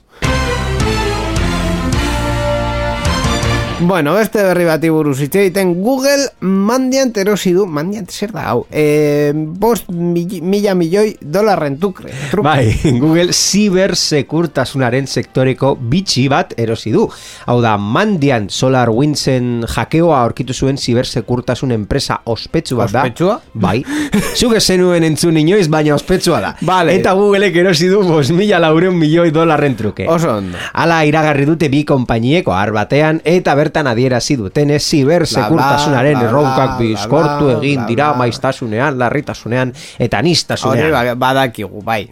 Bueno, 3.82 4.14
beste 4.14 4.42
berri 4.44 4.66
bati 4.68 4.90
buruz 4.92 5.22
hitz 5.24 5.38
egiten 5.40 5.70
Google 5.80 6.26
mandiant 6.44 7.16
erosi 7.18 7.54
du, 7.56 7.64
mandiant 7.64 8.10
zer 8.12 8.34
da 8.36 8.42
hau, 8.52 8.66
e, 8.70 9.32
bost 9.34 9.88
mi- 9.88 10.42
mila 10.44 10.74
milioi 10.76 11.14
dolarren 11.22 11.78
tukre. 11.80 12.12
truke. 12.30 12.44
Bai, 12.44 12.74
Google 13.00 13.32
zibersekurtasunaren 13.32 15.08
sektoreko 15.08 15.78
bitxi 15.80 16.26
bat 16.28 16.52
erosi 16.60 16.92
du. 16.92 17.06
Hau 17.48 17.62
da, 17.64 17.78
Mandiant 17.80 18.52
Solar 18.52 18.92
Windsen 18.92 19.64
jakeoa 19.72 20.20
aurkitu 20.26 20.54
zuen 20.54 20.76
zibersekurtasun 20.78 21.72
enpresa 21.72 22.20
ospetsu 22.26 22.76
bat 22.82 22.92
da. 22.92 23.06
Ospetsua? 23.08 23.40
Bai. 23.54 23.80
Zuk 24.40 24.58
zenuen 24.60 25.08
entzun 25.08 25.38
inoiz, 25.40 25.70
baina 25.72 25.96
ospetsua 25.96 26.42
da. 26.44 26.52
Vale. 26.68 26.98
Eta 27.00 27.14
Googleek 27.16 27.56
erosi 27.64 27.88
du 27.88 28.04
bos 28.04 28.28
mila 28.36 28.60
laureun 28.60 29.00
milioi 29.00 29.32
dolarren 29.32 29.80
truke. 29.80 30.04
Oso 30.12 30.36
ondo. 30.42 30.60
Hala 30.74 31.00
iragarri 31.08 31.48
dute 31.48 31.72
bi 31.72 31.86
konpainieko 31.88 32.52
har 32.52 32.76
batean 32.76 33.24
eta 33.24 33.56
bertan 33.56 33.69
adierazi 33.76 34.36
dutenez 34.38 34.82
zibersekurtasunaren 34.84 36.22
erronkak 36.26 36.78
bizkortu 36.80 37.50
egin 37.58 37.86
dira 37.88 38.14
maiztasunean, 38.14 38.98
larritasunean 39.00 39.74
eta 40.00 40.20
Hori 40.20 40.30
nistasunean. 40.30 40.92
ba- 40.92 41.16
badakigu, 41.16 41.82
bai. 41.84 42.10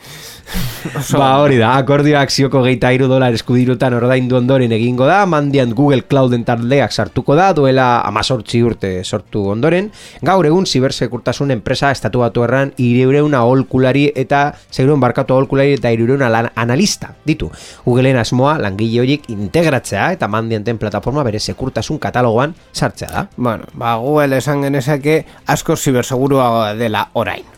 Ba 1.11 1.41
hori 1.41 1.57
da, 1.59 1.73
akordioa 1.75 2.21
akzioko 2.23 2.61
geita 2.63 2.93
iru 2.95 3.09
dolar 3.11 3.33
eskudirutan 3.35 3.93
ordaindu 3.97 4.37
ondoren 4.37 4.71
egingo 4.71 5.03
da, 5.05 5.25
mandian 5.27 5.73
Google 5.75 6.03
Clouden 6.07 6.45
taldeak 6.47 6.93
sartuko 6.95 7.35
da, 7.35 7.49
duela 7.53 7.99
amazortzi 8.07 8.61
urte 8.63 9.03
sortu 9.03 9.41
ondoren, 9.51 9.89
gaur 10.23 10.45
egun 10.47 10.65
zibersekurtasun 10.65 11.51
enpresa 11.51 11.91
estatu 11.91 12.19
batu 12.23 12.45
erran 12.47 12.71
ireun 12.79 13.35
aholkulari 13.35 14.05
eta 14.15 14.53
zeireun 14.71 15.01
barkatu 15.03 15.35
aholkulari 15.35 15.73
eta 15.75 15.91
ireun 15.91 16.23
analista 16.23 17.11
ditu. 17.25 17.51
Googleen 17.83 18.17
asmoa 18.17 18.57
langile 18.61 19.01
horiek 19.03 19.27
integratzea 19.33 20.13
eta 20.15 20.27
mandianten 20.31 20.77
plataforma 20.77 21.23
bere 21.27 21.39
sekurtasun 21.47 21.99
katalogoan 22.03 22.55
sartzea 22.73 23.11
da. 23.13 23.27
Bueno, 23.37 23.69
ba, 23.73 23.95
Google 24.01 24.41
esan 24.41 24.65
genezake 24.67 25.21
asko 25.47 25.77
ziberseguruagoa 25.77 26.73
dela 26.79 27.07
orain. 27.13 27.56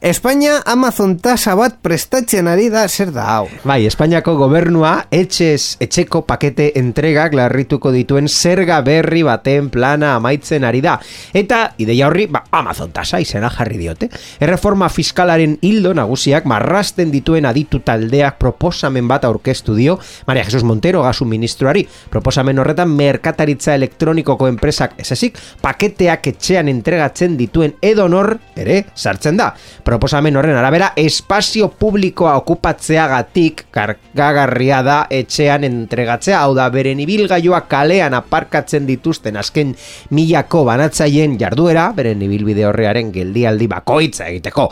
Espainia 0.00 0.60
Amazon 0.62 1.16
tasa 1.18 1.56
bat 1.58 1.80
prestatzen 1.82 2.46
ari 2.46 2.68
da 2.70 2.84
zer 2.86 3.08
da 3.10 3.24
hau. 3.32 3.48
Bai, 3.66 3.80
Espainiako 3.88 4.36
gobernua 4.38 4.92
etxez 5.10 5.74
etxeko 5.82 6.20
pakete 6.22 6.68
entregak 6.78 7.32
larrituko 7.34 7.90
dituen 7.90 8.30
zerga 8.30 8.76
berri 8.86 9.24
baten 9.26 9.72
plana 9.74 10.12
amaitzen 10.14 10.62
ari 10.62 10.78
da. 10.84 10.92
Eta 11.34 11.72
ideia 11.82 12.06
horri, 12.06 12.28
ba, 12.30 12.44
Amazon 12.54 12.92
tasa 12.94 13.18
izena 13.18 13.50
jarri 13.50 13.80
diote. 13.80 14.06
Erreforma 14.38 14.86
fiskalaren 14.86 15.56
hildo 15.66 15.90
nagusiak 15.98 16.46
marrasten 16.46 17.10
dituen 17.10 17.50
aditu 17.50 17.82
taldeak 17.82 18.38
proposamen 18.38 19.10
bat 19.10 19.26
aurkeztu 19.26 19.74
dio 19.74 19.98
Maria 20.30 20.46
Jesus 20.46 20.62
Montero 20.62 21.02
gasu 21.02 21.26
ministroari. 21.26 21.82
Proposamen 22.14 22.62
horretan 22.62 22.94
merkataritza 22.94 23.74
elektronikoko 23.74 24.46
enpresak 24.46 24.94
esezik 25.02 25.42
paketeak 25.58 26.30
etxean 26.36 26.70
entregatzen 26.70 27.34
dituen 27.34 27.74
edonor 27.82 28.36
ere 28.54 28.84
sartzen 28.94 29.42
da. 29.42 29.50
Proposamen 29.98 30.36
horren 30.38 30.54
arabera 30.54 30.92
espazio 30.94 31.66
publikoa 31.74 32.36
okupatzeagatik 32.38 33.64
kargagarria 33.74 34.76
da 34.86 34.98
etxean 35.10 35.64
entregatzea, 35.66 36.38
hau 36.38 36.52
da 36.54 36.68
beren 36.70 37.00
ibilgailua 37.02 37.64
kalean 37.66 38.14
aparkatzen 38.14 38.86
dituzten 38.86 39.34
azken 39.40 39.72
milako 40.14 40.60
banatzaileen 40.68 41.34
jarduera, 41.40 41.88
beren 41.96 42.22
ibilbide 42.22 42.62
horrearen 42.68 43.10
geldialdi 43.10 43.66
bakoitza 43.72 44.28
egiteko. 44.28 44.68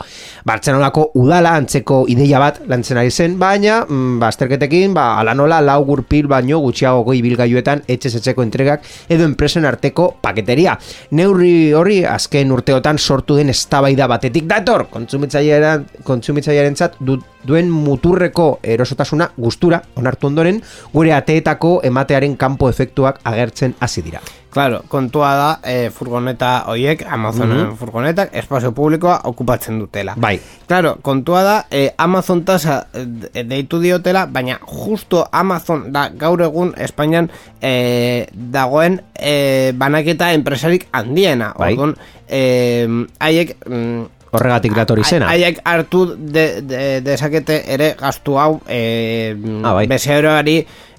Bartzenolako 0.47 1.09
udala 1.19 1.57
antzeko 1.59 2.05
ideia 2.07 2.39
bat 2.39 2.61
lantzen 2.71 3.01
ari 3.03 3.11
zen, 3.11 3.35
baina 3.41 3.81
mm, 3.83 4.15
bazterketekin, 4.23 4.95
ba, 4.95 5.09
ala 5.19 5.35
nola 5.35 5.59
lau 5.59 5.81
gurpil 5.91 6.31
baino 6.31 6.61
gutxiagoko 6.63 7.17
ibilgailuetan 7.19 7.83
etxez 7.83 8.13
etxeko 8.21 8.47
entregak 8.47 8.87
edo 9.11 9.27
enpresen 9.27 9.67
arteko 9.67 10.07
paketeria. 10.23 10.79
Neurri 11.19 11.73
hori 11.75 11.99
azken 12.07 12.55
urteotan 12.55 12.95
sortu 12.95 13.35
den 13.41 13.51
eztabaida 13.51 14.07
batetik 14.07 14.47
dator, 14.47 14.87
kontsumitzailearentzat 15.07 16.97
du, 16.99 17.19
duen 17.47 17.69
muturreko 17.71 18.59
erosotasuna 18.63 19.31
gustura 19.37 19.81
onartu 19.95 20.27
ondoren 20.27 20.61
gure 20.93 21.13
ateetako 21.13 21.79
ematearen 21.87 22.37
kanpo 22.37 22.69
efektuak 22.69 23.21
agertzen 23.23 23.75
hasi 23.79 24.01
dira. 24.05 24.21
Claro, 24.57 24.79
kontua 24.89 25.35
da 25.37 25.47
eh, 25.69 25.89
furgoneta 25.93 26.63
hoiek, 26.71 27.03
Amazonen 27.13 27.75
furgonetak, 27.77 28.31
espazio 28.33 28.71
publikoa 28.73 29.19
okupatzen 29.29 29.77
dutela. 29.77 30.15
Bai. 30.17 30.39
Claro, 30.65 30.95
kontua 31.05 31.43
da, 31.43 31.57
eh, 31.69 31.91
Amazon 31.97 32.41
tasa 32.47 32.87
eh, 32.93 33.43
deitu 33.45 33.77
diotela, 33.83 34.25
baina 34.25 34.57
justo 34.65 35.27
Amazon 35.31 35.91
da 35.93 36.07
gaur 36.09 36.41
egun 36.41 36.73
Espainian 36.77 37.29
eh, 37.61 38.25
dagoen 38.33 39.01
eh, 39.13 39.73
banaketa 39.77 40.31
enpresarik 40.33 40.87
handiena. 40.91 41.53
Bai. 41.53 41.73
Orduan, 41.75 41.97
eh, 42.27 42.87
haiek... 43.19 43.57
mm, 43.67 44.16
Horregatik 44.31 44.73
dator 44.75 44.99
izena. 44.99 45.29
Haiek 45.31 45.61
hartu 45.63 46.01
de, 46.17 46.61
de, 46.61 46.81
dezakete 47.01 47.61
ere 47.73 47.93
gastu 47.99 48.37
hau 48.39 48.59
eh, 48.67 49.35
Ah, 49.63 49.73
bai. 49.73 49.87
bezeroari 49.87 50.57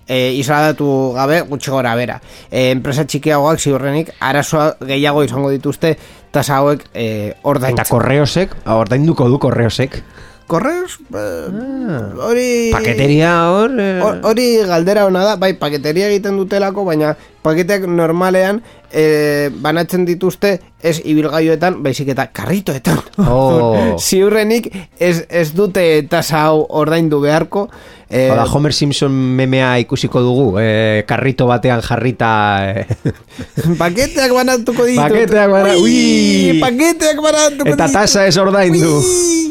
e, 0.09 0.33
isladatu 0.41 1.13
gabe 1.15 1.43
gutxi 1.43 1.71
gora 1.71 1.95
bera. 1.95 2.21
E, 2.51 2.71
enpresa 2.71 3.05
txikiagoak 3.05 3.61
ziurrenik 3.61 4.15
arazoa 4.21 4.71
gehiago 4.81 5.23
izango 5.27 5.51
dituzte 5.53 5.97
tasa 6.33 6.57
hauek 6.63 6.87
e, 6.95 7.05
Eta 7.35 7.39
ordaintzen. 7.53 7.91
korreosek, 7.91 8.57
ordainduko 8.67 9.29
du 9.29 9.39
korreosek. 9.39 10.01
Korreos, 10.49 10.95
eh, 11.13 12.23
hori... 12.25 12.71
Paketeria 12.73 13.51
hor... 13.53 13.75
eh, 13.79 14.01
Hor- 14.01 14.23
Hori 14.31 14.47
galdera 14.65 15.05
ona 15.05 15.21
da, 15.27 15.35
bai, 15.37 15.53
paketeria 15.61 16.09
egiten 16.09 16.39
dutelako, 16.41 16.87
baina 16.89 17.11
paketeak 17.45 17.85
normalean 17.89 18.63
e, 18.93 19.51
banatzen 19.63 20.07
dituzte 20.09 20.55
ez 20.85 20.99
ibilgailuetan, 21.05 21.83
baizik 21.85 22.09
eta 22.15 22.27
karritoetan. 22.33 22.99
Oh. 23.29 23.95
Ziurrenik 24.09 24.71
ez, 24.99 25.27
ez 25.29 25.53
dute 25.57 25.85
tasa 26.09 26.47
hau 26.49 26.65
ordaindu 26.81 27.21
beharko. 27.21 27.67
E, 28.09 28.31
Hola, 28.33 28.47
Homer 28.49 28.73
Simpson 28.73 29.13
memea 29.13 29.75
ikusiko 29.85 30.25
dugu, 30.25 30.49
eh, 30.65 31.05
karrito 31.09 31.45
batean 31.49 31.85
jarrita... 31.85 32.33
Eh. 32.73 32.87
paketeak 33.85 34.33
banatuko 34.33 34.89
ditut. 34.89 35.05
Paketeak 35.05 35.53
bana- 35.53 35.77
Ui, 35.77 36.53
Ui! 36.57 36.61
paketeak 36.65 37.21
banatuko 37.21 37.69
Eta 37.69 37.85
ditut. 37.85 37.97
tasa 38.01 38.25
ez 38.27 38.37
ordaindu. 38.41 38.97
Ui! 39.05 39.45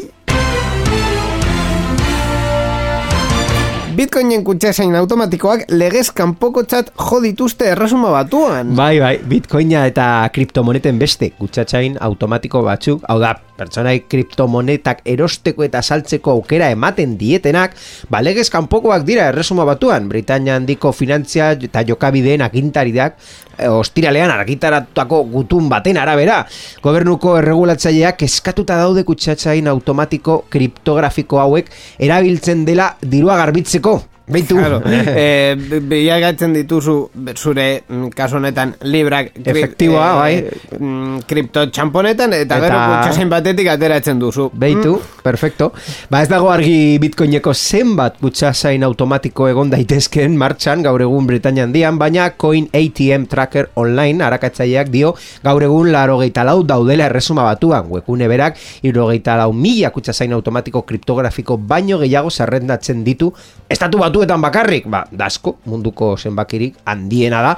Bitcoinen 3.98 4.44
kutxasain 4.46 4.94
automatikoak 4.94 5.64
legez 5.74 6.12
kanpokotzat 6.14 6.92
jo 6.94 7.18
dituzte 7.24 7.66
erresuma 7.72 8.12
batuan. 8.14 8.70
Bai, 8.78 9.00
bai, 9.02 9.16
bitcoina 9.32 9.80
eta 9.90 10.04
kriptomoneten 10.30 11.00
beste 11.02 11.32
kutsatzain 11.40 11.96
automatiko 12.06 12.62
batzuk, 12.62 13.02
hau 13.10 13.18
da, 13.18 13.32
pertsonai 13.58 14.04
kriptomonetak 14.08 15.02
erosteko 15.08 15.66
eta 15.66 15.82
saltzeko 15.82 16.36
aukera 16.38 16.70
ematen 16.74 17.16
dietenak, 17.20 17.76
ba, 18.10 18.22
legez 18.24 18.48
kanpokoak 18.54 19.06
dira 19.08 19.28
erresuma 19.32 19.66
batuan, 19.68 20.08
Britania 20.08 20.56
handiko 20.58 20.92
finantzia 20.96 21.52
eta 21.68 21.84
jokabideen 21.88 22.44
agintaridak, 22.46 23.18
eh, 23.58 23.68
ostiralean 23.68 24.30
argitaratutako 24.34 25.22
gutun 25.32 25.68
baten 25.68 25.98
arabera. 25.98 26.44
Gobernuko 26.82 27.38
erregulatzaileak 27.42 28.22
eskatuta 28.28 28.78
daude 28.80 29.04
kutsatzain 29.08 29.68
automatiko 29.68 30.44
kriptografiko 30.50 31.42
hauek 31.42 31.72
erabiltzen 31.98 32.64
dela 32.68 32.94
dirua 33.02 33.36
garbitzeko. 33.42 33.98
Beitu. 34.28 34.56
Claro, 34.56 34.82
eh, 34.88 35.56
bilagatzen 35.56 36.52
dituzu 36.52 36.96
zure 37.34 37.82
mm, 37.88 38.10
kasu 38.16 38.36
honetan 38.36 38.74
librak 38.84 39.32
kri- 39.34 39.50
Efektiboa, 39.54 40.08
bai. 40.20 40.44
mm, 40.78 41.22
kripto 41.28 41.64
txamponetan 41.70 42.32
eta, 42.36 42.58
Eta- 42.58 42.60
gero 42.66 42.78
kutxasein 42.92 43.30
batetik 43.32 43.68
ateratzen 43.72 44.18
duzu. 44.20 44.50
Beitu, 44.52 44.98
perfecto. 45.24 45.72
Ba 46.10 46.22
ez 46.22 46.28
dago 46.28 46.50
argi 46.52 46.98
bitcoineko 47.00 47.54
zenbat 47.54 48.18
kutsasain 48.20 48.84
automatiko 48.84 49.48
egon 49.48 49.70
daitezken 49.72 50.36
martxan 50.36 50.82
gaur 50.84 51.00
egun 51.02 51.26
Britania 51.26 51.64
handian, 51.64 51.98
baina 51.98 52.30
Coin 52.36 52.68
ATM 52.72 53.26
Tracker 53.28 53.70
Online 53.80 54.24
arakatzaileak 54.24 54.90
dio 54.92 55.14
gaur 55.44 55.62
egun 55.62 55.92
laro 55.92 56.20
lau 56.48 56.62
daudela 56.62 57.06
erresuma 57.06 57.42
batuan. 57.44 57.86
Webune 57.88 58.28
berak 58.28 58.56
irogeita 58.82 59.36
lau 59.36 59.52
mila 59.52 59.90
kutsasain 59.90 60.32
automatiko 60.32 60.82
kriptografiko 60.82 61.56
baino 61.56 61.98
gehiago 61.98 62.30
zerrendatzen 62.30 63.04
ditu 63.04 63.32
estatu 63.68 63.98
batuetan 64.18 64.42
bakarrik. 64.42 64.86
Ba, 64.90 65.04
dasko, 65.12 65.56
munduko 65.66 66.16
zenbakirik 66.18 66.76
handiena 66.84 67.42
da. 67.42 67.54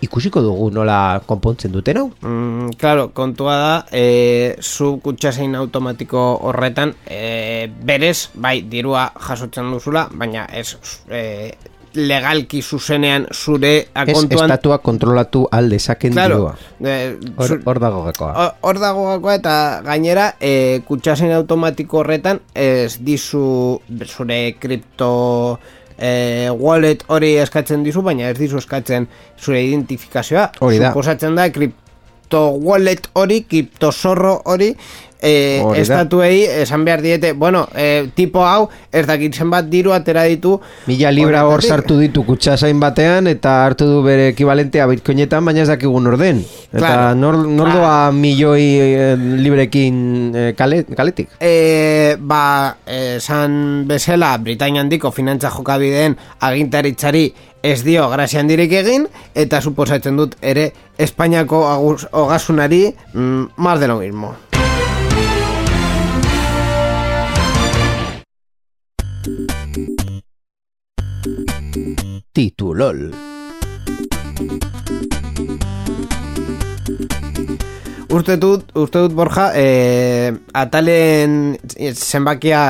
Ikusiko 0.00 0.40
dugu 0.40 0.70
nola 0.72 1.20
konpontzen 1.28 1.72
duten 1.72 1.98
hau. 2.00 2.06
Mm, 2.24 2.70
claro, 2.80 3.10
kontua 3.12 3.56
da, 3.60 3.72
e, 3.92 4.56
zu 4.60 4.94
kutxasein 5.04 5.54
automatiko 5.54 6.22
horretan, 6.48 6.94
e, 7.04 7.68
berez, 7.84 8.30
bai, 8.34 8.62
dirua 8.62 9.10
jasotzen 9.20 9.68
duzula, 9.74 10.06
baina 10.16 10.46
ez 10.56 10.72
e, 11.12 11.52
legalki 11.92 12.62
zuzenean 12.62 13.26
zure 13.34 13.74
Ez 13.76 13.88
akontuan... 14.06 14.46
estatua 14.48 14.78
kontrolatu 14.78 15.42
alde 15.52 15.78
zaken 15.78 16.12
Claro, 16.16 16.36
dirua. 16.38 16.54
e, 16.80 17.18
Hor, 17.36 17.60
hor 17.66 17.80
dago 17.82 18.02
gakoa. 18.04 18.32
Ho- 18.32 18.54
Hor 18.70 18.78
dago 18.80 19.04
gakoa 19.10 19.34
eta 19.36 19.56
gainera 19.84 20.30
e, 20.40 20.80
kutxasein 20.88 21.32
automatiko 21.36 21.98
horretan 22.00 22.40
ez 22.54 22.96
dizu 23.04 23.82
zure 24.06 24.54
kripto 24.58 25.58
e, 26.00 26.48
wallet 26.56 27.04
hori 27.12 27.34
eskatzen 27.42 27.84
dizu, 27.84 28.02
baina 28.06 28.30
ez 28.30 28.38
dizu 28.38 28.58
eskatzen 28.60 29.06
zure 29.38 29.62
identifikazioa. 29.66 30.48
Hori 30.64 30.80
da. 30.80 30.90
Suposatzen 30.90 31.36
da 31.38 31.46
kripto 31.52 32.46
wallet 32.64 33.10
hori, 33.20 33.42
kripto 33.48 33.92
zorro 33.92 34.40
hori, 34.50 34.72
e, 35.22 35.62
estatuei 35.76 36.44
esan 36.62 36.84
behar 36.84 37.02
diete, 37.02 37.32
bueno, 37.32 37.68
e, 37.74 38.08
tipo 38.14 38.44
hau, 38.46 38.68
ez 38.92 39.06
dakit 39.06 39.34
zenbat 39.34 39.68
diru 39.70 39.92
atera 39.92 40.24
ditu. 40.24 40.58
Mila 40.86 41.12
libra 41.12 41.44
hor 41.46 41.62
sartu 41.62 41.98
ditu 42.00 42.24
kutsasain 42.26 42.80
batean 42.80 43.28
eta 43.30 43.64
hartu 43.66 43.86
du 43.86 44.02
bere 44.02 44.30
ekibalentea 44.32 44.86
bitcoinetan, 44.90 45.44
baina 45.44 45.62
ez 45.62 45.68
dakigun 45.68 46.06
orden. 46.06 46.44
Eta 46.72 46.78
Claro. 46.80 47.14
nor, 47.14 47.36
nor 47.46 47.66
Claro. 47.66 47.80
doa 47.80 48.12
milioi 48.12 48.66
eh, 48.80 49.16
librekin 49.16 50.32
eh, 50.34 50.54
kale, 50.56 50.84
kaletik. 50.84 51.30
E, 51.40 52.16
ba, 52.18 52.76
esan 52.86 53.86
bezala 53.88 54.36
Britainia 54.38 54.80
handiko 54.82 55.10
finantza 55.10 55.50
jokabideen 55.50 56.16
agintaritzari 56.40 57.32
ez 57.62 57.82
dio 57.84 58.08
grazia 58.08 58.40
handirik 58.40 58.72
egin 58.72 59.06
eta 59.34 59.60
suposatzen 59.60 60.16
dut 60.16 60.36
ere 60.40 60.72
Espainiako 61.00 61.66
agus, 61.68 62.06
ogasunari 62.12 62.94
mm, 63.12 63.44
más 63.56 63.80
de 63.80 63.88
lo 63.88 63.98
mismo. 63.98 64.49
Titulol. 72.32 73.12
Uste 78.10 78.36
dut, 78.40 78.72
uste 78.80 79.02
dut 79.04 79.12
Borja, 79.12 79.50
e, 79.52 80.32
atalen 80.56 81.58
zenbakia 81.92 82.62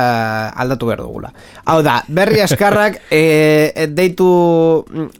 aldatu 0.51 0.91
behar 0.91 1.05
dugula. 1.05 1.31
Hau 1.71 1.79
da, 1.87 2.01
berri 2.11 2.43
askarrak 2.43 2.99
e, 3.07 3.87
deitu 3.87 4.27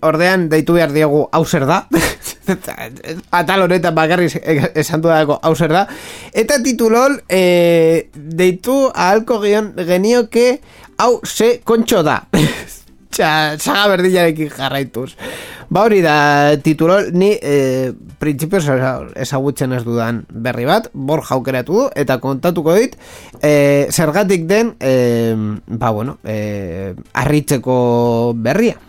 ordean 0.03 0.49
deitu 0.51 0.75
behar 0.75 0.91
diegu 0.91 1.29
hau 1.31 1.45
zer 1.45 1.63
da. 1.69 1.85
Atal 3.39 3.65
honetan 3.67 3.95
bakarri 3.95 4.29
esan 4.75 5.01
dudako 5.03 5.39
hau 5.41 5.55
zer 5.55 5.73
da. 5.73 5.85
Eta 6.33 6.59
titulol 6.63 7.19
e, 7.29 8.09
deitu 8.15 8.83
ahalko 8.91 9.41
gion 9.45 9.73
genioke 9.87 10.61
hau 11.01 11.19
ze 11.25 11.59
kontxo 11.63 12.03
da. 12.03 12.21
Txa, 13.11 13.57
saga 13.59 13.89
berdinarekin 13.91 14.51
jarraituz. 14.55 15.09
Ba 15.71 15.85
hori 15.87 15.99
da 16.03 16.55
titulol, 16.63 17.09
ni 17.15 17.33
e, 17.35 17.91
printzipioz 18.19 18.63
ezagutzen 19.23 19.75
ez 19.75 19.81
dudan 19.83 20.21
berri 20.31 20.63
bat, 20.67 20.89
bor 20.93 21.23
jaukeratu 21.27 21.75
du, 21.75 21.85
eta 21.95 22.19
kontatuko 22.23 22.75
dit, 22.75 22.95
e, 23.39 23.87
zergatik 23.91 24.47
den, 24.47 24.73
e, 24.79 25.35
ba 25.67 25.91
bueno, 25.95 26.17
e, 26.23 26.93
arritzeko 27.23 27.75
berria. 28.35 28.79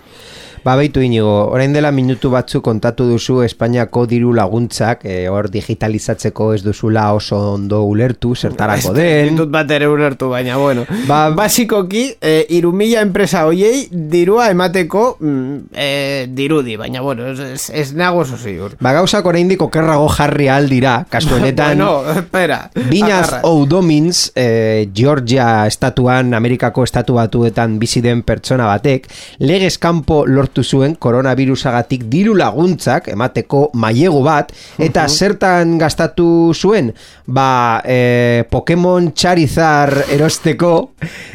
Ba, 0.65 0.77
beitu 0.79 1.03
inigo, 1.03 1.49
orain 1.51 1.73
dela 1.75 1.91
minutu 1.91 2.31
batzu 2.31 2.61
kontatu 2.63 3.09
duzu 3.11 3.41
Espainiako 3.43 4.05
diru 4.07 4.31
laguntzak, 4.37 5.01
eh, 5.11 5.25
hor 5.29 5.49
digitalizatzeko 5.51 6.53
ez 6.55 6.61
duzula 6.63 7.09
oso 7.17 7.39
ondo 7.57 7.81
ulertu, 7.83 8.37
zertarako 8.37 8.93
den. 8.95 9.33
Ditut 9.33 9.51
bat 9.51 9.71
ere 9.75 9.89
ulertu, 9.91 10.29
baina 10.31 10.57
bueno. 10.61 10.85
Ba- 11.09 11.31
Basikoki, 11.35 12.05
e, 12.21 12.47
irumila 12.55 13.01
enpresa 13.03 13.43
hoiei 13.49 13.89
dirua 13.91 14.51
emateko 14.55 15.17
mm, 15.19 15.57
e, 15.75 15.89
dirudi, 16.31 16.77
baina 16.77 17.01
bueno, 17.03 17.27
ez, 17.33 17.41
ez, 17.41 17.71
ez 17.83 17.89
nago 17.99 18.23
oso 18.23 18.39
ziur. 18.39 18.77
Ba, 18.79 18.93
gauzak 18.95 19.27
oraindik 19.27 19.63
okerrago 19.67 20.07
jarri 20.15 20.47
aldira, 20.47 21.01
kasu 21.11 21.35
honetan... 21.41 21.79
bueno, 21.83 22.19
espera. 22.21 22.61
Binaz. 22.89 23.41
O'Domins, 23.43 24.29
eh, 24.37 24.87
Georgia 24.95 25.67
estatuan, 25.67 26.35
Amerikako 26.39 26.85
estatu 26.87 27.19
batuetan 27.19 27.81
bizi 27.83 28.01
den 28.05 28.23
pertsona 28.23 28.71
batek, 28.71 29.11
legez 29.43 29.75
kanpo 29.83 30.23
lortu 30.27 30.52
zuen 30.61 30.99
koronavirusagatik 31.01 32.05
diru 32.13 32.35
laguntzak 32.37 33.09
emateko 33.09 33.71
mailegu 33.73 34.21
bat, 34.23 34.53
eta 34.77 35.07
zertan 35.09 35.79
gastatu 35.81 36.53
zuen? 36.53 36.93
Ba, 37.27 37.81
eh, 37.85 38.45
Pokemon 38.51 39.15
Charizard 39.17 40.13
erosteko 40.13 40.73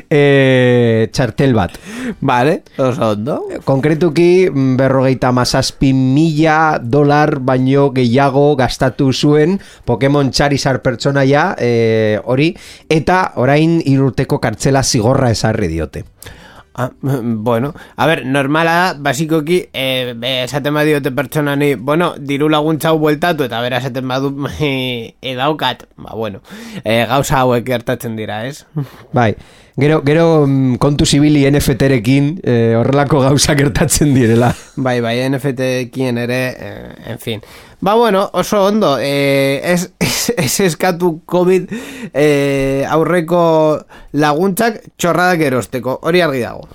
eh, 0.09 1.09
txartel 1.09 1.57
bat. 1.57 1.73
Vale, 2.21 2.61
oso 2.77 3.11
ondo. 3.15 3.39
Konkretuki 3.65 4.47
mm, 4.51 4.77
berrogeita 4.77 5.33
mazazpi 5.33 5.93
mila 5.97 6.77
dolar 6.77 7.39
baino 7.39 7.89
gehiago 7.95 8.55
gastatu 8.59 9.09
zuen 9.13 9.57
Pokemon 9.85 10.31
Charizard 10.31 10.83
pertsonaia 10.85 11.55
eh, 11.57 12.19
hori 12.23 12.51
eta 12.89 13.33
orain 13.41 13.79
irurteko 13.83 14.41
kartzela 14.43 14.83
zigorra 14.83 15.31
esarri 15.33 15.71
diote. 15.71 16.05
Ah, 16.79 16.91
bueno, 17.01 17.73
a 17.95 18.05
ver, 18.05 18.23
normala 18.27 18.73
da, 18.73 18.93
basikoki, 18.93 19.63
eh, 19.73 20.13
be, 20.15 20.43
esaten 20.43 20.75
badiote 20.77 21.09
pertsona 21.11 21.55
ni, 21.55 21.73
bueno, 21.73 22.11
diru 22.21 22.49
laguntza 22.53 22.91
hau 22.91 22.99
bueltatu, 23.01 23.47
eta 23.49 23.63
bera 23.65 23.79
esaten 23.81 24.07
badu 24.07 24.29
eh, 24.61 25.15
edaukat, 25.25 25.87
ba, 25.97 26.13
bueno, 26.13 26.43
eh, 26.83 27.03
gauza 27.09 27.39
hauek 27.41 27.65
gertatzen 27.65 28.15
dira, 28.15 28.43
ez? 28.45 28.67
Bai, 29.17 29.31
gero, 29.75 30.03
gero 30.05 30.45
mm, 30.45 30.77
kontu 30.77 31.09
zibili 31.09 31.47
NFT-rekin 31.49 32.29
eh, 32.43 32.75
horrelako 32.77 33.23
gauza 33.25 33.57
gertatzen 33.57 34.13
direla. 34.13 34.53
Bai, 34.75 34.99
bai, 35.01 35.17
NFT-kien 35.31 36.21
ere, 36.27 36.41
eh, 36.61 36.93
en 37.09 37.17
fin. 37.17 37.41
Ba, 37.79 37.93
bueno, 37.93 38.29
oso 38.33 38.65
ondo, 38.65 38.97
eh, 38.99 39.61
ez, 39.63 39.91
ez, 39.99 40.33
ez 40.35 40.59
eskatu 40.65 41.21
COVID 41.25 41.69
eh, 42.11 42.83
aurreko 42.89 43.77
laguntzak 44.17 44.81
txorradak 44.97 45.45
erosteko, 45.51 45.99
hori 46.01 46.23
argi 46.25 46.41
dago. 46.41 46.65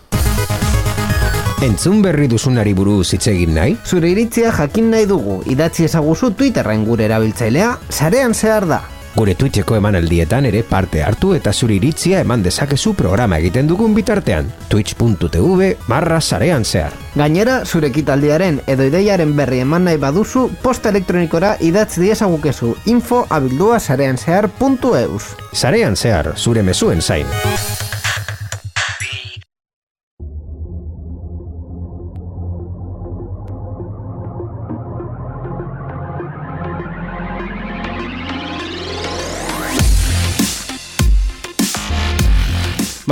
Entzun 1.62 2.00
berri 2.02 2.28
duzunari 2.30 2.72
buruz 2.74 3.12
hitz 3.14 3.26
egin 3.34 3.54
nahi? 3.58 3.76
Zure 3.86 4.14
iritzia 4.14 4.54
jakin 4.54 4.90
nahi 4.94 5.10
dugu, 5.10 5.40
idatzi 5.50 5.88
ezaguzu 5.90 6.32
Twitterren 6.38 6.86
gure 6.86 7.10
erabiltzailea, 7.10 7.76
sarean 7.90 8.34
zehar 8.34 8.70
da. 8.70 8.80
Gure 9.14 9.34
Twitcheko 9.34 9.76
emanaldietan 9.76 10.46
ere 10.48 10.62
parte 10.64 11.02
hartu 11.04 11.34
eta 11.36 11.52
zure 11.52 11.76
iritzia 11.76 12.22
eman 12.24 12.42
dezakezu 12.42 12.94
programa 12.96 13.38
egiten 13.42 13.68
dugun 13.68 13.94
bitartean. 13.94 14.48
Twitch.tv 14.72 15.74
barra 15.88 16.20
sarean 16.20 16.64
zehar. 16.64 16.96
Gainera, 17.14 17.60
zure 17.66 17.90
ekitaldiaren 17.92 18.62
edo 18.66 18.88
ideiaren 18.88 19.36
berri 19.36 19.60
eman 19.66 19.84
nahi 19.84 20.00
baduzu, 20.00 20.48
posta 20.64 20.88
elektronikora 20.94 21.56
idatz 21.60 21.98
diezagukezu 22.00 22.74
info 22.86 23.26
abildua 23.28 23.80
sarean 23.80 24.16
zehar.eus. 24.16 25.24
Sarean 25.52 25.96
zehar, 25.96 26.32
zure 26.36 26.62
mezuen 26.62 27.02
zain. 27.02 27.28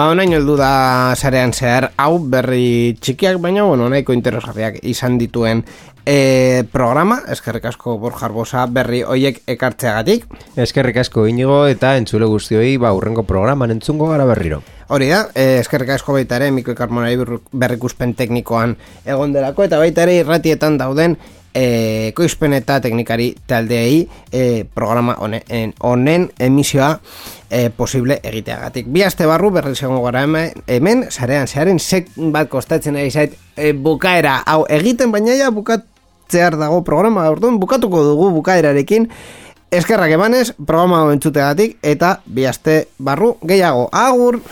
Ba, 0.00 0.06
onain 0.08 0.32
heldu 0.32 0.54
da 0.56 1.12
sarean 1.12 1.50
zehar, 1.52 1.90
hau 2.00 2.14
berri 2.32 2.96
txikiak, 3.04 3.36
baina, 3.44 3.66
bueno, 3.68 3.90
nahiko 3.92 4.14
interesgarriak 4.16 4.78
izan 4.88 5.18
dituen 5.20 5.60
e, 6.08 6.62
programa, 6.72 7.18
eskerrik 7.28 7.66
asko 7.68 7.98
Borja 8.00 8.62
berri 8.72 9.02
hoiek 9.04 9.42
ekartzeagatik. 9.44 10.24
Eskerrik 10.56 11.02
asko 11.02 11.26
inigo 11.28 11.66
eta 11.68 11.98
entzule 12.00 12.24
guztioi 12.32 12.78
ba 12.80 12.94
urrengo 12.96 13.26
programan 13.28 13.74
entzungo 13.76 14.08
gara 14.08 14.24
berriro. 14.24 14.62
Hori 14.88 15.10
da, 15.12 15.26
e, 15.34 15.58
eskerrik 15.60 15.92
asko 15.98 16.16
baita 16.16 16.40
ere 16.40 16.48
Miko 16.50 16.72
Karmonari 16.74 17.20
berrikuspen 17.52 18.16
teknikoan 18.16 18.78
egon 19.04 19.36
delako 19.36 19.68
eta 19.68 19.82
baita 19.84 20.08
ere 20.08 20.16
irratietan 20.22 20.80
dauden 20.80 21.18
e, 21.54 22.12
koizpen 22.16 22.54
eta 22.56 22.80
teknikari 22.80 23.34
taldeei 23.46 24.08
e, 24.32 24.64
programa 24.74 25.16
honen, 25.18 25.74
honen 25.80 26.30
emisioa 26.40 26.92
e, 27.50 27.70
posible 27.70 28.20
egiteagatik. 28.22 28.88
Bi 28.88 29.04
aste 29.04 29.26
barru 29.26 29.50
berri 29.54 29.74
segongo 29.74 30.04
gara 30.06 30.24
hemen, 30.26 30.64
hemen 30.66 31.06
zarean, 31.10 31.48
zearen 31.48 31.78
sek 31.78 32.10
bat 32.32 32.50
kostatzen 32.50 32.96
ari 32.96 33.10
zait 33.10 33.36
e, 33.56 33.72
bukaera, 33.72 34.40
hau 34.46 34.64
egiten 34.70 35.12
baina 35.12 35.36
ja 35.38 35.50
bukatzear 35.54 36.58
dago 36.60 36.82
programa 36.86 37.28
orduan 37.30 37.60
bukatuko 37.60 38.04
dugu 38.12 38.30
bukaerarekin 38.40 39.08
eskerrak 39.70 40.10
emanez 40.18 40.50
programa 40.66 41.04
entzutegatik 41.14 41.78
eta 41.82 42.18
bi 42.26 42.46
aste 42.46 42.86
barru 42.98 43.36
gehiago. 43.46 43.88
Agur! 43.92 44.42